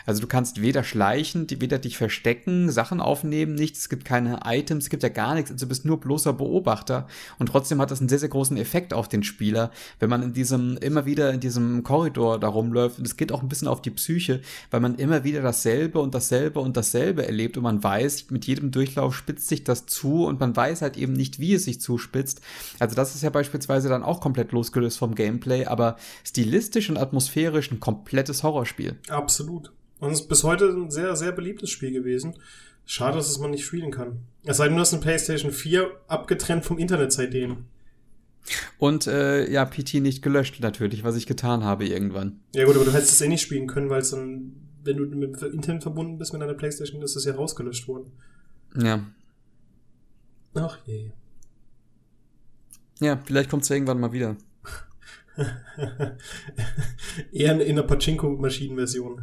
Also 0.05 0.21
du 0.21 0.27
kannst 0.27 0.61
weder 0.61 0.83
schleichen, 0.83 1.47
weder 1.49 1.79
dich 1.79 1.97
verstecken, 1.97 2.71
Sachen 2.71 2.99
aufnehmen, 2.99 3.55
nichts, 3.55 3.79
es 3.79 3.89
gibt 3.89 4.05
keine 4.05 4.41
Items, 4.45 4.85
es 4.85 4.89
gibt 4.89 5.03
ja 5.03 5.09
gar 5.09 5.35
nichts, 5.35 5.51
also 5.51 5.65
du 5.65 5.69
bist 5.69 5.85
nur 5.85 5.99
bloßer 5.99 6.33
Beobachter. 6.33 7.07
Und 7.39 7.47
trotzdem 7.47 7.81
hat 7.81 7.91
das 7.91 7.99
einen 7.99 8.09
sehr, 8.09 8.19
sehr 8.19 8.29
großen 8.29 8.57
Effekt 8.57 8.93
auf 8.93 9.07
den 9.07 9.23
Spieler, 9.23 9.71
wenn 9.99 10.09
man 10.09 10.23
in 10.23 10.33
diesem, 10.33 10.77
immer 10.77 11.05
wieder 11.05 11.33
in 11.33 11.39
diesem 11.39 11.83
Korridor 11.83 12.39
da 12.39 12.47
rumläuft. 12.47 12.99
Und 12.99 13.05
es 13.05 13.17
geht 13.17 13.31
auch 13.31 13.41
ein 13.41 13.49
bisschen 13.49 13.67
auf 13.67 13.81
die 13.81 13.91
Psyche, 13.91 14.41
weil 14.71 14.79
man 14.79 14.95
immer 14.95 15.23
wieder 15.23 15.41
dasselbe 15.41 15.99
und 15.99 16.13
dasselbe 16.13 16.59
und 16.59 16.77
dasselbe 16.77 17.25
erlebt. 17.25 17.57
Und 17.57 17.63
man 17.63 17.83
weiß, 17.83 18.29
mit 18.31 18.45
jedem 18.45 18.71
Durchlauf 18.71 19.15
spitzt 19.15 19.47
sich 19.47 19.63
das 19.63 19.85
zu. 19.85 20.25
Und 20.25 20.39
man 20.39 20.55
weiß 20.55 20.81
halt 20.81 20.97
eben 20.97 21.13
nicht, 21.13 21.39
wie 21.39 21.53
es 21.53 21.65
sich 21.65 21.81
zuspitzt. 21.81 22.41
Also 22.79 22.95
das 22.95 23.15
ist 23.15 23.23
ja 23.23 23.29
beispielsweise 23.29 23.89
dann 23.89 24.03
auch 24.03 24.21
komplett 24.21 24.51
losgelöst 24.51 24.97
vom 24.97 25.15
Gameplay, 25.15 25.65
aber 25.65 25.97
stilistisch 26.23 26.89
und 26.89 26.97
atmosphärisch 26.97 27.71
ein 27.71 27.79
komplettes 27.79 28.43
Horrorspiel. 28.43 28.97
Absolut. 29.09 29.71
Und 30.03 30.11
es 30.11 30.19
ist 30.19 30.27
bis 30.27 30.43
heute 30.43 30.65
ein 30.65 30.91
sehr, 30.91 31.15
sehr 31.15 31.31
beliebtes 31.31 31.69
Spiel 31.69 31.93
gewesen. 31.93 32.33
Schade, 32.85 33.15
dass 33.15 33.29
es 33.29 33.39
man 33.39 33.51
nicht 33.51 33.63
spielen 33.63 33.89
kann. 33.89 34.19
Es 34.43 34.57
sei 34.57 34.65
denn, 34.67 34.75
du 34.75 34.81
hast 34.81 34.91
eine 34.91 35.01
PlayStation 35.01 35.49
4 35.49 35.89
abgetrennt 36.09 36.65
vom 36.65 36.77
Internet 36.77 37.13
seitdem. 37.13 37.67
Und 38.77 39.07
äh, 39.07 39.49
ja, 39.49 39.63
PT 39.63 40.01
nicht 40.01 40.21
gelöscht 40.21 40.59
natürlich, 40.59 41.05
was 41.05 41.15
ich 41.15 41.25
getan 41.25 41.63
habe 41.63 41.87
irgendwann. 41.87 42.41
Ja 42.53 42.65
gut, 42.65 42.75
aber 42.75 42.83
du 42.83 42.91
hättest 42.91 43.13
es 43.13 43.21
eh 43.21 43.29
nicht 43.29 43.43
spielen 43.43 43.67
können, 43.67 43.89
weil 43.89 44.01
es 44.01 44.11
dann, 44.11 44.57
wenn 44.83 44.97
du 44.97 45.05
mit 45.05 45.41
dem 45.41 45.53
Internet 45.53 45.83
verbunden 45.83 46.17
bist 46.17 46.33
mit 46.33 46.41
deiner 46.41 46.53
PlayStation, 46.53 47.01
ist 47.01 47.15
es 47.15 47.23
ja 47.23 47.35
rausgelöscht 47.35 47.87
worden. 47.87 48.11
Ja. 48.75 49.05
Ach 50.55 50.79
je. 50.85 51.11
Ja, 52.99 53.21
vielleicht 53.23 53.49
kommt 53.49 53.63
es 53.63 53.69
irgendwann 53.69 54.01
mal 54.01 54.11
wieder. 54.11 54.35
Eher 57.31 57.61
in 57.61 57.77
der 57.77 57.83
Pachinko-Maschinen-Version. 57.83 59.21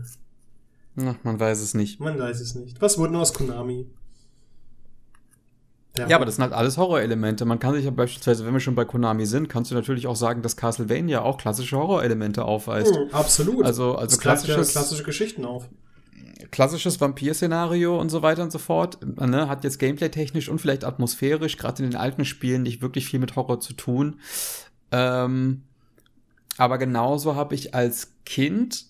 Na, 1.05 1.17
man 1.23 1.39
weiß 1.41 1.61
es 1.61 1.75
nicht. 1.75 2.01
Man 2.01 2.19
weiß 2.19 2.41
es 2.41 2.55
nicht. 2.55 2.81
Was 2.81 2.99
wurde 2.99 3.13
nur 3.13 3.23
aus 3.23 3.35
Konami? 3.35 3.87
Ja, 5.97 6.17
aber 6.17 6.25
das 6.25 6.37
sind 6.37 6.45
halt 6.45 6.53
alles 6.53 6.79
Horrorelemente. 6.79 7.45
Man 7.45 7.59
kann 7.59 7.75
sich 7.75 7.85
ja 7.85 7.91
beispielsweise, 7.91 8.47
wenn 8.47 8.53
wir 8.53 8.61
schon 8.61 8.77
bei 8.77 8.85
Konami 8.85 9.27
sind, 9.27 9.49
kannst 9.49 9.73
du 9.73 9.75
natürlich 9.75 10.07
auch 10.07 10.15
sagen, 10.15 10.41
dass 10.41 10.57
Castlevania 10.57 11.23
auch 11.23 11.37
klassische 11.37 11.77
Horrorelemente 11.77 12.45
aufweist. 12.45 12.95
Mhm, 12.95 13.13
absolut. 13.13 13.65
Also, 13.67 13.97
also 13.97 14.17
greift 14.17 14.47
ja 14.47 14.55
klassische 14.63 15.03
Geschichten 15.03 15.45
auf. 15.45 15.69
klassisches 16.53 17.01
Vampir-Szenario 17.01 18.01
und 18.01 18.09
so 18.09 18.23
weiter 18.23 18.43
und 18.45 18.53
so 18.53 18.59
fort. 18.59 18.99
Ne, 19.05 19.49
hat 19.49 19.65
jetzt 19.65 19.79
gameplay-technisch 19.79 20.49
und 20.49 20.61
vielleicht 20.61 20.85
atmosphärisch, 20.85 21.57
gerade 21.57 21.83
in 21.83 21.91
den 21.91 22.01
alten 22.01 22.25
Spielen, 22.25 22.63
nicht 22.63 22.83
wirklich 22.83 23.07
viel 23.07 23.19
mit 23.19 23.35
Horror 23.35 23.61
zu 23.61 23.73
tun. 23.73 24.21
Ähm, 24.93 25.63
aber 26.57 26.79
genauso 26.79 27.35
habe 27.35 27.55
ich 27.57 27.75
als 27.75 28.13
Kind 28.25 28.87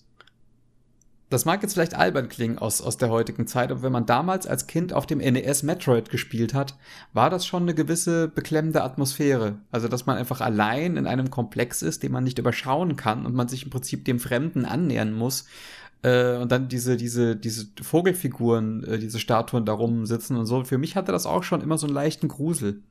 das 1.31 1.45
mag 1.45 1.63
jetzt 1.63 1.73
vielleicht 1.73 1.95
albern 1.95 2.27
klingen 2.27 2.57
aus, 2.57 2.81
aus 2.81 2.97
der 2.97 3.09
heutigen 3.09 3.47
Zeit, 3.47 3.71
aber 3.71 3.83
wenn 3.83 3.91
man 3.93 4.05
damals 4.05 4.45
als 4.45 4.67
Kind 4.67 4.91
auf 4.91 5.07
dem 5.07 5.19
NES 5.19 5.63
Metroid 5.63 6.09
gespielt 6.09 6.53
hat, 6.53 6.75
war 7.13 7.29
das 7.29 7.45
schon 7.45 7.63
eine 7.63 7.73
gewisse 7.73 8.27
beklemmende 8.27 8.83
Atmosphäre. 8.83 9.55
Also, 9.71 9.87
dass 9.87 10.05
man 10.05 10.17
einfach 10.17 10.41
allein 10.41 10.97
in 10.97 11.07
einem 11.07 11.31
Komplex 11.31 11.83
ist, 11.83 12.03
den 12.03 12.11
man 12.11 12.25
nicht 12.25 12.37
überschauen 12.37 12.97
kann 12.97 13.25
und 13.25 13.33
man 13.33 13.47
sich 13.47 13.63
im 13.63 13.69
Prinzip 13.69 14.03
dem 14.03 14.19
Fremden 14.19 14.65
annähern 14.65 15.13
muss. 15.13 15.45
Äh, 16.03 16.35
und 16.35 16.51
dann 16.51 16.67
diese, 16.67 16.97
diese, 16.97 17.37
diese 17.37 17.67
Vogelfiguren, 17.81 18.83
äh, 18.83 18.99
diese 18.99 19.19
Statuen 19.19 19.65
da 19.65 19.71
rumsitzen 19.71 20.35
und 20.35 20.45
so. 20.45 20.65
Für 20.65 20.77
mich 20.77 20.97
hatte 20.97 21.13
das 21.13 21.25
auch 21.25 21.43
schon 21.43 21.61
immer 21.61 21.77
so 21.77 21.87
einen 21.87 21.95
leichten 21.95 22.27
Grusel. 22.27 22.81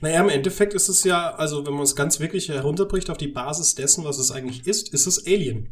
Naja, 0.00 0.20
im 0.20 0.30
Endeffekt 0.30 0.74
ist 0.74 0.88
es 0.88 1.04
ja, 1.04 1.32
also 1.36 1.64
wenn 1.64 1.74
man 1.74 1.84
es 1.84 1.94
ganz 1.94 2.18
wirklich 2.18 2.48
herunterbricht 2.48 3.08
auf 3.08 3.18
die 3.18 3.28
Basis 3.28 3.76
dessen, 3.76 4.04
was 4.04 4.18
es 4.18 4.32
eigentlich 4.32 4.66
ist, 4.66 4.92
ist 4.92 5.06
es 5.06 5.24
Alien. 5.26 5.68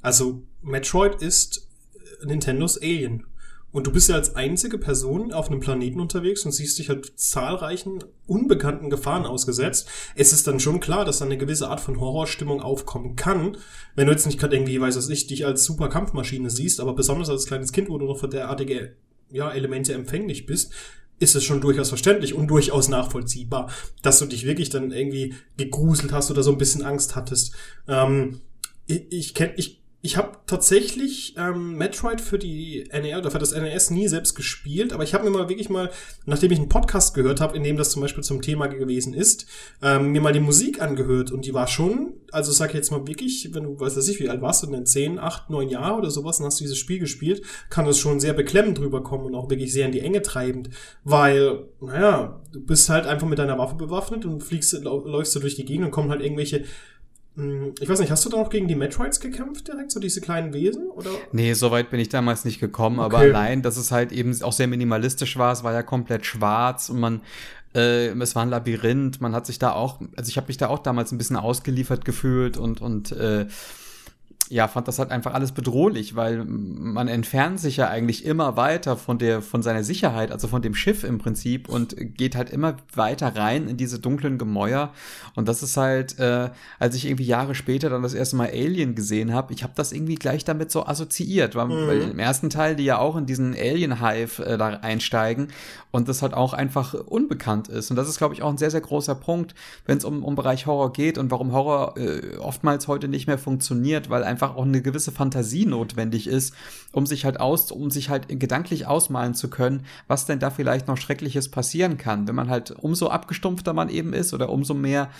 Also 0.00 0.42
Metroid 0.62 1.22
ist 1.22 1.68
äh, 1.94 2.26
Nintendos 2.26 2.80
Alien. 2.80 3.24
Und 3.70 3.86
du 3.86 3.92
bist 3.92 4.08
ja 4.08 4.14
als 4.14 4.34
einzige 4.34 4.78
Person 4.78 5.30
auf 5.30 5.50
einem 5.50 5.60
Planeten 5.60 6.00
unterwegs 6.00 6.44
und 6.46 6.52
siehst 6.52 6.78
dich 6.78 6.88
halt 6.88 7.12
zahlreichen 7.16 8.02
unbekannten 8.26 8.88
Gefahren 8.88 9.26
ausgesetzt. 9.26 9.88
Es 10.14 10.32
ist 10.32 10.46
dann 10.46 10.58
schon 10.58 10.80
klar, 10.80 11.04
dass 11.04 11.18
da 11.18 11.26
eine 11.26 11.36
gewisse 11.36 11.68
Art 11.68 11.80
von 11.80 12.00
Horrorstimmung 12.00 12.62
aufkommen 12.62 13.14
kann. 13.14 13.58
Wenn 13.94 14.06
du 14.06 14.12
jetzt 14.12 14.24
nicht 14.24 14.40
gerade 14.40 14.56
irgendwie, 14.56 14.80
weiß 14.80 14.96
was 14.96 15.10
ich, 15.10 15.26
dich 15.26 15.44
als 15.44 15.64
super 15.64 15.88
Kampfmaschine 15.88 16.48
siehst, 16.48 16.80
aber 16.80 16.94
besonders 16.94 17.28
als 17.28 17.46
kleines 17.46 17.72
Kind, 17.72 17.90
wo 17.90 17.98
du 17.98 18.06
noch 18.06 18.18
für 18.18 18.28
derartige 18.28 18.96
ja, 19.30 19.50
Elemente 19.50 19.92
empfänglich 19.92 20.46
bist, 20.46 20.72
ist 21.18 21.36
es 21.36 21.44
schon 21.44 21.60
durchaus 21.60 21.90
verständlich 21.90 22.32
und 22.32 22.46
durchaus 22.46 22.88
nachvollziehbar, 22.88 23.70
dass 24.02 24.18
du 24.18 24.26
dich 24.26 24.46
wirklich 24.46 24.70
dann 24.70 24.92
irgendwie 24.92 25.34
gegruselt 25.58 26.12
hast 26.12 26.30
oder 26.30 26.42
so 26.42 26.52
ein 26.52 26.58
bisschen 26.58 26.82
Angst 26.82 27.16
hattest. 27.16 27.54
Ähm, 27.86 28.40
ich, 28.86 29.12
ich 29.12 29.34
kenne, 29.34 29.52
ich 29.56 29.82
ich 30.00 30.16
habe 30.16 30.38
tatsächlich 30.46 31.34
ähm, 31.36 31.76
Metroid 31.76 32.20
für 32.20 32.38
die 32.38 32.88
NES 32.92 33.18
oder 33.18 33.32
für 33.32 33.40
das 33.40 33.52
NES 33.52 33.90
nie 33.90 34.06
selbst 34.06 34.36
gespielt, 34.36 34.92
aber 34.92 35.02
ich 35.02 35.12
habe 35.12 35.24
mir 35.24 35.36
mal 35.36 35.48
wirklich 35.48 35.70
mal, 35.70 35.90
nachdem 36.24 36.52
ich 36.52 36.58
einen 36.58 36.68
Podcast 36.68 37.14
gehört 37.14 37.40
habe, 37.40 37.56
in 37.56 37.64
dem 37.64 37.76
das 37.76 37.90
zum 37.90 38.02
Beispiel 38.02 38.22
zum 38.22 38.40
Thema 38.40 38.68
gewesen 38.68 39.12
ist, 39.12 39.46
ähm, 39.82 40.12
mir 40.12 40.20
mal 40.20 40.32
die 40.32 40.38
Musik 40.38 40.80
angehört 40.80 41.32
und 41.32 41.44
die 41.46 41.52
war 41.52 41.66
schon, 41.66 42.12
also 42.30 42.52
sag 42.52 42.68
ich 42.68 42.76
jetzt 42.76 42.92
mal 42.92 43.08
wirklich, 43.08 43.52
wenn 43.52 43.64
du, 43.64 43.80
weiß 43.80 44.08
ich, 44.08 44.20
wie 44.20 44.28
alt 44.28 44.40
warst 44.40 44.62
du 44.62 44.68
denn, 44.68 44.86
10, 44.86 45.18
8, 45.18 45.50
9 45.50 45.68
Jahre 45.68 45.96
oder 45.96 46.10
sowas 46.12 46.38
und 46.38 46.46
hast 46.46 46.60
dieses 46.60 46.78
Spiel 46.78 47.00
gespielt, 47.00 47.42
kann 47.68 47.84
das 47.84 47.98
schon 47.98 48.20
sehr 48.20 48.34
beklemmend 48.34 48.78
drüber 48.78 49.02
kommen 49.02 49.24
und 49.24 49.34
auch 49.34 49.50
wirklich 49.50 49.72
sehr 49.72 49.86
in 49.86 49.92
die 49.92 50.00
Enge 50.00 50.22
treibend, 50.22 50.70
weil, 51.02 51.64
naja, 51.80 52.40
du 52.52 52.64
bist 52.64 52.88
halt 52.88 53.06
einfach 53.06 53.26
mit 53.26 53.40
deiner 53.40 53.58
Waffe 53.58 53.74
bewaffnet 53.74 54.24
und 54.24 54.44
fliegst, 54.44 54.72
läufst 54.84 55.34
du 55.34 55.40
durch 55.40 55.56
die 55.56 55.64
Gegend 55.64 55.86
und 55.86 55.90
kommen 55.90 56.10
halt 56.10 56.22
irgendwelche 56.22 56.64
ich 57.80 57.88
weiß 57.88 58.00
nicht, 58.00 58.10
hast 58.10 58.24
du 58.24 58.30
da 58.30 58.38
noch 58.38 58.50
gegen 58.50 58.66
die 58.66 58.74
Metroids 58.74 59.20
gekämpft 59.20 59.68
direkt, 59.68 59.92
so 59.92 60.00
diese 60.00 60.20
kleinen 60.20 60.52
Wesen? 60.52 60.88
Oder? 60.88 61.10
Nee, 61.30 61.52
so 61.52 61.70
weit 61.70 61.90
bin 61.90 62.00
ich 62.00 62.08
damals 62.08 62.44
nicht 62.44 62.58
gekommen, 62.58 62.98
okay. 62.98 63.06
aber 63.06 63.18
allein, 63.18 63.62
dass 63.62 63.76
es 63.76 63.92
halt 63.92 64.10
eben 64.10 64.36
auch 64.42 64.52
sehr 64.52 64.66
minimalistisch 64.66 65.36
war, 65.36 65.52
es 65.52 65.62
war 65.62 65.72
ja 65.72 65.82
komplett 65.82 66.26
schwarz 66.26 66.88
und 66.88 66.98
man, 66.98 67.20
äh, 67.74 68.08
es 68.08 68.34
war 68.34 68.42
ein 68.42 68.50
Labyrinth, 68.50 69.20
man 69.20 69.34
hat 69.34 69.46
sich 69.46 69.60
da 69.60 69.72
auch, 69.72 70.00
also 70.16 70.28
ich 70.28 70.36
habe 70.36 70.48
mich 70.48 70.56
da 70.56 70.68
auch 70.68 70.80
damals 70.80 71.12
ein 71.12 71.18
bisschen 71.18 71.36
ausgeliefert 71.36 72.04
gefühlt 72.04 72.56
und, 72.56 72.80
und 72.80 73.12
äh, 73.12 73.46
ja, 74.50 74.68
fand 74.68 74.88
das 74.88 74.98
halt 74.98 75.10
einfach 75.10 75.34
alles 75.34 75.52
bedrohlich, 75.52 76.16
weil 76.16 76.44
man 76.44 77.08
entfernt 77.08 77.60
sich 77.60 77.76
ja 77.76 77.88
eigentlich 77.88 78.24
immer 78.24 78.56
weiter 78.56 78.96
von 78.96 79.18
der, 79.18 79.42
von 79.42 79.62
seiner 79.62 79.84
Sicherheit, 79.84 80.32
also 80.32 80.48
von 80.48 80.62
dem 80.62 80.74
Schiff 80.74 81.04
im 81.04 81.18
Prinzip 81.18 81.68
und 81.68 81.96
geht 82.16 82.36
halt 82.36 82.50
immer 82.50 82.76
weiter 82.94 83.36
rein 83.36 83.68
in 83.68 83.76
diese 83.76 83.98
dunklen 83.98 84.38
Gemäuer. 84.38 84.92
Und 85.34 85.48
das 85.48 85.62
ist 85.62 85.76
halt, 85.76 86.18
äh, 86.18 86.50
als 86.78 86.94
ich 86.94 87.06
irgendwie 87.06 87.26
Jahre 87.26 87.54
später 87.54 87.90
dann 87.90 88.02
das 88.02 88.14
erste 88.14 88.36
Mal 88.36 88.48
Alien 88.48 88.94
gesehen 88.94 89.32
habe, 89.32 89.52
ich 89.52 89.62
habe 89.62 89.72
das 89.76 89.92
irgendwie 89.92 90.16
gleich 90.16 90.44
damit 90.44 90.70
so 90.70 90.86
assoziiert, 90.86 91.54
weil, 91.54 91.66
mhm. 91.66 91.86
weil 91.86 92.02
im 92.02 92.18
ersten 92.18 92.50
Teil 92.50 92.76
die 92.76 92.84
ja 92.84 92.98
auch 92.98 93.16
in 93.16 93.26
diesen 93.26 93.54
Alien-Hive 93.54 94.44
äh, 94.44 94.58
da 94.58 94.68
einsteigen 94.68 95.48
und 95.90 96.08
das 96.08 96.22
halt 96.22 96.34
auch 96.34 96.52
einfach 96.52 96.94
unbekannt 96.94 97.68
ist. 97.68 97.90
Und 97.90 97.96
das 97.96 98.08
ist, 98.08 98.18
glaube 98.18 98.34
ich, 98.34 98.42
auch 98.42 98.50
ein 98.50 98.58
sehr, 98.58 98.70
sehr 98.70 98.80
großer 98.80 99.14
Punkt, 99.14 99.54
wenn 99.86 99.98
es 99.98 100.04
um, 100.04 100.24
um 100.24 100.34
Bereich 100.34 100.66
Horror 100.66 100.92
geht 100.92 101.18
und 101.18 101.30
warum 101.30 101.52
Horror 101.52 101.96
äh, 101.96 102.36
oftmals 102.38 102.88
heute 102.88 103.08
nicht 103.08 103.26
mehr 103.26 103.38
funktioniert, 103.38 104.10
weil 104.10 104.24
einfach 104.24 104.37
auch 104.42 104.64
eine 104.64 104.82
gewisse 104.82 105.12
Fantasie 105.12 105.66
notwendig 105.66 106.26
ist, 106.26 106.54
um 106.92 107.06
sich 107.06 107.24
halt 107.24 107.40
aus, 107.40 107.70
um 107.70 107.90
sich 107.90 108.08
halt 108.08 108.28
gedanklich 108.40 108.86
ausmalen 108.86 109.34
zu 109.34 109.50
können, 109.50 109.84
was 110.06 110.26
denn 110.26 110.38
da 110.38 110.50
vielleicht 110.50 110.88
noch 110.88 110.96
Schreckliches 110.96 111.50
passieren 111.50 111.98
kann. 111.98 112.28
Wenn 112.28 112.34
man 112.34 112.48
halt 112.48 112.70
umso 112.70 113.08
abgestumpfter 113.08 113.72
man 113.72 113.88
eben 113.88 114.12
ist 114.12 114.32
oder 114.34 114.50
umso 114.50 114.74
mehr 114.74 115.10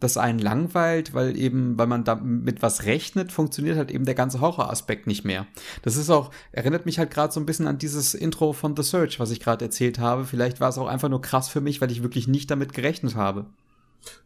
das 0.00 0.18
einen 0.18 0.38
langweilt, 0.38 1.14
weil 1.14 1.36
eben, 1.38 1.78
weil 1.78 1.86
man 1.86 2.04
da 2.04 2.20
was 2.60 2.84
rechnet, 2.84 3.32
funktioniert 3.32 3.78
halt 3.78 3.90
eben 3.90 4.04
der 4.04 4.14
ganze 4.14 4.40
Horroraspekt 4.40 5.06
nicht 5.06 5.24
mehr. 5.24 5.46
Das 5.82 5.96
ist 5.96 6.10
auch, 6.10 6.30
erinnert 6.52 6.84
mich 6.84 6.98
halt 6.98 7.10
gerade 7.10 7.32
so 7.32 7.40
ein 7.40 7.46
bisschen 7.46 7.66
an 7.66 7.78
dieses 7.78 8.14
Intro 8.14 8.52
von 8.52 8.76
The 8.76 8.82
Search, 8.82 9.18
was 9.18 9.30
ich 9.30 9.40
gerade 9.40 9.64
erzählt 9.64 9.98
habe. 9.98 10.24
Vielleicht 10.24 10.60
war 10.60 10.68
es 10.68 10.78
auch 10.78 10.86
einfach 10.86 11.08
nur 11.08 11.22
krass 11.22 11.48
für 11.48 11.62
mich, 11.62 11.80
weil 11.80 11.90
ich 11.90 12.02
wirklich 12.02 12.28
nicht 12.28 12.50
damit 12.50 12.74
gerechnet 12.74 13.14
habe. 13.14 13.46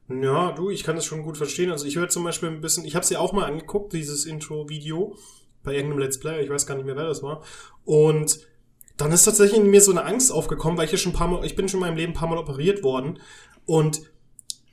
Ja, 0.08 0.52
du, 0.52 0.70
ich 0.70 0.82
kann 0.82 0.96
das 0.96 1.04
schon 1.04 1.22
gut 1.22 1.36
verstehen. 1.36 1.70
Also 1.70 1.86
ich 1.86 1.96
höre 1.96 2.08
zum 2.08 2.24
Beispiel 2.24 2.48
ein 2.48 2.60
bisschen, 2.60 2.84
ich 2.84 2.94
habe 2.94 3.04
es 3.04 3.10
ja 3.10 3.20
auch 3.20 3.32
mal 3.32 3.44
angeguckt, 3.44 3.92
dieses 3.92 4.26
Intro-Video 4.26 5.16
bei 5.62 5.74
irgendeinem 5.74 6.00
Let's 6.00 6.18
Play, 6.18 6.42
ich 6.42 6.50
weiß 6.50 6.66
gar 6.66 6.74
nicht 6.74 6.86
mehr, 6.86 6.96
wer 6.96 7.06
das 7.06 7.22
war. 7.22 7.42
Und 7.84 8.40
dann 8.96 9.12
ist 9.12 9.24
tatsächlich 9.24 9.60
in 9.60 9.70
mir 9.70 9.80
so 9.80 9.92
eine 9.92 10.04
Angst 10.04 10.32
aufgekommen, 10.32 10.76
weil 10.76 10.86
ich 10.86 10.92
ja 10.92 10.98
schon 10.98 11.12
ein 11.12 11.16
paar 11.16 11.28
Mal, 11.28 11.44
ich 11.44 11.56
bin 11.56 11.68
schon 11.68 11.80
in 11.80 11.86
meinem 11.86 11.96
Leben 11.96 12.12
ein 12.12 12.18
paar 12.18 12.28
Mal 12.28 12.38
operiert 12.38 12.82
worden 12.82 13.18
und 13.66 14.02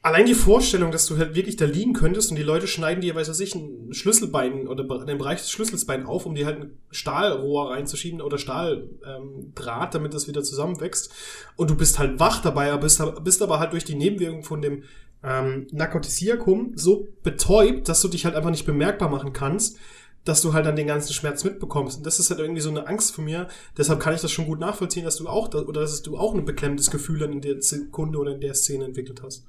allein 0.02 0.26
die 0.26 0.34
Vorstellung, 0.34 0.92
dass 0.92 1.06
du 1.06 1.18
halt 1.18 1.36
wirklich 1.36 1.56
da 1.56 1.66
liegen 1.66 1.94
könntest 1.94 2.30
und 2.30 2.38
die 2.38 2.44
Leute 2.44 2.68
schneiden 2.68 3.02
dir, 3.02 3.16
weiß 3.16 3.40
ich, 3.40 3.56
ein 3.56 3.94
Schlüsselbein 3.94 4.68
oder 4.68 4.84
den 5.06 5.18
Bereich 5.18 5.40
des 5.40 5.52
Schlüsselsbein 5.52 6.06
auf, 6.06 6.26
um 6.26 6.36
dir 6.36 6.46
halt 6.46 6.62
ein 6.62 6.78
Stahlrohr 6.92 7.72
reinzuschieben 7.72 8.22
oder 8.22 8.38
Stahldraht, 8.38 8.96
ähm, 9.06 9.92
damit 9.92 10.14
das 10.14 10.28
wieder 10.28 10.44
zusammenwächst. 10.44 11.12
Und 11.56 11.70
du 11.70 11.76
bist 11.76 12.00
halt 12.00 12.20
wach 12.20 12.42
dabei, 12.42 12.72
aber 12.72 12.82
bist, 12.82 13.02
bist 13.24 13.42
aber 13.42 13.60
halt 13.60 13.74
durch 13.74 13.86
die 13.86 13.96
Nebenwirkung 13.96 14.44
von 14.44 14.62
dem 14.62 14.84
ähm, 15.24 15.68
Narkotisiakum 15.72 16.74
so 16.76 17.08
betäubt, 17.24 17.90
dass 17.90 18.02
du 18.02 18.08
dich 18.08 18.26
halt 18.26 18.36
einfach 18.36 18.52
nicht 18.52 18.66
bemerkbar 18.66 19.10
machen 19.10 19.34
kannst, 19.34 19.78
dass 20.24 20.42
du 20.42 20.54
halt 20.54 20.66
dann 20.66 20.76
den 20.76 20.88
ganzen 20.88 21.14
Schmerz 21.14 21.44
mitbekommst. 21.44 21.98
Und 21.98 22.06
das 22.06 22.20
ist 22.20 22.30
halt 22.30 22.40
irgendwie 22.40 22.62
so 22.62 22.70
eine 22.70 22.88
Angst 22.88 23.16
von 23.16 23.26
mir. 23.26 23.48
Deshalb 23.78 24.00
kann 24.00 24.14
ich 24.14 24.22
das 24.22 24.32
schon 24.32 24.46
gut 24.46 24.60
nachvollziehen, 24.60 25.06
dass 25.06 25.18
du 25.18 25.28
auch, 25.28 25.54
oder 25.54 25.82
dass 25.82 26.02
du 26.02 26.18
auch 26.18 26.34
ein 26.34 26.46
beklemmendes 26.46 26.92
Gefühl 26.92 27.20
dann 27.20 27.34
in 27.34 27.42
der 27.42 27.62
Sekunde 27.62 28.20
oder 28.20 28.34
in 28.34 28.42
der 28.42 28.54
Szene 28.54 28.86
entwickelt 28.86 29.22
hast. 29.24 29.46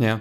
Ja. 0.00 0.20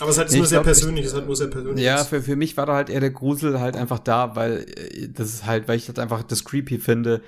Aber 0.00 0.10
es 0.10 0.16
ist 0.16 0.22
halt 0.22 0.32
nur 0.32 0.46
sehr 0.46 0.56
glaub, 0.58 0.64
persönlich, 0.64 1.06
es 1.06 1.14
halt 1.14 1.26
nur 1.26 1.36
sehr 1.36 1.48
persönlich. 1.48 1.84
Ja, 1.84 2.02
für, 2.02 2.20
für 2.20 2.36
mich 2.36 2.56
war 2.56 2.66
da 2.66 2.74
halt 2.74 2.90
eher 2.90 3.00
der 3.00 3.10
Grusel 3.10 3.60
halt 3.60 3.76
einfach 3.76 4.00
da, 4.00 4.34
weil 4.34 4.66
äh, 4.76 5.08
das 5.08 5.28
ist 5.28 5.46
halt, 5.46 5.68
weil 5.68 5.76
ich 5.76 5.86
das 5.86 5.98
einfach 5.98 6.22
das 6.22 6.44
creepy 6.44 6.78
finde, 6.78 7.22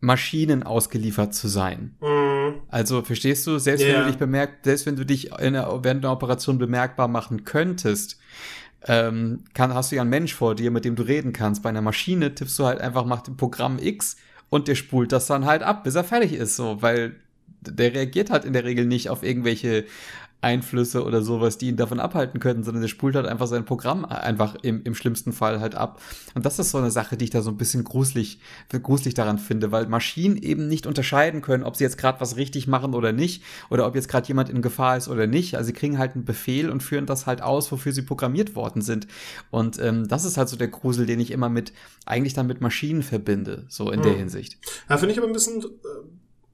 Maschinen 0.00 0.62
ausgeliefert 0.62 1.34
zu 1.34 1.48
sein. 1.48 1.94
Mhm. 2.00 2.54
Also 2.68 3.02
verstehst 3.02 3.46
du, 3.46 3.58
selbst 3.58 3.82
yeah. 3.82 3.92
wenn 3.92 4.00
du 4.00 4.06
dich 4.08 4.18
bemerkt, 4.18 4.64
selbst 4.64 4.86
wenn 4.86 4.96
du 4.96 5.04
dich 5.04 5.32
in 5.38 5.52
der, 5.52 5.68
während 5.82 6.02
der 6.02 6.12
Operation 6.12 6.58
bemerkbar 6.58 7.08
machen 7.08 7.44
könntest, 7.44 8.18
ähm, 8.86 9.44
kann, 9.52 9.74
hast 9.74 9.92
du 9.92 9.96
ja 9.96 10.02
einen 10.02 10.10
Mensch 10.10 10.34
vor 10.34 10.54
dir, 10.54 10.70
mit 10.70 10.86
dem 10.86 10.96
du 10.96 11.02
reden 11.02 11.34
kannst. 11.34 11.62
Bei 11.62 11.68
einer 11.68 11.82
Maschine 11.82 12.34
tippst 12.34 12.58
du 12.58 12.64
halt 12.64 12.80
einfach, 12.80 13.04
mach 13.04 13.20
dem 13.20 13.36
Programm 13.36 13.78
X 13.78 14.16
und 14.48 14.66
der 14.66 14.74
spult 14.74 15.12
das 15.12 15.26
dann 15.26 15.44
halt 15.44 15.62
ab, 15.62 15.84
bis 15.84 15.94
er 15.94 16.04
fertig 16.04 16.32
ist, 16.32 16.56
so, 16.56 16.80
weil 16.80 17.16
der 17.60 17.94
reagiert 17.94 18.30
halt 18.30 18.46
in 18.46 18.54
der 18.54 18.64
Regel 18.64 18.86
nicht 18.86 19.10
auf 19.10 19.22
irgendwelche 19.22 19.84
Einflüsse 20.42 21.04
oder 21.04 21.22
sowas, 21.22 21.58
die 21.58 21.68
ihn 21.68 21.76
davon 21.76 22.00
abhalten 22.00 22.40
könnten, 22.40 22.64
sondern 22.64 22.80
der 22.80 22.88
spult 22.88 23.14
halt 23.14 23.26
einfach 23.26 23.46
sein 23.46 23.64
Programm 23.64 24.04
einfach 24.04 24.56
im, 24.62 24.82
im 24.84 24.94
schlimmsten 24.94 25.32
Fall 25.32 25.60
halt 25.60 25.74
ab. 25.74 26.00
Und 26.34 26.46
das 26.46 26.58
ist 26.58 26.70
so 26.70 26.78
eine 26.78 26.90
Sache, 26.90 27.16
die 27.16 27.24
ich 27.24 27.30
da 27.30 27.42
so 27.42 27.50
ein 27.50 27.56
bisschen 27.56 27.84
gruselig, 27.84 28.40
gruselig 28.70 29.14
daran 29.14 29.38
finde, 29.38 29.70
weil 29.70 29.86
Maschinen 29.86 30.36
eben 30.36 30.68
nicht 30.68 30.86
unterscheiden 30.86 31.42
können, 31.42 31.64
ob 31.64 31.76
sie 31.76 31.84
jetzt 31.84 31.98
gerade 31.98 32.20
was 32.20 32.36
richtig 32.36 32.66
machen 32.66 32.94
oder 32.94 33.12
nicht, 33.12 33.42
oder 33.68 33.86
ob 33.86 33.94
jetzt 33.94 34.08
gerade 34.08 34.28
jemand 34.28 34.48
in 34.48 34.62
Gefahr 34.62 34.96
ist 34.96 35.08
oder 35.08 35.26
nicht. 35.26 35.56
Also 35.56 35.66
sie 35.66 35.72
kriegen 35.74 35.98
halt 35.98 36.14
einen 36.14 36.24
Befehl 36.24 36.70
und 36.70 36.82
führen 36.82 37.06
das 37.06 37.26
halt 37.26 37.42
aus, 37.42 37.70
wofür 37.70 37.92
sie 37.92 38.02
programmiert 38.02 38.54
worden 38.54 38.82
sind. 38.82 39.06
Und 39.50 39.78
ähm, 39.78 40.08
das 40.08 40.24
ist 40.24 40.38
halt 40.38 40.48
so 40.48 40.56
der 40.56 40.68
Grusel, 40.68 41.06
den 41.06 41.20
ich 41.20 41.30
immer 41.30 41.48
mit, 41.48 41.72
eigentlich 42.06 42.34
dann 42.34 42.46
mit 42.46 42.60
Maschinen 42.60 43.02
verbinde, 43.02 43.66
so 43.68 43.90
in 43.90 44.00
hm. 44.00 44.02
der 44.04 44.14
Hinsicht. 44.14 44.58
Ja, 44.88 44.96
finde 44.96 45.12
ich 45.12 45.18
aber 45.18 45.26
ein 45.26 45.32
bisschen. 45.32 45.64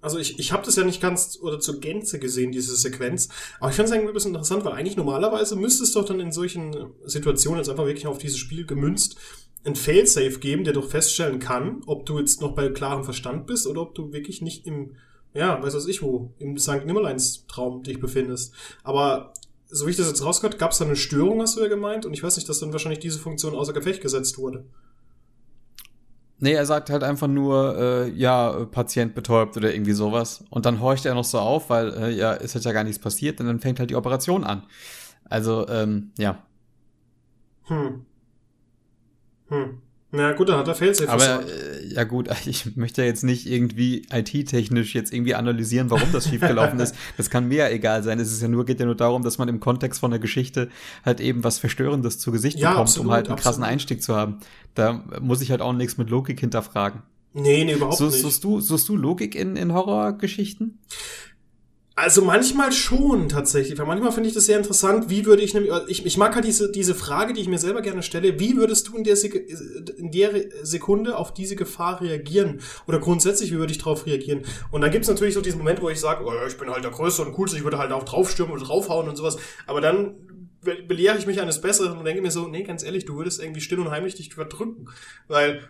Also 0.07 0.21
ich, 0.21 0.39
ich 0.39 0.53
habe 0.53 0.65
das 0.65 0.77
ja 0.77 0.85
nicht 0.85 1.01
ganz 1.01 1.37
oder 1.43 1.59
zur 1.59 1.81
Gänze 1.81 2.21
gesehen, 2.21 2.53
diese 2.53 2.77
Sequenz. 2.77 3.29
Aber 3.59 3.71
ich 3.71 3.77
fand 3.77 3.89
es 3.89 3.93
eigentlich 3.93 4.07
ein 4.07 4.15
bisschen 4.15 4.35
interessant, 4.37 4.65
weil 4.65 4.75
eigentlich 4.75 4.97
normalerweise 4.97 5.57
müsste 5.57 5.83
es 5.83 5.91
doch 5.95 6.05
dann 6.05 6.21
in 6.21 6.31
solchen 6.31 6.93
Situationen 7.05 7.59
jetzt 7.59 7.69
einfach 7.69 7.87
wirklich 7.87 8.07
auf 8.07 8.19
dieses 8.19 8.39
Spiel 8.39 8.67
gemünzt 8.67 9.17
ein 9.65 9.75
Failsafe 9.75 10.39
geben, 10.39 10.63
der 10.63 10.75
doch 10.75 10.89
feststellen 10.89 11.41
kann, 11.41 11.83
ob 11.87 12.07
du 12.07 12.21
jetzt 12.21 12.41
noch 12.41 12.55
bei 12.55 12.69
klarem 12.69 13.03
Verstand 13.03 13.49
bist 13.49 13.67
oder 13.67 13.83
ob 13.83 13.97
du 13.97 14.13
wirklich 14.13 14.43
nicht 14.43 14.65
im, 14.65 14.95
ja, 15.35 15.61
weiß 15.61 15.75
was 15.75 15.89
ich 15.89 16.03
wo, 16.03 16.31
im 16.39 16.57
St. 16.57 16.87
Nimmerleins-Traum 16.87 17.83
dich 17.83 17.99
befindest. 17.99 18.55
Aber 18.85 19.33
so 19.69 19.87
wie 19.87 19.91
ich 19.91 19.97
das 19.97 20.07
jetzt 20.07 20.25
rausgehört, 20.25 20.61
gab 20.61 20.71
es 20.71 20.79
da 20.79 20.85
eine 20.85 20.95
Störung, 20.95 21.43
hast 21.43 21.57
du 21.57 21.63
ja 21.63 21.67
gemeint, 21.67 22.07
und 22.07 22.13
ich 22.13 22.23
weiß 22.23 22.37
nicht, 22.37 22.49
dass 22.49 22.61
dann 22.61 22.71
wahrscheinlich 22.71 23.01
diese 23.01 23.19
Funktion 23.19 23.57
außer 23.57 23.73
Gefecht 23.73 24.03
gesetzt 24.03 24.39
wurde. 24.39 24.67
Nee, 26.39 26.53
er 26.53 26.67
sagt 26.67 26.91
halt 26.91 27.03
einfach 27.03 27.29
nur, 27.29 27.77
äh, 27.79 28.11
ja, 28.11 28.67
Patient 28.67 29.15
betäubt 29.15 29.57
oder 29.57 29.73
irgendwie 29.73 29.93
sowas. 29.93 30.45
Und 30.51 30.67
dann 30.67 30.81
horcht 30.81 31.07
er 31.07 31.15
noch 31.15 31.25
so 31.25 31.39
auf, 31.39 31.71
weil, 31.71 31.95
äh, 31.95 32.11
ja, 32.11 32.33
ist 32.35 32.55
halt 32.55 32.65
ja 32.65 32.73
gar 32.73 32.85
nichts 32.85 32.99
passiert 32.99 33.41
und 33.41 33.47
dann 33.47 33.61
fängt 33.61 33.79
halt 33.81 33.89
die 33.91 33.97
Operation 33.97 34.45
an. 34.45 34.65
Also, 35.25 35.67
ähm, 35.69 36.13
ja. 36.19 36.43
Hm. 37.69 38.07
Hm. 39.49 39.81
Na 40.17 40.33
gut, 40.33 40.49
dann 40.49 40.59
hat 40.59 40.67
er 40.69 40.75
Failsafe 40.75 41.11
Aber 41.11 41.43
äh, 41.47 41.87
ja 41.93 42.05
gut, 42.05 42.29
ich 42.47 42.77
möchte 42.77 43.03
jetzt 43.05 43.23
nicht 43.23 43.47
irgendwie 43.47 44.07
IT-technisch 44.13 44.95
jetzt 44.95 45.13
irgendwie 45.13 45.35
analysieren, 45.35 45.91
warum 45.91 46.11
das 46.13 46.29
schiefgelaufen 46.29 46.81
ist. 46.81 46.95
Das 47.17 47.31
kann 47.31 47.49
mir 47.49 47.57
ja 47.59 47.69
egal 47.69 48.03
sein. 48.03 48.19
Es 48.19 48.33
ist 48.33 48.43
ja 48.43 48.49
nur, 48.49 48.65
geht 48.65 48.81
ja 48.81 48.87
nur 48.87 48.95
darum, 48.95 49.23
dass 49.23 49.39
man 49.39 49.49
im 49.49 49.61
Kontext 49.61 50.01
von 50.01 50.11
der 50.11 50.21
Geschichte 50.21 50.69
halt 51.05 51.21
eben 51.21 51.45
was 51.45 51.59
Verstörendes 51.59 52.19
zu 52.19 52.33
Gesicht 52.33 52.59
Ja, 52.59 52.71
bekommt, 52.71 52.89
absolut, 52.89 53.07
um 53.07 53.13
halt 53.13 53.29
einen 53.29 53.37
krassen 53.37 53.63
absolut. 53.63 53.73
Einstieg 53.73 54.03
zu 54.03 54.15
haben. 54.17 54.39
Da 54.75 55.05
muss 55.21 55.41
ich 55.41 55.51
halt 55.51 55.61
auch 55.63 55.73
nichts 55.73 55.99
mit 55.99 56.11
Logik 56.11 56.41
hinterfragen. 56.41 57.03
Nee, 57.33 57.65
nee, 57.65 57.75
überhaupt 57.75 57.97
So, 57.99 58.07
nicht. 58.07 58.21
suchst, 58.21 58.45
du, 58.45 58.61
suchst 58.61 58.89
du 58.89 58.97
Logik 58.97 59.35
in, 59.35 59.57
in 59.57 59.73
Horrorgeschichten? 59.75 60.79
Also 61.99 62.21
manchmal 62.21 62.73
schon 62.73 63.31
tatsächlich, 63.31 63.79
weil 63.79 63.87
manchmal 63.87 64.13
finde 64.13 64.29
ich 64.29 64.35
das 64.35 64.45
sehr 64.45 64.59
interessant, 64.59 65.09
wie 65.09 65.25
würde 65.25 65.43
ich 65.43 65.55
nämlich, 65.55 65.73
ich, 65.89 66.05
ich 66.05 66.19
mag 66.19 66.35
halt 66.35 66.45
diese, 66.45 66.71
diese 66.71 66.95
Frage, 66.95 67.33
die 67.33 67.41
ich 67.41 67.49
mir 67.49 67.59
selber 67.59 67.81
gerne 67.81 68.03
stelle, 68.03 68.39
wie 68.39 68.59
würdest 68.59 68.89
du 68.89 68.99
in 68.99 69.05
der, 69.05 69.17
in 69.97 70.11
der 70.11 70.31
Sekunde 70.63 71.17
auf 71.17 71.33
diese 71.33 71.57
Gefahr 71.57 72.03
reagieren? 72.03 72.61
Oder 72.87 72.99
grundsätzlich, 73.01 73.51
wie 73.51 73.57
würde 73.57 73.73
ich 73.73 73.79
darauf 73.79 74.05
reagieren? 74.05 74.43
Und 74.71 74.83
dann 74.83 74.91
gibt's 74.91 75.09
natürlich 75.09 75.33
so 75.33 75.41
diesen 75.41 75.57
Moment, 75.57 75.81
wo 75.81 75.89
ich 75.89 75.99
sage, 75.99 76.23
oh, 76.27 76.47
ich 76.47 76.59
bin 76.59 76.69
halt 76.69 76.85
der 76.85 76.91
Größte 76.91 77.23
und 77.23 77.33
Coolste, 77.33 77.57
ich 77.57 77.65
würde 77.65 77.79
halt 77.79 77.93
auch 77.93 78.05
draufstürmen 78.05 78.53
und 78.53 78.61
draufhauen 78.69 79.09
und 79.09 79.17
sowas, 79.17 79.39
aber 79.67 79.81
dann 79.81 80.17
be- 80.61 80.83
belehre 80.87 81.17
ich 81.17 81.27
mich 81.27 81.41
eines 81.41 81.63
Besseren 81.63 81.97
und 81.97 82.05
denke 82.05 82.21
mir 82.21 82.31
so, 82.31 82.47
nee, 82.47 82.63
ganz 82.63 82.83
ehrlich, 82.83 83.07
du 83.07 83.17
würdest 83.17 83.41
irgendwie 83.41 83.63
still 83.63 83.81
und 83.81 83.91
heimlich 83.91 84.17
dich 84.17 84.35
verdrücken, 84.35 84.91
weil 85.29 85.67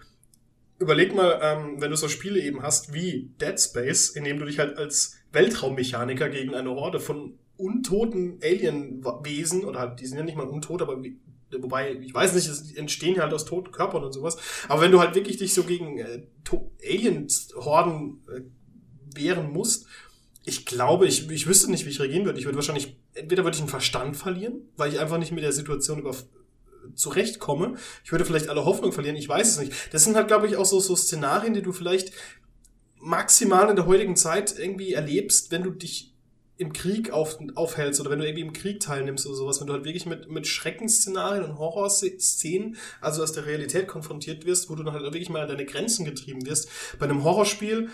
überleg 0.81 1.15
mal, 1.15 1.39
ähm, 1.41 1.81
wenn 1.81 1.93
du 1.93 1.97
so 1.97 2.09
Spiele 2.09 2.41
eben 2.41 2.65
hast 2.65 2.93
wie 2.93 3.31
Dead 3.41 3.61
Space, 3.61 4.09
in 4.09 4.25
dem 4.25 4.41
du 4.41 4.45
dich 4.45 4.59
halt 4.59 4.77
als 4.77 5.16
Weltraummechaniker 5.37 6.29
gegen 6.29 6.55
eine 6.55 6.71
Horde 6.71 6.99
von 6.99 7.39
untoten 7.57 8.41
Alienwesen, 8.43 9.65
oder 9.65 9.79
halt, 9.79 10.01
die 10.01 10.07
sind 10.07 10.19
ja 10.19 10.25
nicht 10.25 10.37
mal 10.37 10.47
untot, 10.47 10.83
aber 10.83 11.03
wie, 11.03 11.19
wobei, 11.59 11.93
ich 11.93 12.13
weiß 12.13 12.35
nicht, 12.35 12.49
es 12.49 12.73
entstehen 12.75 13.21
halt 13.21 13.33
aus 13.33 13.45
toten 13.45 13.71
Körpern 13.71 14.03
und 14.03 14.13
sowas, 14.13 14.37
aber 14.69 14.83
wenn 14.83 14.93
du 14.93 15.01
halt 15.01 15.15
wirklich 15.15 15.37
dich 15.37 15.55
so 15.55 15.63
gegen 15.63 15.99
äh, 15.99 16.23
Alien-Horden 16.85 18.21
äh, 18.29 18.41
wehren 19.15 19.53
musst, 19.53 19.87
ich 20.45 20.65
glaube, 20.65 21.07
ich, 21.07 21.29
ich 21.31 21.47
wüsste 21.47 21.71
nicht, 21.71 21.87
wie 21.87 21.91
ich 21.91 22.01
reagieren 22.01 22.25
würde. 22.25 22.39
Ich 22.39 22.45
würde 22.45 22.57
wahrscheinlich, 22.57 22.97
entweder 23.15 23.43
würde 23.43 23.57
ich 23.57 23.63
den 23.63 23.69
Verstand 23.69 24.17
verlieren, 24.17 24.69
weil 24.77 24.93
ich 24.93 25.01
einfach 25.01 25.19
nicht 25.19 25.33
mit 25.33 25.43
der 25.43 25.51
Situation 25.51 25.99
über, 25.99 26.15
zurechtkomme. 26.95 27.75
Ich 28.05 28.13
würde 28.13 28.25
vielleicht 28.25 28.49
alle 28.49 28.65
Hoffnung 28.65 28.93
verlieren, 28.93 29.17
ich 29.17 29.29
weiß 29.29 29.49
es 29.49 29.59
nicht. 29.59 29.73
Das 29.93 30.05
sind 30.05 30.15
halt, 30.15 30.29
glaube 30.29 30.47
ich, 30.47 30.57
auch 30.57 30.65
so, 30.65 30.79
so 30.79 30.95
Szenarien, 30.95 31.53
die 31.53 31.63
du 31.63 31.73
vielleicht 31.73 32.13
maximal 32.99 33.69
in 33.69 33.77
der 33.77 33.87
heutigen 33.87 34.17
Zeit 34.17 34.59
irgendwie 34.59 34.93
erlebst, 34.93 35.51
wenn 35.51 35.63
du 35.63 35.71
dich 35.71 36.13
im 36.59 36.73
Krieg 36.73 37.11
auf, 37.11 37.39
aufhältst 37.55 38.01
oder 38.01 38.11
wenn 38.11 38.19
du 38.19 38.25
irgendwie 38.25 38.45
im 38.45 38.53
Krieg 38.53 38.81
teilnimmst 38.81 39.27
oder 39.27 39.37
sowas, 39.37 39.61
wenn 39.61 39.67
du 39.67 39.75
halt 39.75 39.85
wirklich 39.85 40.07
mit, 40.07 40.31
mit 40.31 40.47
Schreckensszenarien 40.47 41.45
und 41.45 41.59
Horrorszenen, 41.59 42.77
also 43.01 43.23
aus 43.23 43.33
der 43.33 43.47
Realität 43.47 43.89
konfrontiert 43.89 44.47
wirst, 44.47 44.71
wo 44.71 44.75
du 44.75 44.83
dann 44.83 44.95
halt 44.95 45.05
wirklich 45.05 45.29
mal 45.29 45.43
an 45.43 45.49
deine 45.49 45.67
Grenzen 45.67 46.07
getrieben 46.07 46.47
wirst. 46.47 46.71
Bei 46.99 47.05
einem 47.05 47.25
Horrorspiel 47.25 47.91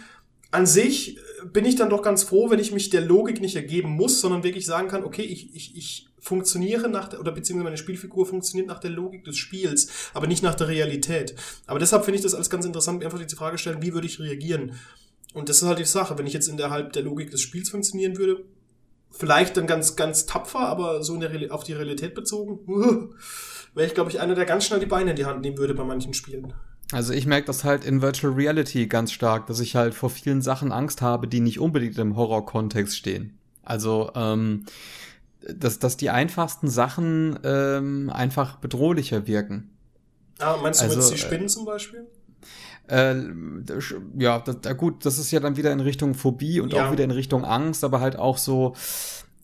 an 0.52 0.66
sich 0.66 1.16
äh, 1.16 1.20
bin 1.52 1.64
ich 1.64 1.74
dann 1.74 1.90
doch 1.90 2.02
ganz 2.02 2.22
froh, 2.22 2.50
wenn 2.50 2.60
ich 2.60 2.70
mich 2.70 2.90
der 2.90 3.00
Logik 3.00 3.40
nicht 3.40 3.56
ergeben 3.56 3.90
muss, 3.90 4.20
sondern 4.20 4.44
wirklich 4.44 4.66
sagen 4.66 4.88
kann, 4.88 5.02
okay, 5.02 5.22
ich, 5.22 5.54
ich, 5.56 5.76
ich 5.76 6.11
funktioniere 6.22 6.88
nach 6.88 7.08
der, 7.08 7.20
oder 7.20 7.32
beziehungsweise 7.32 7.64
meine 7.64 7.76
Spielfigur 7.76 8.24
funktioniert 8.24 8.68
nach 8.68 8.78
der 8.78 8.90
Logik 8.90 9.24
des 9.24 9.36
Spiels, 9.36 9.88
aber 10.14 10.28
nicht 10.28 10.42
nach 10.42 10.54
der 10.54 10.68
Realität. 10.68 11.34
Aber 11.66 11.80
deshalb 11.80 12.04
finde 12.04 12.16
ich 12.16 12.22
das 12.22 12.34
alles 12.34 12.48
ganz 12.48 12.64
interessant, 12.64 13.04
einfach 13.04 13.20
die 13.22 13.34
Frage 13.34 13.58
stellen, 13.58 13.82
wie 13.82 13.92
würde 13.92 14.06
ich 14.06 14.20
reagieren? 14.20 14.76
Und 15.34 15.48
das 15.48 15.60
ist 15.60 15.68
halt 15.68 15.80
die 15.80 15.84
Sache, 15.84 16.16
wenn 16.16 16.26
ich 16.26 16.32
jetzt 16.32 16.48
in 16.48 16.56
der 16.56 16.90
Logik 17.02 17.32
des 17.32 17.40
Spiels 17.40 17.70
funktionieren 17.70 18.16
würde, 18.16 18.44
vielleicht 19.10 19.56
dann 19.56 19.66
ganz, 19.66 19.96
ganz 19.96 20.24
tapfer, 20.24 20.60
aber 20.60 21.02
so 21.02 21.14
in 21.14 21.20
der 21.20 21.52
auf 21.52 21.64
die 21.64 21.72
Realität 21.72 22.14
bezogen, 22.14 22.60
wäre 23.74 23.86
ich, 23.88 23.94
glaube 23.94 24.10
ich, 24.10 24.20
einer, 24.20 24.36
der 24.36 24.46
ganz 24.46 24.64
schnell 24.64 24.80
die 24.80 24.86
Beine 24.86 25.10
in 25.10 25.16
die 25.16 25.24
Hand 25.24 25.40
nehmen 25.40 25.58
würde 25.58 25.74
bei 25.74 25.84
manchen 25.84 26.14
Spielen. 26.14 26.54
Also 26.92 27.12
ich 27.14 27.26
merke 27.26 27.46
das 27.46 27.64
halt 27.64 27.84
in 27.84 28.00
Virtual 28.00 28.32
Reality 28.32 28.86
ganz 28.86 29.10
stark, 29.10 29.46
dass 29.48 29.58
ich 29.58 29.74
halt 29.74 29.94
vor 29.94 30.10
vielen 30.10 30.40
Sachen 30.40 30.70
Angst 30.70 31.02
habe, 31.02 31.26
die 31.26 31.40
nicht 31.40 31.58
unbedingt 31.58 31.98
im 31.98 32.14
Horror-Kontext 32.14 32.96
stehen. 32.96 33.38
Also, 33.64 34.10
ähm, 34.14 34.66
dass, 35.54 35.78
dass 35.78 35.96
die 35.96 36.10
einfachsten 36.10 36.68
Sachen 36.68 37.38
ähm, 37.44 38.10
einfach 38.10 38.56
bedrohlicher 38.56 39.26
wirken. 39.26 39.70
Ah, 40.38 40.56
meinst 40.62 40.80
du 40.80 40.84
Also, 40.84 41.00
jetzt 41.00 41.10
die 41.10 41.14
äh, 41.14 41.18
Spinnen 41.18 41.48
zum 41.48 41.64
Beispiel? 41.64 42.06
Äh, 42.88 43.14
ja, 44.18 44.40
das, 44.40 44.60
da 44.60 44.72
gut, 44.72 45.06
das 45.06 45.18
ist 45.18 45.30
ja 45.30 45.40
dann 45.40 45.56
wieder 45.56 45.72
in 45.72 45.80
Richtung 45.80 46.14
Phobie 46.14 46.60
und 46.60 46.72
Ja. 46.72 46.86
auch 46.88 46.92
wieder 46.92 47.04
in 47.04 47.10
Richtung 47.12 47.44
Angst, 47.44 47.84
aber 47.84 48.00
halt 48.00 48.16
auch 48.16 48.38
so, 48.38 48.74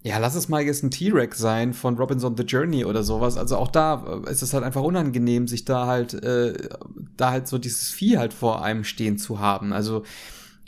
ja, 0.03 0.19
lass 0.19 0.35
es 0.35 0.49
mal 0.49 0.63
jetzt 0.63 0.83
ein 0.83 0.91
T-Rex 0.91 1.39
sein 1.39 1.73
von 1.73 1.97
Robinson 1.97 2.37
the 2.37 2.43
Journey 2.43 2.85
oder 2.85 3.03
sowas. 3.05 3.37
Also 3.37 3.57
auch 3.57 3.69
da 3.69 4.23
äh, 4.27 4.31
ist 4.31 4.43
es 4.43 4.55
halt 4.55 4.65
einfach 4.65 4.83
unangenehm, 4.83 5.47
sich 5.47 5.65
da 5.65 5.87
halt, 5.87 6.15
äh, 6.15 6.69
da 7.17 7.31
halt 7.31 7.47
so 7.49 7.59
dieses 7.59 7.91
Vieh 7.91 8.19
halt 8.19 8.33
vor 8.33 8.63
einem 8.65 8.85
stehen 8.85 9.19
zu 9.19 9.39
haben. 9.39 9.73
Also, 9.73 10.03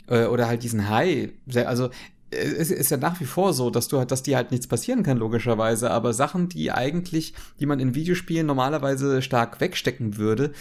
äh, 0.07 0.25
oder 0.25 0.47
halt 0.47 0.63
diesen 0.63 0.89
Hai. 0.89 1.33
Also, 1.53 1.89
es 2.31 2.71
ist 2.71 2.89
ja 2.91 2.97
nach 2.97 3.19
wie 3.19 3.25
vor 3.25 3.53
so, 3.53 3.69
dass 3.69 3.87
du 3.87 3.97
halt, 3.97 4.11
dass 4.11 4.23
dir 4.23 4.37
halt 4.37 4.51
nichts 4.51 4.67
passieren 4.67 5.03
kann, 5.03 5.17
logischerweise, 5.17 5.91
aber 5.91 6.13
Sachen, 6.13 6.49
die 6.49 6.71
eigentlich, 6.71 7.33
die 7.59 7.65
man 7.65 7.79
in 7.79 7.93
Videospielen 7.93 8.47
normalerweise 8.47 9.21
stark 9.21 9.59
wegstecken 9.59 10.17
würde, 10.17 10.51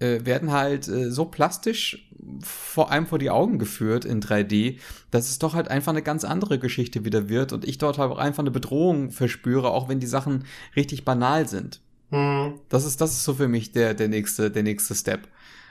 äh, 0.00 0.24
werden 0.24 0.52
halt 0.52 0.88
äh, 0.88 1.10
so 1.10 1.24
plastisch 1.24 2.08
vor 2.40 2.90
einem 2.90 3.06
vor 3.06 3.18
die 3.18 3.30
Augen 3.30 3.58
geführt 3.58 4.04
in 4.04 4.20
3D, 4.20 4.78
dass 5.10 5.30
es 5.30 5.38
doch 5.38 5.54
halt 5.54 5.68
einfach 5.68 5.92
eine 5.92 6.02
ganz 6.02 6.24
andere 6.24 6.58
Geschichte 6.58 7.04
wieder 7.04 7.28
wird 7.28 7.52
und 7.52 7.66
ich 7.66 7.78
dort 7.78 7.98
halt 7.98 8.10
auch 8.10 8.18
einfach 8.18 8.42
eine 8.42 8.50
Bedrohung 8.50 9.10
verspüre, 9.10 9.70
auch 9.70 9.88
wenn 9.88 10.00
die 10.00 10.06
Sachen 10.06 10.44
richtig 10.76 11.04
banal 11.04 11.48
sind. 11.48 11.80
Hm. 12.10 12.54
Das 12.68 12.84
ist, 12.84 13.00
das 13.00 13.12
ist 13.12 13.24
so 13.24 13.34
für 13.34 13.48
mich 13.48 13.72
der, 13.72 13.94
der 13.94 14.08
nächste, 14.08 14.50
der 14.50 14.62
nächste 14.62 14.94
Step. 14.94 15.28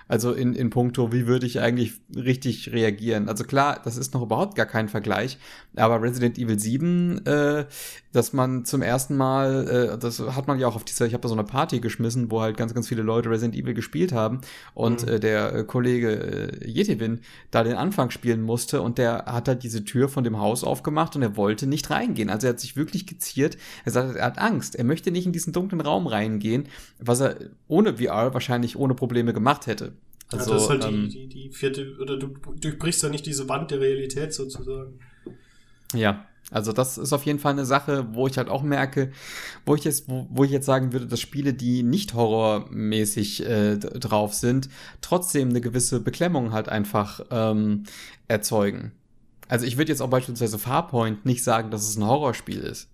Also 0.08 0.34
in, 0.34 0.54
in 0.54 0.70
puncto, 0.70 1.12
wie 1.12 1.28
würde 1.28 1.46
ich 1.46 1.60
eigentlich 1.60 1.94
richtig 2.16 2.72
reagieren? 2.72 3.30
Also 3.30 3.44
klar, 3.44 3.82
das 3.84 3.98
ist 3.98 4.14
noch 4.14 4.22
überhaupt 4.22 4.56
gar 4.56 4.66
kein 4.66 4.90
Vergleich, 4.90 5.38
aber 5.76 6.02
Resident 6.02 6.38
Evil 6.38 6.60
7, 6.60 7.26
äh, 7.26 7.66
dass 8.14 8.32
man 8.32 8.64
zum 8.64 8.82
ersten 8.82 9.18
Mal, 9.18 9.68
äh, 9.94 9.98
das 9.98 10.20
hat 10.20 10.48
man 10.48 10.60
ja 10.60 10.68
auch 10.68 10.76
auf 10.76 10.86
dieser, 10.86 11.06
ich 11.06 11.14
habe 11.14 11.22
da 11.22 11.28
so 11.28 11.36
eine 11.36 11.44
Party 11.44 11.80
geschmissen, 11.80 12.32
wo 12.32 12.42
halt 12.42 12.56
ganz, 12.56 12.74
ganz 12.74 12.88
viele 12.88 13.02
Leute 13.02 13.30
Resident 13.30 13.56
Evil 13.56 13.74
gespielt 13.74 14.14
haben 14.14 14.40
und 14.74 15.02
Mhm. 15.04 15.10
äh, 15.10 15.20
der 15.20 15.54
äh, 15.56 15.64
Kollege 15.64 16.52
äh, 16.62 16.68
Jetewin 16.70 17.20
da 17.52 17.64
den 17.64 17.76
Anfang 17.76 18.12
spielen 18.12 18.42
musste 18.42 18.82
und 18.82 18.98
der 18.98 19.26
hat 19.26 19.48
halt 19.48 19.64
diese 19.64 19.84
Tür 19.84 20.08
von 20.10 20.24
dem 20.24 20.40
Haus 20.40 20.64
aufgemacht 20.64 21.16
und 21.16 21.24
er 21.24 21.36
wollte 21.36 21.68
nicht 21.68 21.90
reingehen. 21.90 22.30
Also 22.30 22.48
er 22.48 22.54
hat 22.54 22.60
sich 22.60 22.76
wirklich 22.76 23.08
geziert. 23.08 23.58
Er 23.84 23.92
sagt, 23.92 24.16
er 24.16 24.26
hat 24.26 24.38
Angst. 24.38 24.76
Er 24.76 24.84
möchte 24.84 25.12
nicht 25.12 25.26
in 25.26 25.34
diesen 25.34 25.52
dunklen 25.52 25.82
Raum 25.82 26.08
reingehen, 26.08 26.68
was 27.00 27.20
er 27.20 27.36
ohne 27.68 27.98
VR 27.98 28.34
wahrscheinlich 28.34 28.78
ohne 28.78 28.94
Probleme 28.94 29.34
gemacht 29.34 29.68
hätte. 29.68 29.94
Also, 30.30 30.52
ja, 30.52 30.56
das 30.56 30.64
ist 30.64 30.70
halt 30.70 30.86
ähm, 30.86 31.10
die, 31.10 31.28
die, 31.28 31.28
die 31.28 31.50
vierte, 31.52 31.96
oder 32.02 32.18
du 32.18 32.28
durchbrichst 32.60 33.04
ja 33.04 33.10
nicht 33.10 33.26
diese 33.26 33.50
Wand 33.50 33.72
der 33.72 33.80
Realität 33.80 34.34
sozusagen. 34.34 35.00
Ja, 35.94 36.26
also 36.54 36.72
das 36.72 36.98
ist 36.98 37.12
auf 37.14 37.24
jeden 37.26 37.40
Fall 37.40 37.54
eine 37.54 37.66
Sache, 37.66 38.06
wo 38.14 38.28
ich 38.28 38.38
halt 38.38 38.48
auch 38.48 38.62
merke, 38.62 39.12
wo 39.66 39.76
ich 39.76 39.84
jetzt, 39.84 40.08
wo, 40.08 40.28
wo 40.30 40.44
ich 40.44 40.52
jetzt 40.52 40.66
sagen 40.66 40.94
würde, 40.94 41.08
dass 41.08 41.20
Spiele, 41.20 41.54
die 41.54 41.84
nicht 41.84 42.14
horrormäßig 42.14 43.46
äh, 43.46 43.78
drauf 43.78 44.34
sind, 44.34 44.70
trotzdem 45.02 45.50
eine 45.50 45.62
gewisse 45.62 46.00
Beklemmung 46.00 46.54
halt 46.54 46.70
einfach 46.70 47.22
ähm, 47.32 47.84
erzeugen. 48.28 48.92
Also 49.48 49.66
ich 49.66 49.78
würde 49.78 49.92
jetzt 49.92 50.02
auch 50.02 50.10
beispielsweise 50.10 50.58
Farpoint 50.60 51.26
nicht 51.26 51.44
sagen, 51.44 51.72
dass 51.72 51.88
es 51.88 51.98
ein 51.98 52.06
Horrorspiel 52.06 52.60
ist. 52.60 52.88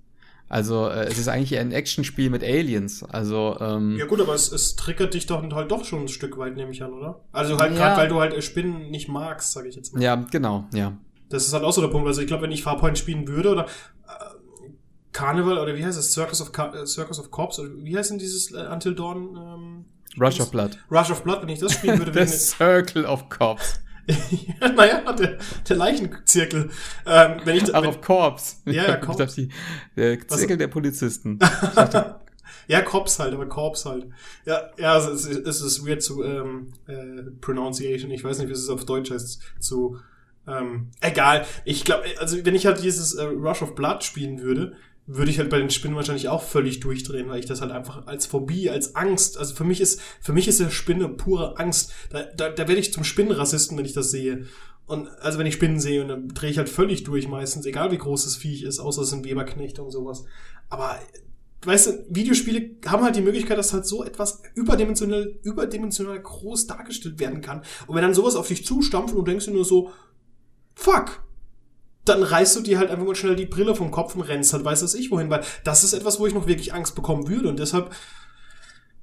Also 0.49 0.87
äh, 0.87 1.05
es 1.05 1.19
ist 1.19 1.27
eigentlich 1.27 1.53
eher 1.53 1.61
ein 1.61 1.71
Actionspiel 1.71 2.31
mit 2.31 2.43
Aliens. 2.43 3.03
Also 3.03 3.57
ähm, 3.61 3.97
Ja 3.99 4.05
gut, 4.05 4.19
aber 4.19 4.33
es, 4.33 4.51
es 4.51 4.75
triggert 4.75 5.13
dich 5.13 5.27
doch 5.27 5.43
halt 5.53 5.71
doch 5.71 5.85
schon 5.85 6.01
ein 6.01 6.07
Stück 6.07 6.37
weit, 6.39 6.55
nehme 6.55 6.71
ich 6.71 6.81
an, 6.81 6.91
oder? 6.91 7.21
Also 7.31 7.59
halt 7.59 7.73
Ja. 7.73 7.77
gerade, 7.77 7.97
weil 7.97 8.07
du 8.09 8.19
halt 8.19 8.43
Spinnen 8.43 8.89
nicht 8.89 9.07
magst, 9.07 9.53
sage 9.53 9.69
ich 9.69 9.75
jetzt 9.75 9.93
mal. 9.93 10.01
ja, 10.01 10.15
genau, 10.15 10.65
ja. 10.73 10.97
Das 11.29 11.45
ist 11.47 11.53
halt 11.53 11.63
auch 11.63 11.71
so 11.73 11.81
der 11.81 11.89
Punkt. 11.89 12.07
Also 12.07 12.21
ich 12.21 12.27
glaube, 12.27 12.43
wenn 12.43 12.51
ich 12.51 12.63
Farpoint 12.63 12.97
spielen 12.97 13.27
würde 13.27 13.49
oder 13.51 13.65
äh, 13.65 14.69
Carnival 15.11 15.57
oder 15.57 15.75
wie 15.75 15.85
heißt 15.85 15.97
es? 15.97 16.11
Circus 16.11 16.41
of, 16.41 16.51
Ca- 16.51 16.73
äh, 16.73 16.85
Circus 16.85 17.19
of 17.19 17.29
Corps 17.31 17.59
oder 17.59 17.69
wie 17.77 17.97
heißt 17.97 18.11
denn 18.11 18.19
dieses 18.19 18.51
äh, 18.51 18.67
Until 18.71 18.95
Dawn? 18.95 19.35
Ähm, 19.35 19.85
Rush 20.19 20.39
of 20.39 20.49
Blood. 20.51 20.77
Rush 20.89 21.11
of 21.11 21.23
Blood, 21.23 21.41
wenn 21.43 21.49
ich 21.49 21.59
das 21.59 21.73
spielen 21.73 21.99
würde, 21.99 22.13
wäre 22.15 22.27
The 22.27 22.35
Circle 22.37 23.05
of 23.05 23.29
Cops. 23.29 23.79
ja, 24.61 24.69
naja, 24.69 25.13
der, 25.13 25.37
der 25.67 25.75
Leichenzirkel. 25.75 26.71
Ähm, 27.05 27.41
wenn 27.45 27.57
ich, 27.57 27.75
Ach, 27.75 27.81
wenn, 27.83 27.89
of 27.89 28.01
Corps. 28.01 28.57
Ja, 28.65 28.71
ja, 28.73 28.95
Ich 28.99 29.01
Corps. 29.01 29.17
dachte, 29.17 29.35
die, 29.35 29.49
der 29.95 30.17
Was- 30.27 30.39
Zirkel 30.39 30.57
der 30.57 30.67
Polizisten. 30.67 31.37
ja, 32.67 32.81
Cops 32.81 33.19
halt, 33.19 33.35
aber 33.35 33.47
Corps 33.47 33.85
halt. 33.85 34.07
Ja, 34.45 34.61
ja, 34.77 34.97
es 34.97 35.25
ist, 35.25 35.45
es 35.47 35.61
ist 35.61 35.85
weird 35.85 36.01
zu 36.01 36.23
ähm, 36.23 36.73
äh, 36.87 37.21
Pronunciation. 37.39 38.09
Ich 38.09 38.23
weiß 38.23 38.39
nicht, 38.39 38.47
wie 38.47 38.53
es 38.53 38.67
auf 38.69 38.85
Deutsch 38.85 39.11
heißt. 39.11 39.41
Zu 39.59 39.99
ähm, 40.49 40.91
egal. 41.01 41.45
Ich 41.65 41.85
glaube, 41.85 42.03
also 42.19 42.43
wenn 42.43 42.55
ich 42.55 42.65
halt 42.65 42.81
dieses 42.83 43.13
äh, 43.13 43.23
Rush 43.23 43.61
of 43.61 43.75
Blood 43.75 44.03
spielen 44.03 44.41
würde, 44.41 44.75
würde 45.11 45.31
ich 45.31 45.39
halt 45.39 45.49
bei 45.49 45.57
den 45.57 45.71
Spinnen 45.71 45.95
wahrscheinlich 45.95 46.29
auch 46.29 46.43
völlig 46.43 46.81
durchdrehen, 46.81 47.29
weil 47.29 47.39
ich 47.39 47.47
das 47.47 47.61
halt 47.61 47.71
einfach 47.71 48.05
als 48.05 48.27
Phobie, 48.27 48.69
als 48.69 48.95
Angst, 48.95 49.39
also 49.39 49.55
für 49.55 49.63
mich 49.63 49.81
ist, 49.81 49.99
für 50.21 50.33
mich 50.33 50.47
ist 50.47 50.59
der 50.59 50.69
Spinne 50.69 51.09
pure 51.09 51.57
Angst. 51.57 51.93
Da, 52.11 52.23
da, 52.23 52.49
da 52.49 52.67
werde 52.67 52.79
ich 52.79 52.93
zum 52.93 53.03
Spinnenrassisten, 53.03 53.75
wenn 53.75 53.85
ich 53.85 53.93
das 53.93 54.11
sehe. 54.11 54.45
Und 54.85 55.07
also 55.19 55.39
wenn 55.39 55.47
ich 55.47 55.55
Spinnen 55.55 55.79
sehe, 55.79 56.03
und 56.03 56.09
dann 56.09 56.27
drehe 56.29 56.51
ich 56.51 56.59
halt 56.59 56.69
völlig 56.69 57.03
durch 57.05 57.27
meistens, 57.27 57.65
egal 57.65 57.91
wie 57.91 57.97
groß 57.97 58.25
das 58.25 58.35
Viech 58.35 58.63
ist, 58.63 58.79
außer 58.79 59.01
es 59.01 59.09
sind 59.09 59.25
Weberknechte 59.25 59.81
und 59.81 59.89
sowas. 59.89 60.25
Aber 60.69 60.99
weißt 61.63 61.87
du, 61.87 62.05
Videospiele 62.09 62.75
haben 62.85 63.03
halt 63.03 63.15
die 63.15 63.21
Möglichkeit, 63.21 63.57
dass 63.57 63.73
halt 63.73 63.85
so 63.85 64.03
etwas 64.03 64.41
überdimensional, 64.55 65.39
überdimensional 65.41 66.19
groß 66.19 66.67
dargestellt 66.67 67.19
werden 67.19 67.41
kann. 67.41 67.63
Und 67.87 67.95
wenn 67.95 68.03
dann 68.03 68.13
sowas 68.13 68.35
auf 68.35 68.47
dich 68.47 68.65
zustampft 68.65 69.13
und 69.13 69.25
du 69.25 69.31
denkst 69.31 69.45
dir 69.45 69.51
nur 69.51 69.65
so, 69.65 69.91
fuck, 70.79 71.21
dann 72.05 72.23
reißt 72.23 72.55
du 72.55 72.61
dir 72.61 72.79
halt 72.79 72.89
einfach 72.89 73.05
mal 73.05 73.15
schnell 73.15 73.35
die 73.35 73.45
Brille 73.45 73.75
vom 73.75 73.91
Kopf 73.91 74.15
und 74.15 74.21
rennst 74.21 74.53
halt, 74.53 74.63
weiß 74.63 74.79
das 74.79 74.95
ich 74.95 75.11
wohin, 75.11 75.29
weil 75.29 75.43
das 75.63 75.83
ist 75.83 75.93
etwas, 75.93 76.19
wo 76.19 76.25
ich 76.25 76.33
noch 76.33 76.47
wirklich 76.47 76.73
Angst 76.73 76.95
bekommen 76.95 77.27
würde 77.27 77.49
und 77.49 77.59
deshalb, 77.59 77.93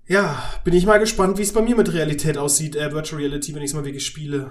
ja, 0.06 0.42
bin 0.64 0.74
ich 0.74 0.86
mal 0.86 0.98
gespannt, 0.98 1.36
wie 1.36 1.42
es 1.42 1.52
bei 1.52 1.60
mir 1.60 1.76
mit 1.76 1.92
Realität 1.92 2.38
aussieht, 2.38 2.76
äh, 2.76 2.92
Virtual 2.92 3.20
Reality, 3.20 3.54
wenn 3.54 3.62
ich 3.62 3.70
es 3.70 3.74
mal 3.74 3.84
wirklich 3.84 4.06
spiele. 4.06 4.50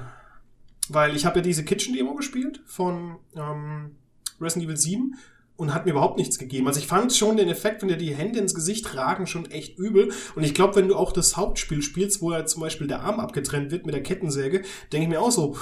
Weil 0.88 1.15
ich 1.15 1.26
habe 1.26 1.39
ja 1.39 1.43
diese 1.43 1.65
Kitchen-Demo 1.65 2.13
gespielt 2.13 2.61
von 2.67 3.17
ähm, 3.36 3.95
Resident 4.39 4.65
Evil 4.65 4.78
7 4.78 5.15
und 5.55 5.73
hat 5.73 5.86
mir 5.86 5.93
überhaupt 5.93 6.19
nichts 6.19 6.38
gegeben. 6.38 6.67
Also 6.67 6.80
ich 6.80 6.88
fand 6.88 7.11
schon 7.13 7.38
den 7.38 7.49
Effekt, 7.49 7.82
wenn 7.82 7.89
dir 7.89 7.97
die 7.97 8.13
Hände 8.13 8.39
ins 8.39 8.53
Gesicht 8.53 8.95
ragen, 8.95 9.26
schon 9.26 9.49
echt 9.49 9.80
übel. 9.80 10.11
Und 10.36 10.43
ich 10.43 10.53
glaube, 10.53 10.76
wenn 10.76 10.88
du 10.88 10.95
auch 10.95 11.11
das 11.11 11.38
Hauptspiel 11.38 11.82
spielst, 11.82 12.21
wo 12.21 12.32
ja 12.34 12.45
zum 12.45 12.61
Beispiel 12.61 12.88
der 12.88 13.01
Arm 13.01 13.19
abgetrennt 13.19 13.71
wird 13.71 13.86
mit 13.86 13.95
der 13.95 14.03
Kettensäge, 14.03 14.61
denke 14.91 15.05
ich 15.05 15.09
mir 15.09 15.21
auch 15.21 15.32
so, 15.32 15.55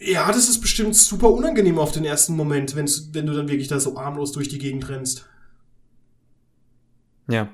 ja, 0.00 0.30
das 0.30 0.48
ist 0.48 0.60
bestimmt 0.60 0.96
super 0.96 1.30
unangenehm 1.30 1.78
auf 1.78 1.92
den 1.92 2.04
ersten 2.04 2.36
Moment, 2.36 2.76
wenn's, 2.76 3.10
wenn 3.12 3.26
du 3.26 3.34
dann 3.34 3.48
wirklich 3.48 3.68
da 3.68 3.80
so 3.80 3.96
armlos 3.96 4.32
durch 4.32 4.48
die 4.48 4.58
Gegend 4.58 4.88
rennst. 4.88 5.26
Ja. 7.28 7.48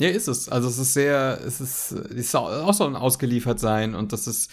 Ja, 0.00 0.08
ist 0.08 0.28
es. 0.28 0.48
Also 0.48 0.68
es 0.68 0.78
ist 0.78 0.94
sehr, 0.94 1.40
es 1.44 1.60
ist, 1.60 1.90
es 1.90 2.12
ist 2.12 2.34
auch 2.36 2.72
so 2.72 2.86
ein 2.86 2.94
ausgeliefert 2.94 3.58
sein 3.58 3.96
und 3.96 4.12
das 4.12 4.28
ist, 4.28 4.50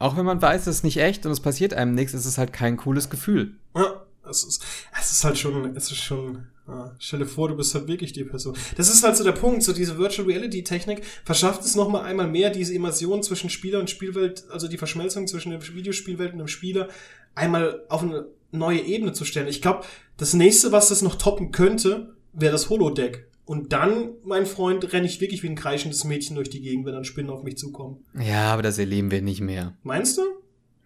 auch 0.00 0.16
wenn 0.16 0.24
man 0.24 0.42
weiß, 0.42 0.66
es 0.66 0.76
ist 0.76 0.84
nicht 0.84 0.96
echt 0.96 1.24
und 1.24 1.30
es 1.30 1.38
passiert 1.38 1.72
einem 1.72 1.94
nichts, 1.94 2.14
ist 2.14 2.26
es 2.26 2.36
halt 2.36 2.52
kein 2.52 2.76
cooles 2.76 3.08
Gefühl. 3.08 3.54
Ja, 3.76 3.91
es 4.32 4.44
ist, 4.44 4.64
es 5.00 5.12
ist 5.12 5.24
halt 5.24 5.38
schon, 5.38 5.76
es 5.76 5.90
ist 5.90 5.98
schon, 5.98 6.46
ja, 6.66 6.94
stell 6.98 7.20
dir 7.20 7.26
vor, 7.26 7.48
du 7.48 7.56
bist 7.56 7.74
halt 7.74 7.86
wirklich 7.86 8.12
die 8.12 8.24
Person. 8.24 8.56
Das 8.76 8.92
ist 8.92 9.02
halt 9.04 9.16
so 9.16 9.24
der 9.24 9.32
Punkt, 9.32 9.62
so 9.62 9.72
diese 9.72 9.98
Virtual 9.98 10.26
Reality 10.26 10.64
Technik 10.64 11.04
verschafft 11.24 11.62
es 11.62 11.76
nochmal 11.76 12.02
einmal 12.02 12.28
mehr, 12.28 12.50
diese 12.50 12.74
Immersion 12.74 13.22
zwischen 13.22 13.50
Spieler 13.50 13.78
und 13.78 13.90
Spielwelt, 13.90 14.44
also 14.50 14.68
die 14.68 14.78
Verschmelzung 14.78 15.26
zwischen 15.26 15.50
der 15.50 15.62
Videospielwelt 15.62 16.32
und 16.32 16.38
dem 16.38 16.48
Spieler, 16.48 16.88
einmal 17.34 17.84
auf 17.88 18.02
eine 18.02 18.26
neue 18.50 18.80
Ebene 18.80 19.12
zu 19.12 19.24
stellen. 19.24 19.48
Ich 19.48 19.62
glaube, 19.62 19.84
das 20.16 20.34
nächste, 20.34 20.72
was 20.72 20.88
das 20.88 21.02
noch 21.02 21.16
toppen 21.16 21.52
könnte, 21.52 22.14
wäre 22.32 22.52
das 22.52 22.68
Holodeck. 22.70 23.28
Und 23.44 23.72
dann, 23.72 24.10
mein 24.24 24.46
Freund, 24.46 24.92
renne 24.92 25.06
ich 25.06 25.20
wirklich 25.20 25.42
wie 25.42 25.48
ein 25.48 25.56
kreischendes 25.56 26.04
Mädchen 26.04 26.36
durch 26.36 26.48
die 26.48 26.60
Gegend, 26.60 26.86
wenn 26.86 26.94
dann 26.94 27.04
Spinnen 27.04 27.30
auf 27.30 27.42
mich 27.42 27.58
zukommen. 27.58 28.04
Ja, 28.18 28.52
aber 28.52 28.62
das 28.62 28.78
erleben 28.78 29.10
wir 29.10 29.20
nicht 29.20 29.40
mehr. 29.40 29.76
Meinst 29.82 30.16
du? 30.16 30.22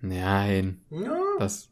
Nein. 0.00 0.80
Ja. 0.90 1.18
Das, 1.38 1.68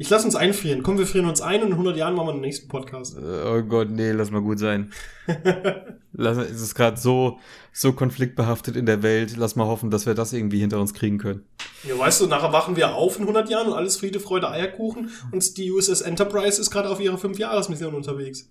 Ich 0.00 0.08
lass 0.08 0.24
uns 0.24 0.34
einfrieren. 0.34 0.82
Komm, 0.82 0.96
wir 0.96 1.06
frieren 1.06 1.28
uns 1.28 1.42
ein 1.42 1.60
und 1.60 1.66
in 1.66 1.72
100 1.74 1.94
Jahren 1.94 2.14
machen 2.14 2.28
wir 2.28 2.32
den 2.32 2.40
nächsten 2.40 2.68
Podcast. 2.68 3.18
oh 3.18 3.60
Gott, 3.60 3.90
nee, 3.90 4.12
lass 4.12 4.30
mal 4.30 4.40
gut 4.40 4.58
sein. 4.58 4.94
lass, 6.14 6.38
es 6.38 6.62
ist 6.62 6.74
gerade 6.74 6.96
so, 6.96 7.38
so 7.70 7.92
konfliktbehaftet 7.92 8.76
in 8.76 8.86
der 8.86 9.02
Welt. 9.02 9.36
Lass 9.36 9.56
mal 9.56 9.66
hoffen, 9.66 9.90
dass 9.90 10.06
wir 10.06 10.14
das 10.14 10.32
irgendwie 10.32 10.58
hinter 10.58 10.80
uns 10.80 10.94
kriegen 10.94 11.18
können. 11.18 11.44
Ja, 11.86 11.98
weißt 11.98 12.22
du, 12.22 12.28
nachher 12.28 12.50
wachen 12.50 12.76
wir 12.76 12.94
auf 12.94 13.16
in 13.16 13.24
100 13.24 13.50
Jahren 13.50 13.66
und 13.66 13.74
alles 13.74 13.98
Friede, 13.98 14.20
Freude, 14.20 14.48
Eierkuchen 14.48 15.10
und 15.32 15.58
die 15.58 15.70
USS 15.70 16.00
Enterprise 16.00 16.58
ist 16.58 16.70
gerade 16.70 16.88
auf 16.88 16.98
ihrer 16.98 17.18
5-Jahres-Mission 17.18 17.92
unterwegs. 17.92 18.48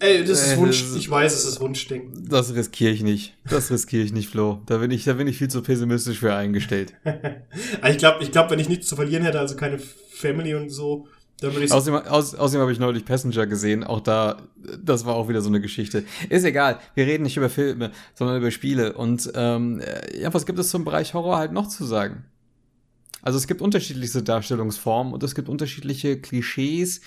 Ey, 0.00 0.24
das 0.24 0.42
ist 0.42 0.52
Äh, 0.52 0.56
Wunsch, 0.58 0.84
ich 0.96 1.10
weiß, 1.10 1.34
es 1.34 1.44
ist 1.44 1.60
Wunschdenken. 1.60 2.26
Das 2.28 2.54
riskiere 2.54 2.92
ich 2.92 3.02
nicht. 3.02 3.34
Das 3.48 3.70
riskiere 3.70 4.02
ich 4.02 4.12
nicht, 4.12 4.28
Flo. 4.28 4.60
Da 4.66 4.78
bin 4.78 4.90
ich, 4.90 5.04
da 5.04 5.14
bin 5.14 5.26
ich 5.26 5.38
viel 5.38 5.48
zu 5.48 5.62
pessimistisch 5.62 6.18
für 6.18 6.34
eingestellt. 6.34 6.94
Aber 7.04 7.90
ich 7.90 7.98
glaube, 7.98 8.22
ich 8.22 8.32
glaub, 8.32 8.50
wenn 8.50 8.58
ich 8.58 8.68
nichts 8.68 8.86
zu 8.86 8.96
verlieren 8.96 9.22
hätte, 9.22 9.40
also 9.40 9.56
keine 9.56 9.78
Family 9.78 10.54
und 10.54 10.70
so, 10.70 11.06
dann 11.40 11.52
würde 11.52 11.66
ich 11.66 11.72
Außerdem, 11.72 12.06
aus, 12.06 12.34
außerdem 12.34 12.62
habe 12.62 12.72
ich 12.72 12.78
neulich 12.78 13.04
Passenger 13.04 13.46
gesehen. 13.46 13.84
Auch 13.84 14.00
da, 14.00 14.38
das 14.82 15.04
war 15.04 15.14
auch 15.14 15.28
wieder 15.28 15.42
so 15.42 15.48
eine 15.48 15.60
Geschichte. 15.60 16.04
Ist 16.30 16.44
egal. 16.44 16.78
Wir 16.94 17.06
reden 17.06 17.24
nicht 17.24 17.36
über 17.36 17.50
Filme, 17.50 17.90
sondern 18.14 18.38
über 18.38 18.50
Spiele. 18.50 18.94
Und 18.94 19.30
ähm, 19.34 19.80
äh, 19.80 20.20
ja, 20.20 20.32
was 20.32 20.46
gibt 20.46 20.58
es 20.58 20.70
zum 20.70 20.84
Bereich 20.84 21.12
Horror 21.12 21.36
halt 21.36 21.52
noch 21.52 21.68
zu 21.68 21.84
sagen? 21.84 22.24
Also 23.26 23.38
es 23.38 23.48
gibt 23.48 23.60
unterschiedlichste 23.60 24.22
Darstellungsformen 24.22 25.12
und 25.12 25.20
es 25.24 25.34
gibt 25.34 25.48
unterschiedliche 25.48 26.20
Klischees, 26.20 27.00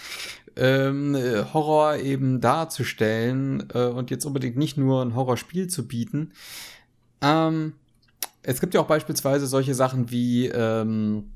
ähm, 0.58 1.16
äh, 1.16 1.46
Horror 1.54 1.96
eben 1.96 2.42
darzustellen 2.42 3.70
äh, 3.74 3.86
und 3.86 4.12
jetzt 4.12 4.26
unbedingt 4.26 4.58
nicht 4.58 4.76
nur 4.76 5.02
ein 5.02 5.16
Horrorspiel 5.16 5.68
zu 5.68 5.88
bieten. 5.88 6.34
Ähm, 7.22 7.72
es 8.42 8.60
gibt 8.60 8.74
ja 8.74 8.82
auch 8.82 8.88
beispielsweise 8.88 9.48
solche 9.48 9.74
Sachen 9.74 10.12
wie 10.12 10.48
ähm, 10.48 11.32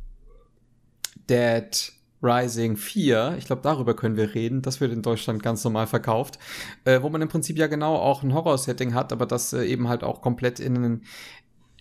Dead 1.29 1.93
Rising 2.21 2.75
4, 2.75 3.35
ich 3.37 3.45
glaube, 3.45 3.61
darüber 3.61 3.95
können 3.95 4.17
wir 4.17 4.33
reden. 4.33 4.61
Das 4.61 4.81
wird 4.81 4.91
in 4.91 5.01
Deutschland 5.01 5.43
ganz 5.43 5.63
normal 5.63 5.87
verkauft, 5.87 6.39
äh, 6.83 7.01
wo 7.01 7.09
man 7.09 7.21
im 7.21 7.29
Prinzip 7.29 7.57
ja 7.57 7.67
genau 7.67 7.95
auch 7.95 8.23
ein 8.23 8.33
Horror-Setting 8.33 8.93
hat, 8.93 9.13
aber 9.13 9.25
das 9.25 9.53
äh, 9.53 9.63
eben 9.63 9.87
halt 9.87 10.03
auch 10.03 10.21
komplett 10.21 10.59
in 10.59 11.03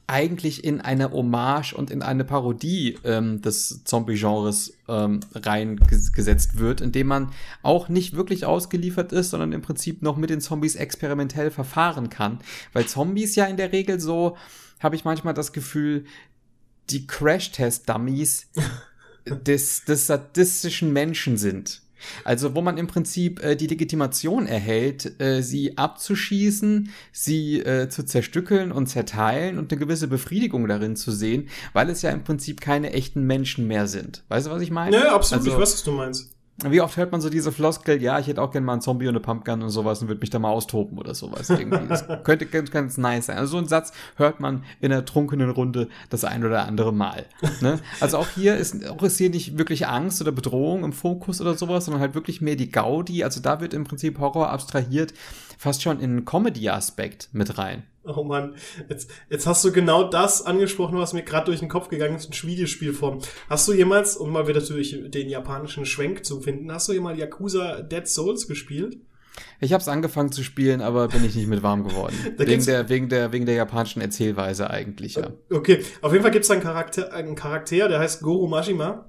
eigentlich 0.07 0.65
in 0.65 0.81
eine 0.81 1.11
Hommage 1.13 1.73
und 1.73 1.91
in 1.91 2.03
eine 2.03 2.25
Parodie 2.25 2.99
ähm, 3.05 3.41
des 3.41 3.85
Zombie-Genres 3.85 4.75
ähm, 4.89 5.21
reingesetzt 5.35 6.59
wird, 6.59 6.81
indem 6.81 7.07
man 7.07 7.33
auch 7.63 7.89
nicht 7.89 8.15
wirklich 8.15 8.45
ausgeliefert 8.45 9.13
ist, 9.13 9.31
sondern 9.31 9.53
im 9.53 9.63
Prinzip 9.63 10.03
noch 10.03 10.17
mit 10.17 10.31
den 10.31 10.41
Zombies 10.41 10.75
experimentell 10.75 11.51
verfahren 11.51 12.11
kann. 12.11 12.41
Weil 12.73 12.87
Zombies 12.87 13.37
ja 13.37 13.47
in 13.47 13.57
der 13.57 13.73
Regel 13.73 14.01
so, 14.01 14.37
habe 14.81 14.97
ich 14.97 15.05
manchmal 15.05 15.35
das 15.35 15.53
Gefühl, 15.53 16.05
die 16.91 17.07
Crash-Test-Dummies 17.07 18.49
des, 19.27 19.85
des 19.85 20.07
sadistischen 20.07 20.93
Menschen 20.93 21.37
sind. 21.37 21.83
Also 22.25 22.55
wo 22.55 22.61
man 22.63 22.79
im 22.79 22.87
Prinzip 22.87 23.43
äh, 23.43 23.57
die 23.57 23.67
Legitimation 23.67 24.47
erhält, 24.47 25.21
äh, 25.21 25.43
sie 25.43 25.77
abzuschießen, 25.79 26.91
sie 27.13 27.61
äh, 27.61 27.89
zu 27.89 28.05
zerstückeln 28.05 28.73
und 28.73 28.87
zerteilen 28.87 29.59
und 29.59 29.73
eine 29.73 29.79
gewisse 29.79 30.09
Befriedigung 30.09 30.67
darin 30.69 30.97
zu 30.97 31.11
sehen, 31.13 31.49
weil 31.73 31.91
es 31.91 32.03
ja 32.03 32.11
im 32.11 32.25
Prinzip 32.25 32.61
keine 32.61 32.93
echten 32.93 33.25
Menschen 33.27 33.67
mehr 33.67 33.87
sind. 33.87 34.25
Weißt 34.29 34.47
du, 34.47 34.51
was 34.51 34.63
ich 34.63 34.71
meine? 34.71 34.97
Ja, 34.97 35.15
absolut, 35.15 35.41
Also- 35.47 35.57
ich 35.57 35.63
weiß, 35.63 35.73
was 35.75 35.83
du 35.85 35.93
meinst. 35.93 36.31
Wie 36.71 36.81
oft 36.81 36.97
hört 36.97 37.13
man 37.13 37.21
so 37.21 37.31
diese 37.31 37.53
Floskel, 37.53 38.03
ja, 38.03 38.19
ich 38.19 38.27
hätte 38.27 38.41
auch 38.41 38.51
gerne 38.51 38.65
mal 38.65 38.75
einen 38.75 38.83
Zombie 38.83 39.07
und 39.07 39.15
eine 39.15 39.21
Pumpgun 39.21 39.63
und 39.63 39.71
sowas 39.71 40.03
und 40.03 40.09
würde 40.09 40.21
mich 40.21 40.31
da 40.31 40.39
mal 40.39 40.51
austoben 40.51 40.99
oder 40.99 41.15
sowas 41.15 41.51
irgendwie. 41.51 41.87
Das 41.89 42.05
könnte 42.25 42.47
ganz, 42.47 42.71
ganz 42.71 42.99
nice 42.99 43.27
sein. 43.27 43.39
Also 43.39 43.53
so 43.53 43.59
einen 43.59 43.69
Satz 43.69 43.93
hört 44.17 44.41
man 44.41 44.65
in 44.81 44.93
einer 44.93 45.05
trunkenen 45.05 45.51
Runde 45.51 45.89
das 46.11 46.25
ein 46.25 46.45
oder 46.45 46.67
andere 46.67 46.93
Mal. 46.93 47.27
Ne? 47.61 47.79
Also 48.01 48.19
auch 48.19 48.29
hier 48.29 48.57
ist, 48.57 48.89
auch 48.89 49.03
ist 49.03 49.19
hier 49.19 49.31
nicht 49.31 49.59
wirklich 49.59 49.87
Angst 49.87 50.21
oder 50.21 50.33
Bedrohung 50.33 50.85
im 50.85 50.93
Fokus 50.93 51.41
oder 51.41 51.55
sowas, 51.55 51.85
sondern 51.85 52.01
halt 52.01 52.15
wirklich 52.15 52.41
mehr 52.41 52.57
die 52.57 52.71
Gaudi. 52.71 53.25
Also 53.25 53.41
da 53.41 53.61
wird 53.61 53.75
im 53.75 53.85
Prinzip 53.85 54.19
Horror 54.19 54.51
abstrahiert, 54.51 55.15
fast 55.59 55.83
schon 55.83 56.01
in 56.01 56.11
einen 56.11 56.25
Comedy-Aspekt 56.25 57.29
mit 57.33 57.59
rein. 57.59 57.85
Oh 58.05 58.25
Mann, 58.25 58.57
jetzt, 58.89 59.11
jetzt 59.31 59.47
hast 59.47 59.65
du 59.65 59.71
genau 59.71 60.09
das 60.09 60.45
angesprochen, 60.45 60.99
was 60.99 61.13
mir 61.13 61.23
gerade 61.23 61.47
durch 61.47 61.61
den 61.61 61.69
Kopf 61.69 61.89
gegangen 61.89 62.17
ist, 62.17 62.27
in 62.27 62.49
Videospielform. 62.49 63.21
Hast 63.49 63.69
du 63.69 63.73
jemals, 63.73 64.17
um 64.17 64.31
mal 64.31 64.49
wieder 64.49 64.61
durch 64.61 64.97
den 65.07 65.29
japanischen 65.29 65.87
Schwenk 65.87 66.25
zu 66.25 66.41
finden, 66.41 66.73
hast 66.73 66.89
du 66.89 66.93
jemals 66.93 67.19
Yakuza 67.19 67.83
Dead 67.83 68.07
Souls 68.09 68.49
gespielt? 68.49 68.99
Ich 69.61 69.73
habe 69.73 69.81
es 69.81 69.89
angefangen 69.89 70.33
zu 70.33 70.43
spielen, 70.43 70.81
aber 70.81 71.09
bin 71.09 71.25
ich 71.25 71.37
nicht 71.37 71.47
mit 71.47 71.63
warm 71.63 71.85
geworden. 71.85 72.15
Wegen, 72.37 72.65
der, 72.65 72.89
wegen, 72.89 73.09
der, 73.09 73.33
wegen 73.33 73.47
der 73.47 73.55
japanischen 73.55 74.03
Erzählweise 74.03 74.69
eigentlich, 74.69 75.15
ja. 75.15 75.31
Okay, 75.51 75.85
auf 76.01 76.13
jeden 76.13 76.23
Fall 76.23 76.33
gibt 76.33 76.45
es 76.45 76.51
einen 76.51 76.63
Charakter, 76.63 77.13
einen 77.13 77.37
Charakter, 77.37 77.89
der 77.89 77.99
heißt 78.01 78.23
Goro 78.23 78.49
Majima. 78.49 79.09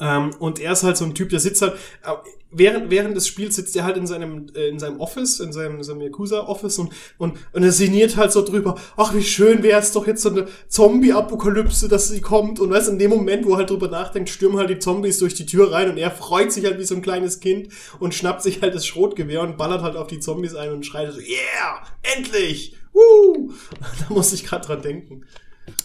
Ähm, 0.00 0.30
und 0.38 0.58
er 0.58 0.72
ist 0.72 0.82
halt 0.82 0.96
so 0.96 1.04
ein 1.04 1.14
Typ, 1.14 1.28
der 1.30 1.40
sitzt 1.40 1.62
halt, 1.62 1.74
äh, 1.74 2.12
während, 2.50 2.90
während 2.90 3.16
des 3.16 3.26
Spiels 3.26 3.56
sitzt 3.56 3.74
er 3.76 3.84
halt 3.84 3.96
in 3.96 4.06
seinem, 4.06 4.46
äh, 4.54 4.68
in 4.68 4.78
seinem 4.78 5.00
Office, 5.00 5.40
in 5.40 5.52
seinem, 5.52 5.76
in 5.76 5.82
seinem 5.82 6.02
Yakuza-Office 6.02 6.78
und, 6.78 6.92
und, 7.18 7.38
und 7.52 7.62
er 7.62 7.72
sinniert 7.72 8.16
halt 8.16 8.32
so 8.32 8.42
drüber, 8.44 8.76
ach, 8.96 9.14
wie 9.14 9.22
schön 9.22 9.62
wäre 9.62 9.80
es 9.80 9.92
doch 9.92 10.06
jetzt 10.06 10.22
so 10.22 10.30
eine 10.30 10.48
Zombie-Apokalypse, 10.68 11.88
dass 11.88 12.08
sie 12.08 12.20
kommt. 12.20 12.60
Und 12.60 12.70
weißt, 12.70 12.88
in 12.88 12.98
dem 12.98 13.10
Moment, 13.10 13.46
wo 13.46 13.52
er 13.52 13.58
halt 13.58 13.70
drüber 13.70 13.88
nachdenkt, 13.88 14.28
stürmen 14.28 14.58
halt 14.58 14.70
die 14.70 14.78
Zombies 14.78 15.18
durch 15.18 15.34
die 15.34 15.46
Tür 15.46 15.72
rein 15.72 15.90
und 15.90 15.98
er 15.98 16.10
freut 16.10 16.52
sich 16.52 16.64
halt 16.64 16.78
wie 16.78 16.84
so 16.84 16.94
ein 16.94 17.02
kleines 17.02 17.40
Kind 17.40 17.68
und 17.98 18.14
schnappt 18.14 18.42
sich 18.42 18.60
halt 18.60 18.74
das 18.74 18.86
Schrotgewehr 18.86 19.42
und 19.42 19.56
ballert 19.56 19.82
halt 19.82 19.96
auf 19.96 20.06
die 20.06 20.20
Zombies 20.20 20.54
ein 20.54 20.72
und 20.72 20.84
schreit 20.84 21.12
so, 21.12 21.20
yeah, 21.20 21.82
endlich! 22.16 22.76
Woo! 22.92 23.52
Da 24.08 24.14
muss 24.14 24.32
ich 24.32 24.44
gerade 24.44 24.66
dran 24.66 24.82
denken. 24.82 25.24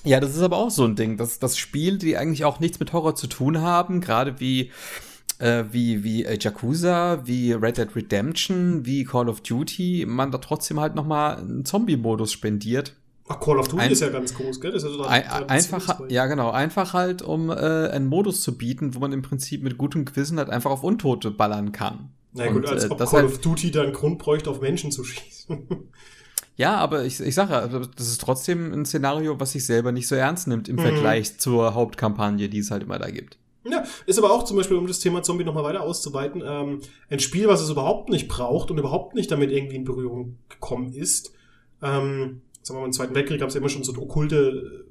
Ja, 0.03 0.19
das 0.19 0.36
ist 0.36 0.41
aber 0.41 0.57
auch 0.57 0.71
so 0.71 0.84
ein 0.86 0.95
Ding, 0.95 1.17
dass 1.17 1.39
das 1.39 1.57
Spiel, 1.57 1.97
die 1.97 2.17
eigentlich 2.17 2.45
auch 2.45 2.59
nichts 2.59 2.80
mit 2.80 2.93
Horror 2.93 3.15
zu 3.15 3.28
tun 3.28 3.61
haben, 3.61 4.01
gerade 4.01 4.39
wie 4.39 4.71
äh, 5.39 5.65
wie 5.71 6.03
wie 6.03 6.25
äh, 6.25 6.38
Yakuza, 6.39 7.21
wie 7.25 7.51
Red 7.53 7.78
Dead 7.78 7.95
Redemption, 7.95 8.86
wie 8.86 9.03
Call 9.03 9.30
of 9.30 9.41
Duty, 9.41 10.05
man 10.07 10.32
da 10.32 10.39
trotzdem 10.39 10.80
halt 10.80 10.95
noch 10.95 11.05
mal 11.05 11.38
einen 11.38 11.63
Zombie-Modus 11.65 12.32
spendiert. 12.32 12.95
Ach, 13.30 13.39
Call 13.39 13.59
of 13.59 13.67
Duty 13.67 13.84
Ein- 13.84 13.91
ist 13.91 14.01
ja 14.01 14.09
ganz 14.09 14.34
groß, 14.34 14.59
gell? 14.61 14.71
Das 14.71 14.84
ist 14.84 14.89
ja 14.89 14.95
so 14.95 15.03
Ein, 15.03 15.23
Tradition- 15.23 15.49
einfach, 15.49 15.99
ja 16.09 16.25
genau, 16.28 16.49
einfach 16.49 16.93
halt, 16.93 17.21
um 17.21 17.49
äh, 17.51 17.53
einen 17.53 18.07
Modus 18.07 18.41
zu 18.41 18.57
bieten, 18.57 18.95
wo 18.95 18.99
man 18.99 19.11
im 19.11 19.21
Prinzip 19.21 19.61
mit 19.63 19.78
gutem 19.78 20.05
Gewissen 20.05 20.38
halt 20.39 20.49
einfach 20.49 20.71
auf 20.71 20.84
Untote 20.84 21.30
ballern 21.30 21.71
kann. 21.71 22.09
Na 22.34 22.47
gut, 22.47 22.63
Und, 22.63 22.67
als 22.69 22.86
äh, 22.86 22.88
ob 22.89 22.97
Call 22.97 23.07
halt- 23.11 23.25
of 23.25 23.39
Duty 23.41 23.69
da 23.71 23.84
einen 23.84 23.93
Grund 23.93 24.17
bräuchte, 24.17 24.49
auf 24.49 24.61
Menschen 24.61 24.91
zu 24.91 25.03
schießen. 25.03 25.67
Ja, 26.57 26.75
aber 26.77 27.05
ich, 27.05 27.19
ich 27.19 27.35
sage, 27.35 27.53
ja, 27.53 27.67
das 27.67 28.07
ist 28.07 28.19
trotzdem 28.19 28.73
ein 28.73 28.85
Szenario, 28.85 29.39
was 29.39 29.51
sich 29.53 29.65
selber 29.65 29.91
nicht 29.91 30.07
so 30.07 30.15
ernst 30.15 30.47
nimmt 30.47 30.67
im 30.67 30.75
Mhm. 30.75 30.81
Vergleich 30.81 31.37
zur 31.37 31.73
Hauptkampagne, 31.75 32.49
die 32.49 32.59
es 32.59 32.71
halt 32.71 32.83
immer 32.83 32.97
da 32.99 33.09
gibt. 33.09 33.37
Ja, 33.63 33.83
ist 34.05 34.17
aber 34.17 34.31
auch 34.31 34.43
zum 34.43 34.57
Beispiel, 34.57 34.77
um 34.77 34.87
das 34.87 34.99
Thema 34.99 35.21
Zombie 35.23 35.43
nochmal 35.43 35.63
weiter 35.63 35.81
auszuweiten, 35.83 36.41
ähm, 36.45 36.81
ein 37.09 37.19
Spiel, 37.19 37.47
was 37.47 37.61
es 37.61 37.69
überhaupt 37.69 38.09
nicht 38.09 38.27
braucht 38.27 38.71
und 38.71 38.77
überhaupt 38.77 39.13
nicht 39.13 39.29
damit 39.29 39.51
irgendwie 39.51 39.75
in 39.75 39.83
Berührung 39.83 40.37
gekommen 40.49 40.93
ist. 40.93 41.31
Ähm, 41.83 42.41
sagen 42.63 42.77
wir 42.77 42.81
mal, 42.81 42.85
im 42.85 42.93
Zweiten 42.93 43.13
Weltkrieg 43.13 43.39
gab 43.39 43.49
es 43.49 43.55
ja 43.55 43.59
immer 43.59 43.69
schon 43.69 43.83
so 43.83 43.93
okkulte 43.93 44.85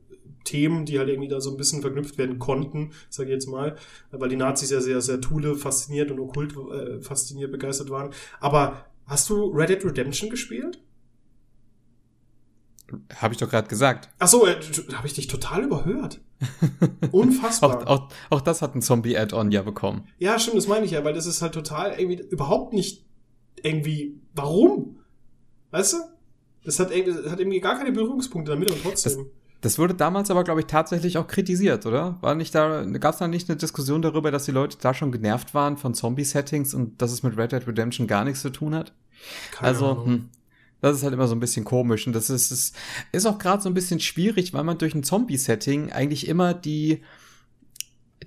Themen, 0.45 0.85
die 0.85 0.99
halt 0.99 1.09
irgendwie 1.09 1.29
da 1.29 1.41
so 1.41 1.51
ein 1.51 1.57
bisschen 1.57 1.81
verknüpft 1.81 2.19
werden 2.19 2.39
konnten, 2.39 2.93
sage 3.11 3.31
ich 3.31 3.35
jetzt 3.35 3.49
mal, 3.49 3.77
weil 4.13 4.29
die 4.29 4.37
Nazis 4.37 4.71
ja 4.71 4.81
sehr, 4.81 5.01
sehr 5.01 5.21
Thule 5.21 5.57
fasziniert 5.57 6.11
und 6.13 6.21
okkult 6.21 6.55
äh, 6.55 7.01
fasziniert, 7.01 7.51
begeistert 7.51 7.91
waren. 7.91 8.11
Aber 8.41 8.85
hast 9.07 9.29
du 9.31 9.47
Red 9.47 9.71
Dead 9.71 9.85
Redemption 9.85 10.31
gespielt? 10.31 10.79
Habe 13.17 13.35
ich 13.35 13.41
doch 13.41 13.51
gerade 13.51 13.69
gesagt. 13.69 14.09
Ach 14.19 14.29
so, 14.29 14.47
äh, 14.47 14.57
habe 14.95 15.07
ich 15.07 15.15
dich 15.15 15.27
total 15.27 15.65
überhört. 15.65 16.21
Unfassbar. 17.11 17.83
auch, 17.83 17.87
auch, 17.87 18.09
auch 18.31 18.41
das 18.41 18.63
hat 18.63 18.75
ein 18.75 18.83
Zombie-Add-on 18.83 19.51
ja 19.51 19.63
bekommen. 19.63 20.07
Ja, 20.19 20.39
stimmt, 20.39 20.59
das 20.59 20.69
meine 20.69 20.85
ich 20.85 20.93
ja, 20.93 21.05
weil 21.05 21.15
das 21.15 21.27
ist 21.27 21.43
halt 21.43 21.53
total 21.53 21.99
irgendwie 21.99 22.23
überhaupt 22.29 22.73
nicht 22.73 23.05
irgendwie. 23.63 24.21
Warum? 24.35 24.99
Weißt 25.71 25.95
du? 25.95 25.97
Das 26.65 26.79
hat, 26.79 26.91
das 26.91 27.31
hat 27.31 27.41
irgendwie 27.41 27.61
gar 27.61 27.77
keine 27.79 27.93
Berührungspunkte 27.93 28.53
damit 28.53 28.71
und 28.71 28.83
trotzdem. 28.83 29.13
Das, 29.15 29.27
das 29.61 29.79
wurde 29.79 29.95
damals 29.95 30.31
aber, 30.31 30.45
glaube 30.45 30.61
ich, 30.61 30.67
tatsächlich 30.67 31.19
auch 31.19 31.27
kritisiert, 31.27 31.87
oder? 31.87 32.19
War 32.21 32.35
nicht 32.35 32.55
da, 32.55 32.85
gab 32.85 33.15
es 33.15 33.19
da 33.19 33.29
nicht 33.29 33.49
eine 33.49 33.57
Diskussion 33.57 34.03
darüber, 34.03 34.31
dass 34.31 34.45
die 34.45 34.53
Leute 34.53 34.77
da 34.81 34.95
schon 34.95 35.13
genervt 35.13 35.55
waren 35.55 35.77
von 35.77 35.95
Zombie-Settings 35.95 36.75
und 36.75 37.01
dass 37.01 37.13
es 37.13 37.23
mit 37.23 37.37
Red 37.37 37.53
Dead 37.53 37.67
Redemption 37.67 38.07
gar 38.07 38.25
nichts 38.25 38.43
zu 38.43 38.51
tun 38.51 38.75
hat? 38.75 38.93
Keine 39.53 39.69
also, 39.69 40.05
hm, 40.05 40.29
das 40.81 40.97
ist 40.97 41.03
halt 41.03 41.15
immer 41.15 41.29
so 41.29 41.35
ein 41.35 41.41
bisschen 41.41 41.65
komisch 41.65 42.07
und 42.07 42.13
das 42.13 42.31
ist, 42.31 42.51
ist, 42.51 42.77
ist 43.13 43.27
auch 43.27 43.39
gerade 43.39 43.63
so 43.63 43.69
ein 43.69 43.75
bisschen 43.75 44.01
schwierig, 44.01 44.53
weil 44.53 44.65
man 44.65 44.79
durch 44.79 44.95
ein 44.95 45.03
Zombie-Setting 45.03 45.93
eigentlich 45.93 46.29
immer 46.29 46.55
die, 46.55 47.03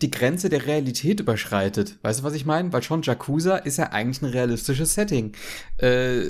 die 0.01 0.11
Grenze 0.11 0.49
der 0.49 0.65
Realität 0.65 1.19
überschreitet. 1.19 1.97
Weißt 2.01 2.19
du, 2.19 2.23
was 2.23 2.33
ich 2.33 2.45
meine? 2.45 2.71
Weil 2.71 2.83
schon 2.83 3.01
Yakuza 3.01 3.57
ist 3.57 3.77
ja 3.77 3.91
eigentlich 3.91 4.21
ein 4.21 4.29
realistisches 4.29 4.93
Setting. 4.93 5.33
Äh, 5.77 6.21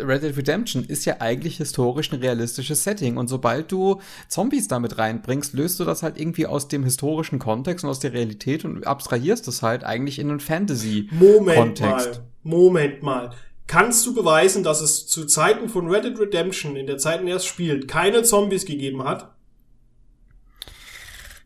Red 0.00 0.22
Dead 0.22 0.36
Redemption 0.36 0.84
ist 0.84 1.04
ja 1.04 1.20
eigentlich 1.20 1.58
historisch 1.58 2.12
ein 2.12 2.20
realistisches 2.20 2.82
Setting. 2.82 3.16
Und 3.16 3.28
sobald 3.28 3.70
du 3.70 4.00
Zombies 4.28 4.68
damit 4.68 4.98
reinbringst, 4.98 5.54
löst 5.54 5.78
du 5.80 5.84
das 5.84 6.02
halt 6.02 6.18
irgendwie 6.18 6.46
aus 6.46 6.68
dem 6.68 6.82
historischen 6.82 7.38
Kontext 7.38 7.84
und 7.84 7.90
aus 7.90 8.00
der 8.00 8.12
Realität 8.12 8.64
und 8.64 8.86
abstrahierst 8.86 9.46
es 9.48 9.62
halt 9.62 9.84
eigentlich 9.84 10.18
in 10.18 10.30
einen 10.30 10.40
Fantasy-Kontext. 10.40 11.18
Moment 11.20 11.80
mal. 11.80 12.22
Moment 12.42 13.02
mal. 13.02 13.30
Kannst 13.66 14.04
du 14.06 14.14
beweisen, 14.14 14.62
dass 14.62 14.80
es 14.80 15.06
zu 15.06 15.24
Zeiten 15.24 15.68
von 15.68 15.88
Red 15.88 16.04
Dead 16.04 16.18
Redemption, 16.18 16.76
in 16.76 16.86
der 16.86 16.98
Zeit, 16.98 17.20
in 17.20 17.26
der 17.26 17.36
es 17.36 17.46
spielt, 17.46 17.88
keine 17.88 18.22
Zombies 18.22 18.66
gegeben 18.66 19.04
hat? 19.04 19.34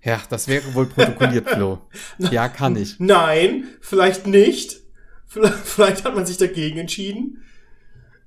Ja, 0.02 0.20
das 0.30 0.48
wäre 0.48 0.74
wohl 0.74 0.86
protokolliert, 0.86 1.48
Flo. 1.50 1.80
Ja, 2.18 2.48
kann 2.48 2.76
ich. 2.76 2.98
Nein, 2.98 3.64
vielleicht 3.80 4.26
nicht. 4.26 4.82
Vielleicht, 5.62 6.04
hat 6.04 6.14
man 6.14 6.24
sich 6.24 6.38
dagegen 6.38 6.78
entschieden. 6.78 7.42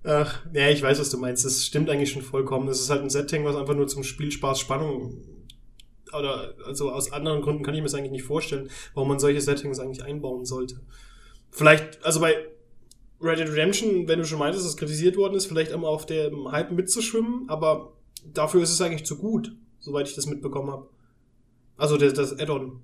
Ach, 0.04 0.46
ja, 0.54 0.70
ich 0.70 0.84
weiß, 0.84 1.00
was 1.00 1.10
du 1.10 1.18
meinst. 1.18 1.44
Das 1.44 1.66
stimmt 1.66 1.90
eigentlich 1.90 2.12
schon 2.12 2.22
vollkommen. 2.22 2.68
Das 2.68 2.80
ist 2.80 2.92
halt 2.92 3.02
ein 3.02 3.10
Setting, 3.10 3.44
was 3.44 3.56
einfach 3.56 3.74
nur 3.74 3.88
zum 3.88 4.04
Spielspaß 4.04 4.60
Spannung 4.60 5.18
oder 6.14 6.54
also 6.66 6.92
aus 6.92 7.12
anderen 7.12 7.42
Gründen 7.42 7.64
kann 7.64 7.74
ich 7.74 7.82
mir 7.82 7.88
das 7.88 7.96
eigentlich 7.96 8.12
nicht 8.12 8.24
vorstellen, 8.24 8.70
warum 8.94 9.10
man 9.10 9.20
solche 9.20 9.42
Settings 9.42 9.80
eigentlich 9.80 10.04
einbauen 10.04 10.46
sollte. 10.46 10.80
Vielleicht, 11.50 12.04
also 12.06 12.20
bei 12.20 12.36
Red 13.22 13.40
Dead 13.40 13.50
Redemption, 13.50 14.08
wenn 14.08 14.20
du 14.20 14.26
schon 14.26 14.40
meintest, 14.40 14.66
dass 14.66 14.72
es 14.72 14.78
kritisiert 14.78 15.16
worden 15.16 15.36
ist, 15.36 15.46
vielleicht 15.46 15.72
immer 15.72 15.88
auf 15.88 16.06
dem 16.06 16.52
Hype 16.52 16.72
mitzuschwimmen, 16.72 17.50
aber 17.50 17.94
dafür 18.34 18.64
ist 18.64 18.72
es 18.72 18.82
eigentlich 18.82 19.06
zu 19.06 19.18
gut, 19.18 19.56
soweit 19.80 20.08
ich 20.08 20.16
das 20.16 20.26
mitbekommen 20.26 20.72
habe. 20.72 20.90
Also 21.78 21.98
das, 21.98 22.14
das 22.14 22.40
Add-on. 22.40 22.82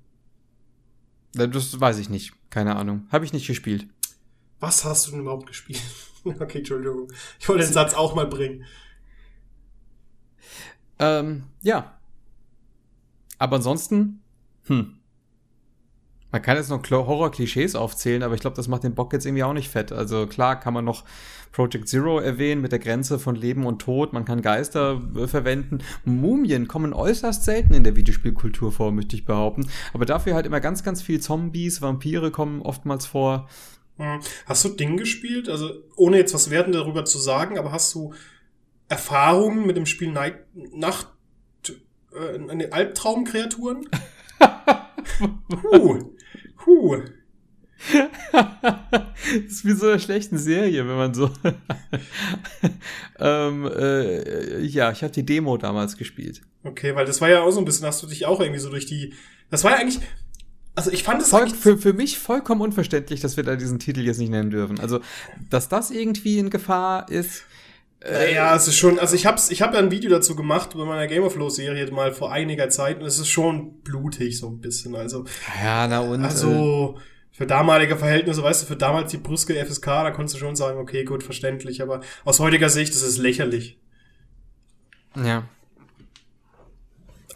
Das 1.33 1.79
weiß 1.79 1.99
ich 1.99 2.09
nicht. 2.09 2.33
Keine 2.49 2.75
Ahnung. 2.75 3.07
Habe 3.11 3.25
ich 3.25 3.33
nicht 3.33 3.47
gespielt. 3.47 3.87
Was 4.59 4.83
hast 4.85 5.07
du 5.07 5.11
denn 5.11 5.21
überhaupt 5.21 5.45
gespielt? 5.45 5.81
okay, 6.23 6.59
Entschuldigung. 6.59 7.11
Ich 7.39 7.47
wollte 7.47 7.63
den 7.63 7.73
Satz 7.73 7.93
auch 7.93 8.15
mal 8.15 8.27
bringen. 8.27 8.65
Ähm, 10.99 11.43
ja. 11.61 11.99
Aber 13.37 13.57
ansonsten, 13.57 14.21
hm. 14.65 14.96
Man 16.37 16.43
kann 16.43 16.57
jetzt 16.57 16.69
noch 16.69 16.87
Horror-Klischees 16.87 17.73
aufzählen, 17.73 18.21
aber 18.21 18.35
ich 18.35 18.41
glaube, 18.41 18.55
das 18.55 18.67
macht 18.67 18.83
den 18.83 18.93
Bock 18.93 19.11
jetzt 19.11 19.25
irgendwie 19.25 19.43
auch 19.43 19.53
nicht 19.53 19.69
fett. 19.69 19.91
Also 19.91 20.27
klar 20.27 20.59
kann 20.59 20.71
man 20.71 20.85
noch 20.85 21.03
Project 21.51 21.87
Zero 21.87 22.19
erwähnen 22.19 22.61
mit 22.61 22.71
der 22.71 22.77
Grenze 22.77 23.17
von 23.17 23.35
Leben 23.35 23.65
und 23.65 23.79
Tod. 23.79 24.13
Man 24.13 24.23
kann 24.23 24.43
Geister 24.43 25.01
äh, 25.15 25.25
verwenden. 25.25 25.79
Mumien 26.05 26.67
kommen 26.67 26.93
äußerst 26.93 27.43
selten 27.43 27.73
in 27.73 27.83
der 27.83 27.95
Videospielkultur 27.95 28.71
vor, 28.71 28.91
möchte 28.91 29.15
ich 29.15 29.25
behaupten. 29.25 29.67
Aber 29.95 30.05
dafür 30.05 30.35
halt 30.35 30.45
immer 30.45 30.59
ganz, 30.59 30.83
ganz 30.83 31.01
viel 31.01 31.19
Zombies, 31.19 31.81
Vampire 31.81 32.29
kommen 32.29 32.61
oftmals 32.61 33.07
vor. 33.07 33.49
Hast 34.45 34.63
du 34.63 34.69
Ding 34.69 34.95
gespielt? 34.97 35.49
Also 35.49 35.71
ohne 35.95 36.17
jetzt 36.17 36.35
was 36.35 36.51
Werten 36.51 36.71
darüber 36.71 37.03
zu 37.03 37.17
sagen, 37.17 37.57
aber 37.57 37.71
hast 37.71 37.95
du 37.95 38.13
Erfahrungen 38.89 39.65
mit 39.65 39.75
dem 39.75 39.87
Spiel 39.87 40.11
Night 40.11 40.35
Nacht 40.53 41.07
äh, 42.13 42.67
Albtraumkreaturen? 42.69 43.89
Puh. 45.49 46.16
Puh. 46.67 46.97
das 48.33 48.41
ist 49.47 49.63
wie 49.63 49.71
so 49.71 49.87
eine 49.87 50.01
schlechten 50.01 50.37
Serie, 50.37 50.85
wenn 50.85 50.97
man 50.97 51.13
so. 51.13 51.31
ähm, 53.19 53.71
äh, 53.73 54.59
ja, 54.65 54.91
ich 54.91 55.01
habe 55.01 55.13
die 55.13 55.25
Demo 55.25 55.55
damals 55.55 55.95
gespielt. 55.95 56.41
Okay, 56.65 56.93
weil 56.93 57.05
das 57.05 57.21
war 57.21 57.29
ja 57.29 57.41
auch 57.41 57.51
so 57.51 57.59
ein 57.59 57.65
bisschen, 57.65 57.87
hast 57.87 58.03
du 58.03 58.07
dich 58.07 58.25
auch 58.25 58.41
irgendwie 58.41 58.59
so 58.59 58.69
durch 58.69 58.85
die. 58.85 59.13
Das 59.49 59.63
war 59.63 59.71
ja 59.71 59.77
eigentlich. 59.77 60.01
Also 60.75 60.91
ich 60.91 61.03
fand 61.03 61.21
es 61.21 61.29
Voll, 61.29 61.49
für, 61.49 61.77
für 61.77 61.93
mich 61.93 62.19
vollkommen 62.19 62.59
unverständlich, 62.59 63.21
dass 63.21 63.37
wir 63.37 63.45
da 63.45 63.55
diesen 63.55 63.79
Titel 63.79 64.01
jetzt 64.01 64.19
nicht 64.19 64.29
nennen 64.29 64.49
dürfen. 64.49 64.81
Also, 64.81 64.99
dass 65.49 65.69
das 65.69 65.89
irgendwie 65.89 66.37
in 66.39 66.49
Gefahr 66.49 67.09
ist. 67.09 67.45
Äh, 68.03 68.35
ja, 68.35 68.55
es 68.55 68.67
ist 68.67 68.77
schon, 68.77 68.99
also 68.99 69.15
ich 69.15 69.25
hab's, 69.25 69.49
ich 69.49 69.61
habe 69.61 69.75
ja 69.75 69.79
ein 69.79 69.89
Video 69.91 70.09
dazu 70.09 70.35
gemacht 70.35 70.71
bei 70.75 70.85
meiner 70.85 71.07
Game 71.07 71.23
of 71.23 71.33
Flow 71.33 71.49
Serie 71.49 71.89
mal 71.91 72.13
vor 72.13 72.31
einiger 72.31 72.69
Zeit 72.69 72.99
und 72.99 73.07
es 73.07 73.17
ist 73.17 73.29
schon 73.29 73.81
blutig 73.81 74.37
so 74.37 74.49
ein 74.49 74.59
bisschen, 74.59 74.95
also. 74.95 75.25
Ja, 75.63 75.87
na 75.87 76.01
und. 76.01 76.23
Also, 76.23 76.95
äh, 76.97 77.01
für 77.31 77.45
damalige 77.45 77.97
Verhältnisse, 77.97 78.41
weißt 78.41 78.63
du, 78.63 78.65
für 78.67 78.75
damals 78.75 79.11
die 79.11 79.17
Brüske 79.17 79.53
FSK, 79.63 79.85
da 79.85 80.11
konntest 80.11 80.35
du 80.35 80.39
schon 80.39 80.55
sagen, 80.55 80.79
okay, 80.79 81.03
gut, 81.03 81.23
verständlich, 81.23 81.81
aber 81.81 82.01
aus 82.25 82.39
heutiger 82.39 82.69
Sicht 82.69 82.93
ist 82.93 83.03
es 83.03 83.17
lächerlich. 83.17 83.79
Ja. 85.15 85.47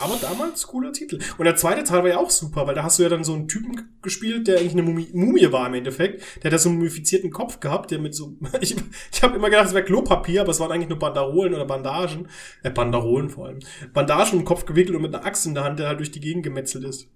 Aber 0.02 0.16
damals 0.16 0.66
cooler 0.68 0.92
Titel. 0.94 1.20
Und 1.38 1.46
der 1.46 1.56
zweite 1.56 1.84
Teil 1.84 2.02
war 2.02 2.10
ja 2.10 2.18
auch 2.18 2.30
super, 2.30 2.66
weil 2.66 2.76
da 2.76 2.84
hast 2.84 2.98
du 2.98 3.04
ja 3.04 3.10
dann 3.10 3.24
so 3.24 3.34
einen 3.34 3.48
Typen 3.48 3.90
gespielt, 4.02 4.48
der 4.48 4.60
eigentlich 4.60 4.74
eine 4.74 4.84
Mumie, 4.84 5.10
Mumie 5.14 5.52
war 5.52 5.68
im 5.68 5.76
Endeffekt. 5.76 6.22
Der 6.38 6.46
hat 6.46 6.54
ja 6.54 6.58
so 6.58 6.70
einen 6.70 6.80
mumifizierten 6.80 7.30
Kopf 7.30 7.60
gehabt, 7.60 7.92
der 7.92 8.00
mit 8.00 8.16
so. 8.16 8.36
Ich, 8.62 8.76
ich 9.12 9.24
habe 9.24 9.36
immer 9.36 9.50
gedacht, 9.50 9.68
es 9.68 9.74
wäre 9.74 9.86
Klopapier, 9.86 10.42
aber 10.42 10.52
es 10.52 10.60
waren 10.60 10.72
eigentlich 10.72 10.90
nur 10.90 11.00
Bandarolen 11.00 11.54
oder 11.54 11.66
Bandagen. 11.66 12.28
Äh, 12.64 12.72
Bandarolen 12.72 13.30
vor 13.30 13.48
allem. 13.48 13.60
Bandagen 13.94 14.40
den 14.40 14.46
Kopf 14.46 14.66
gewickelt 14.66 14.96
und 14.96 15.04
mit 15.04 15.14
einer 15.14 15.26
Axt 15.26 15.46
in 15.46 15.54
der 15.54 15.64
Hand, 15.64 15.80
der 15.80 15.88
halt 15.88 16.00
durch 16.00 16.12
die 16.12 16.20
Gegend 16.20 16.44
gemetzelt 16.44 16.84
ist. 16.84 17.08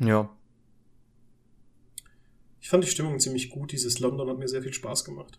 Ja. 0.00 0.30
Ich 2.60 2.68
fand 2.68 2.84
die 2.84 2.88
Stimmung 2.88 3.18
ziemlich 3.18 3.50
gut. 3.50 3.72
Dieses 3.72 3.98
London 3.98 4.28
hat 4.28 4.38
mir 4.38 4.48
sehr 4.48 4.62
viel 4.62 4.72
Spaß 4.74 5.04
gemacht. 5.04 5.38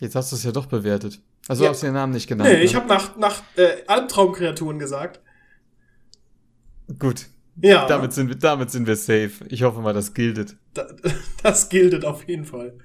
Jetzt 0.00 0.14
hast 0.14 0.32
du 0.32 0.36
es 0.36 0.44
ja 0.44 0.52
doch 0.52 0.66
bewertet. 0.66 1.20
Also 1.48 1.64
ja. 1.64 1.70
hast 1.70 1.82
du 1.82 1.86
den 1.86 1.94
Namen 1.94 2.12
nicht 2.12 2.26
genannt. 2.26 2.50
Nee, 2.50 2.62
ich 2.62 2.72
ne? 2.72 2.80
habe 2.80 2.88
nach, 2.88 3.16
nach 3.16 3.42
äh, 3.56 3.82
Albtraumkreaturen 3.86 4.78
gesagt. 4.78 5.20
Gut. 6.98 7.26
Ja. 7.60 7.86
Damit 7.86 8.12
sind, 8.12 8.28
wir, 8.28 8.36
damit 8.36 8.70
sind 8.70 8.86
wir 8.86 8.96
safe. 8.96 9.32
Ich 9.48 9.62
hoffe 9.62 9.80
mal, 9.80 9.94
das 9.94 10.12
gildet. 10.12 10.56
Da, 10.74 10.86
das 11.42 11.68
gildet 11.68 12.04
auf 12.04 12.26
jeden 12.28 12.44
Fall. 12.44 12.78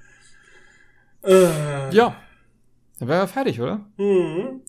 Äh. 1.24 1.94
Ja. 1.94 2.16
Dann 2.98 3.08
wären 3.08 3.22
wir 3.22 3.28
fertig, 3.28 3.60
oder? 3.60 3.84
Mhm. 3.96 4.62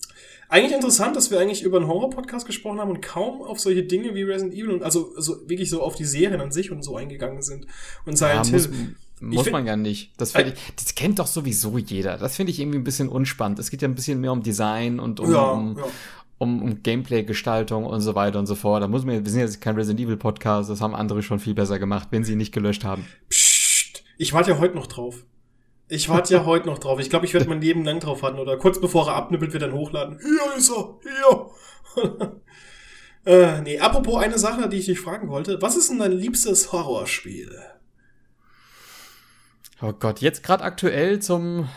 Eigentlich 0.48 0.74
interessant, 0.74 1.16
dass 1.16 1.30
wir 1.30 1.40
eigentlich 1.40 1.62
über 1.62 1.78
einen 1.78 1.88
Horror-Podcast 1.88 2.46
gesprochen 2.46 2.78
haben 2.80 2.90
und 2.90 3.00
kaum 3.00 3.42
auf 3.42 3.58
solche 3.58 3.84
Dinge 3.84 4.14
wie 4.14 4.22
Resident 4.22 4.54
Evil 4.54 4.70
und 4.70 4.82
also, 4.82 5.12
also 5.16 5.48
wirklich 5.48 5.70
so 5.70 5.82
auf 5.82 5.94
die 5.96 6.04
Serien 6.04 6.40
an 6.40 6.52
sich 6.52 6.70
und 6.70 6.82
so 6.82 6.96
eingegangen 6.96 7.42
sind. 7.42 7.66
Und 8.04 8.18
Silent 8.18 8.50
ja, 8.50 8.58
Hill. 8.58 8.94
Muss, 9.20 9.50
man 9.50 9.66
ja 9.66 9.76
nicht. 9.76 10.12
Das, 10.16 10.34
ich, 10.34 10.54
das 10.76 10.94
kennt 10.94 11.18
doch 11.18 11.26
sowieso 11.26 11.78
jeder. 11.78 12.18
Das 12.18 12.36
finde 12.36 12.52
ich 12.52 12.60
irgendwie 12.60 12.78
ein 12.78 12.84
bisschen 12.84 13.08
unspannend. 13.08 13.58
Es 13.58 13.70
geht 13.70 13.80
ja 13.82 13.88
ein 13.88 13.94
bisschen 13.94 14.20
mehr 14.20 14.32
um 14.32 14.42
Design 14.42 15.00
und 15.00 15.20
um, 15.20 15.32
ja, 15.32 15.42
um, 15.42 15.78
ja. 15.78 15.84
um, 16.38 16.62
um 16.62 16.82
Gameplay-Gestaltung 16.82 17.86
und 17.86 18.00
so 18.00 18.14
weiter 18.14 18.38
und 18.38 18.46
so 18.46 18.54
fort. 18.54 18.82
Da 18.82 18.88
muss 18.88 19.04
man, 19.04 19.24
wir 19.24 19.30
sind 19.30 19.40
jetzt 19.40 19.60
kein 19.60 19.76
Resident 19.76 20.00
Evil 20.00 20.16
Podcast, 20.16 20.68
das 20.68 20.80
haben 20.80 20.94
andere 20.94 21.22
schon 21.22 21.38
viel 21.38 21.54
besser 21.54 21.78
gemacht, 21.78 22.08
wenn 22.10 22.24
sie 22.24 22.36
nicht 22.36 22.52
gelöscht 22.52 22.84
haben. 22.84 23.06
Psst, 23.28 24.04
ich 24.18 24.32
warte 24.32 24.50
ja 24.50 24.58
heute 24.58 24.74
noch 24.74 24.88
drauf. 24.88 25.24
Ich 25.88 26.08
warte 26.08 26.34
ja 26.34 26.44
heute 26.46 26.66
noch 26.66 26.78
drauf. 26.78 26.98
Ich 26.98 27.08
glaube, 27.08 27.24
ich 27.24 27.34
werde 27.34 27.48
mein 27.48 27.60
Leben 27.60 27.84
lang 27.84 28.00
drauf 28.00 28.22
warten. 28.22 28.38
Oder 28.38 28.56
kurz 28.56 28.80
bevor 28.80 29.08
er 29.08 29.14
abnippelt, 29.14 29.52
wird 29.52 29.62
dann 29.62 29.72
hochladen. 29.72 30.18
Hier 30.20 30.58
ist 30.58 30.70
er, 30.70 30.98
hier. 31.94 32.40
äh, 33.32 33.60
nee, 33.62 33.78
apropos 33.78 34.22
eine 34.22 34.38
Sache, 34.38 34.68
die 34.68 34.78
ich 34.78 34.86
dich 34.86 35.00
fragen 35.00 35.28
wollte. 35.28 35.62
Was 35.62 35.76
ist 35.76 35.90
denn 35.90 36.00
dein 36.00 36.12
liebstes 36.12 36.72
Horrorspiel? 36.72 37.52
Oh 39.82 39.92
Gott, 39.92 40.20
jetzt 40.20 40.42
gerade 40.42 40.64
aktuell 40.64 41.20
zum. 41.20 41.68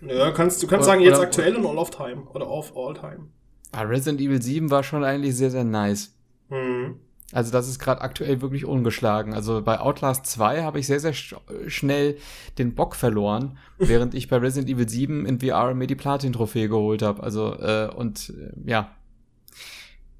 Ja, 0.00 0.30
kannst, 0.30 0.62
du 0.62 0.66
kannst 0.66 0.84
oder, 0.86 0.92
sagen, 0.92 1.00
jetzt 1.02 1.18
oder, 1.18 1.26
aktuell 1.26 1.56
und 1.56 1.66
all 1.66 1.78
of 1.78 1.90
time. 1.90 2.22
Oder 2.32 2.48
of 2.48 2.76
all 2.76 2.94
time. 2.94 3.28
Ah, 3.72 3.82
Resident 3.82 4.20
Evil 4.20 4.40
7 4.40 4.70
war 4.70 4.82
schon 4.82 5.04
eigentlich 5.04 5.36
sehr, 5.36 5.50
sehr 5.50 5.64
nice. 5.64 6.14
Hm. 6.48 6.96
Also 7.32 7.52
das 7.52 7.68
ist 7.68 7.78
gerade 7.78 8.00
aktuell 8.00 8.40
wirklich 8.40 8.64
ungeschlagen. 8.64 9.34
Also 9.34 9.62
bei 9.62 9.78
Outlast 9.78 10.26
2 10.26 10.62
habe 10.62 10.80
ich 10.80 10.86
sehr, 10.86 10.98
sehr 10.98 11.12
sch 11.12 11.36
schnell 11.68 12.16
den 12.58 12.74
Bock 12.74 12.96
verloren, 12.96 13.58
während 13.78 14.14
ich 14.14 14.28
bei 14.28 14.38
Resident 14.38 14.70
Evil 14.70 14.88
7 14.88 15.26
in 15.26 15.38
VR 15.38 15.74
mir 15.74 15.86
die 15.86 15.94
Platin-Trophäe 15.94 16.68
geholt 16.68 17.02
habe. 17.02 17.22
Also, 17.22 17.54
äh, 17.54 17.90
und 17.94 18.30
äh, 18.30 18.68
ja. 18.68 18.96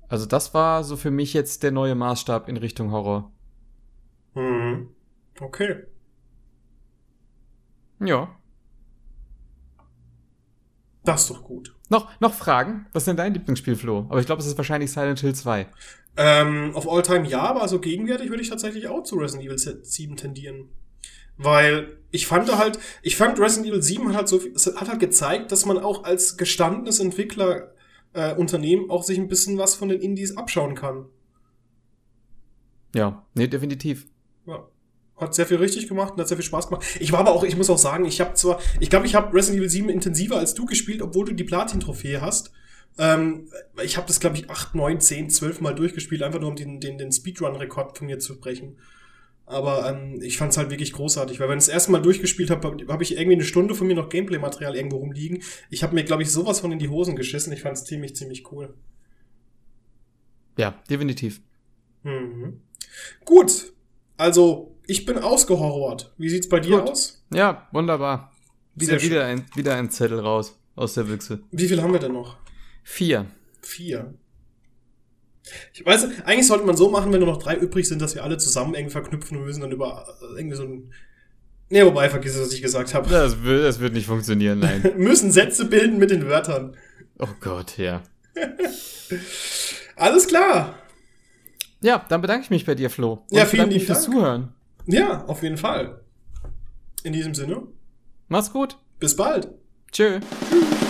Also 0.08 0.26
das 0.26 0.54
war 0.54 0.84
so 0.84 0.96
für 0.96 1.10
mich 1.10 1.34
jetzt 1.34 1.62
der 1.62 1.72
neue 1.72 1.94
Maßstab 1.94 2.48
in 2.48 2.56
Richtung 2.56 2.92
Horror. 2.92 3.30
Mhm. 4.34 4.88
Okay. 5.40 5.84
Ja. 8.00 8.34
Das 11.04 11.22
ist 11.22 11.30
doch 11.30 11.42
gut. 11.42 11.74
Noch, 11.88 12.10
noch 12.20 12.34
Fragen? 12.34 12.86
Was 12.92 13.02
ist 13.02 13.08
denn 13.08 13.16
dein 13.16 13.34
Lieblingsspiel, 13.34 13.76
Flo? 13.76 14.06
Aber 14.08 14.20
ich 14.20 14.26
glaube, 14.26 14.40
es 14.40 14.46
ist 14.46 14.56
wahrscheinlich 14.56 14.92
Silent 14.92 15.20
Hill 15.20 15.34
2. 15.34 15.66
Ähm, 16.16 16.72
auf 16.74 16.88
All-Time 16.88 17.26
ja, 17.26 17.42
aber 17.42 17.66
so 17.68 17.80
gegenwärtig 17.80 18.30
würde 18.30 18.42
ich 18.42 18.50
tatsächlich 18.50 18.88
auch 18.88 19.02
zu 19.02 19.16
Resident 19.16 19.48
Evil 19.48 19.58
7 19.58 20.16
tendieren. 20.16 20.68
Weil 21.36 21.98
ich 22.10 22.26
fand 22.26 22.54
halt, 22.56 22.78
ich 23.02 23.16
fand 23.16 23.38
Resident 23.38 23.68
Evil 23.68 23.82
7 23.82 24.08
hat 24.08 24.16
halt 24.16 24.28
so 24.28 24.40
hat 24.76 24.88
halt 24.88 25.00
gezeigt, 25.00 25.52
dass 25.52 25.64
man 25.64 25.78
auch 25.78 26.04
als 26.04 26.36
gestandenes 26.36 27.00
Entwickler 27.00 27.72
äh, 28.12 28.34
Unternehmen 28.34 28.90
auch 28.90 29.02
sich 29.02 29.18
ein 29.18 29.28
bisschen 29.28 29.56
was 29.56 29.74
von 29.74 29.88
den 29.88 30.00
Indies 30.00 30.36
abschauen 30.36 30.74
kann. 30.74 31.06
Ja, 32.94 33.24
nee, 33.34 33.46
definitiv. 33.46 34.06
Ja. 34.46 34.66
Hat 35.20 35.34
sehr 35.34 35.46
viel 35.46 35.58
richtig 35.58 35.88
gemacht 35.88 36.14
und 36.14 36.20
hat 36.20 36.28
sehr 36.28 36.36
viel 36.36 36.44
Spaß 36.46 36.68
gemacht. 36.68 36.84
Ich 36.98 37.12
war 37.12 37.20
aber 37.20 37.32
auch, 37.32 37.44
ich 37.44 37.56
muss 37.56 37.70
auch 37.70 37.78
sagen, 37.78 38.04
ich 38.04 38.20
habe 38.20 38.34
zwar, 38.34 38.60
ich 38.80 38.90
glaube, 38.90 39.06
ich 39.06 39.14
habe 39.14 39.34
Resident 39.34 39.58
Evil 39.60 39.70
7 39.70 39.88
intensiver 39.88 40.36
als 40.36 40.54
du 40.54 40.64
gespielt, 40.64 41.02
obwohl 41.02 41.26
du 41.26 41.32
die 41.32 41.44
Platin-Trophäe 41.44 42.20
hast. 42.20 42.52
Ähm, 42.98 43.48
ich 43.82 43.96
habe 43.96 44.06
das, 44.06 44.20
glaube 44.20 44.36
ich, 44.36 44.50
8, 44.50 44.74
9, 44.74 45.00
10, 45.00 45.30
12 45.30 45.60
Mal 45.60 45.74
durchgespielt, 45.74 46.22
einfach 46.22 46.40
nur 46.40 46.50
um 46.50 46.56
den, 46.56 46.80
den, 46.80 46.98
den 46.98 47.12
Speedrun-Rekord 47.12 47.96
von 47.96 48.06
mir 48.06 48.18
zu 48.18 48.40
brechen. 48.40 48.76
Aber 49.46 49.88
ähm, 49.90 50.20
ich 50.22 50.38
fand 50.38 50.52
es 50.52 50.58
halt 50.58 50.70
wirklich 50.70 50.92
großartig, 50.92 51.40
weil 51.40 51.48
wenn 51.48 51.58
ich 51.58 51.64
das 51.64 51.74
erste 51.74 51.90
Mal 51.90 52.00
durchgespielt 52.00 52.50
habe, 52.50 52.86
habe 52.88 53.02
ich 53.02 53.16
irgendwie 53.16 53.34
eine 53.34 53.44
Stunde 53.44 53.74
von 53.74 53.86
mir 53.86 53.96
noch 53.96 54.08
Gameplay-Material 54.08 54.76
irgendwo 54.76 54.98
rumliegen. 54.98 55.42
Ich 55.70 55.82
habe 55.82 55.94
mir, 55.94 56.04
glaube 56.04 56.22
ich, 56.22 56.30
sowas 56.30 56.60
von 56.60 56.70
in 56.70 56.78
die 56.78 56.88
Hosen 56.88 57.16
geschissen. 57.16 57.52
Ich 57.52 57.62
fand 57.62 57.76
es 57.76 57.84
ziemlich, 57.84 58.14
ziemlich 58.14 58.52
cool. 58.52 58.74
Ja, 60.56 60.80
definitiv. 60.88 61.40
Mhm. 62.04 62.60
Gut, 63.24 63.72
also 64.16 64.69
ich 64.90 65.06
bin 65.06 65.18
ausgehorrort. 65.18 66.12
Wie 66.18 66.28
sieht's 66.28 66.48
bei 66.48 66.58
dir 66.58 66.80
Gut. 66.80 66.90
aus? 66.90 67.22
Ja, 67.32 67.68
wunderbar. 67.70 68.32
Wieder, 68.74 69.00
wieder, 69.00 69.24
ein, 69.24 69.44
wieder 69.54 69.76
ein 69.76 69.88
Zettel 69.90 70.18
raus 70.18 70.58
aus 70.74 70.94
der 70.94 71.04
Büchse. 71.04 71.40
Wie 71.52 71.68
viel 71.68 71.80
haben 71.80 71.92
wir 71.92 72.00
denn 72.00 72.12
noch? 72.12 72.36
Vier. 72.82 73.26
Vier. 73.62 74.14
Ich 75.72 75.86
weiß, 75.86 76.08
eigentlich 76.24 76.46
sollte 76.48 76.64
man 76.64 76.76
so 76.76 76.90
machen, 76.90 77.12
wenn 77.12 77.20
nur 77.20 77.28
noch 77.28 77.42
drei 77.42 77.54
übrig 77.56 77.86
sind, 77.86 78.02
dass 78.02 78.16
wir 78.16 78.24
alle 78.24 78.38
zusammen 78.38 78.74
irgendwie 78.74 78.92
verknüpfen 78.92 79.36
und 79.36 79.44
müssen 79.44 79.60
dann 79.60 79.70
über 79.70 80.06
äh, 80.20 80.38
irgendwie 80.38 80.56
so 80.56 80.64
ein. 80.64 80.92
Nee, 81.68 81.84
wobei, 81.84 82.10
vergiss 82.10 82.34
es, 82.34 82.42
was 82.48 82.52
ich 82.52 82.62
gesagt 82.62 82.92
habe. 82.92 83.08
Das 83.08 83.44
wird, 83.44 83.64
das 83.64 83.78
wird 83.78 83.92
nicht 83.92 84.06
funktionieren, 84.06 84.58
nein. 84.58 84.82
müssen 84.96 85.30
Sätze 85.30 85.66
bilden 85.66 85.98
mit 85.98 86.10
den 86.10 86.26
Wörtern. 86.26 86.76
oh 87.20 87.28
Gott, 87.40 87.78
ja. 87.78 88.02
Alles 89.96 90.26
klar. 90.26 90.74
Ja, 91.80 92.04
dann 92.08 92.20
bedanke 92.20 92.44
ich 92.44 92.50
mich 92.50 92.66
bei 92.66 92.74
dir, 92.74 92.90
Flo. 92.90 93.24
Und 93.30 93.36
Ja, 93.36 93.46
vielen 93.46 93.70
lieben 93.70 93.84
fürs 93.86 94.04
Dank. 94.04 94.14
Zuhören. 94.14 94.54
Ja, 94.90 95.24
auf 95.26 95.42
jeden 95.42 95.56
Fall. 95.56 96.00
In 97.04 97.12
diesem 97.12 97.34
Sinne, 97.34 97.62
Mach's 98.28 98.52
gut. 98.52 98.76
bis 98.98 99.16
bald. 99.16 99.48
Tschö. 99.92 100.20
Tschüss. 100.50 100.89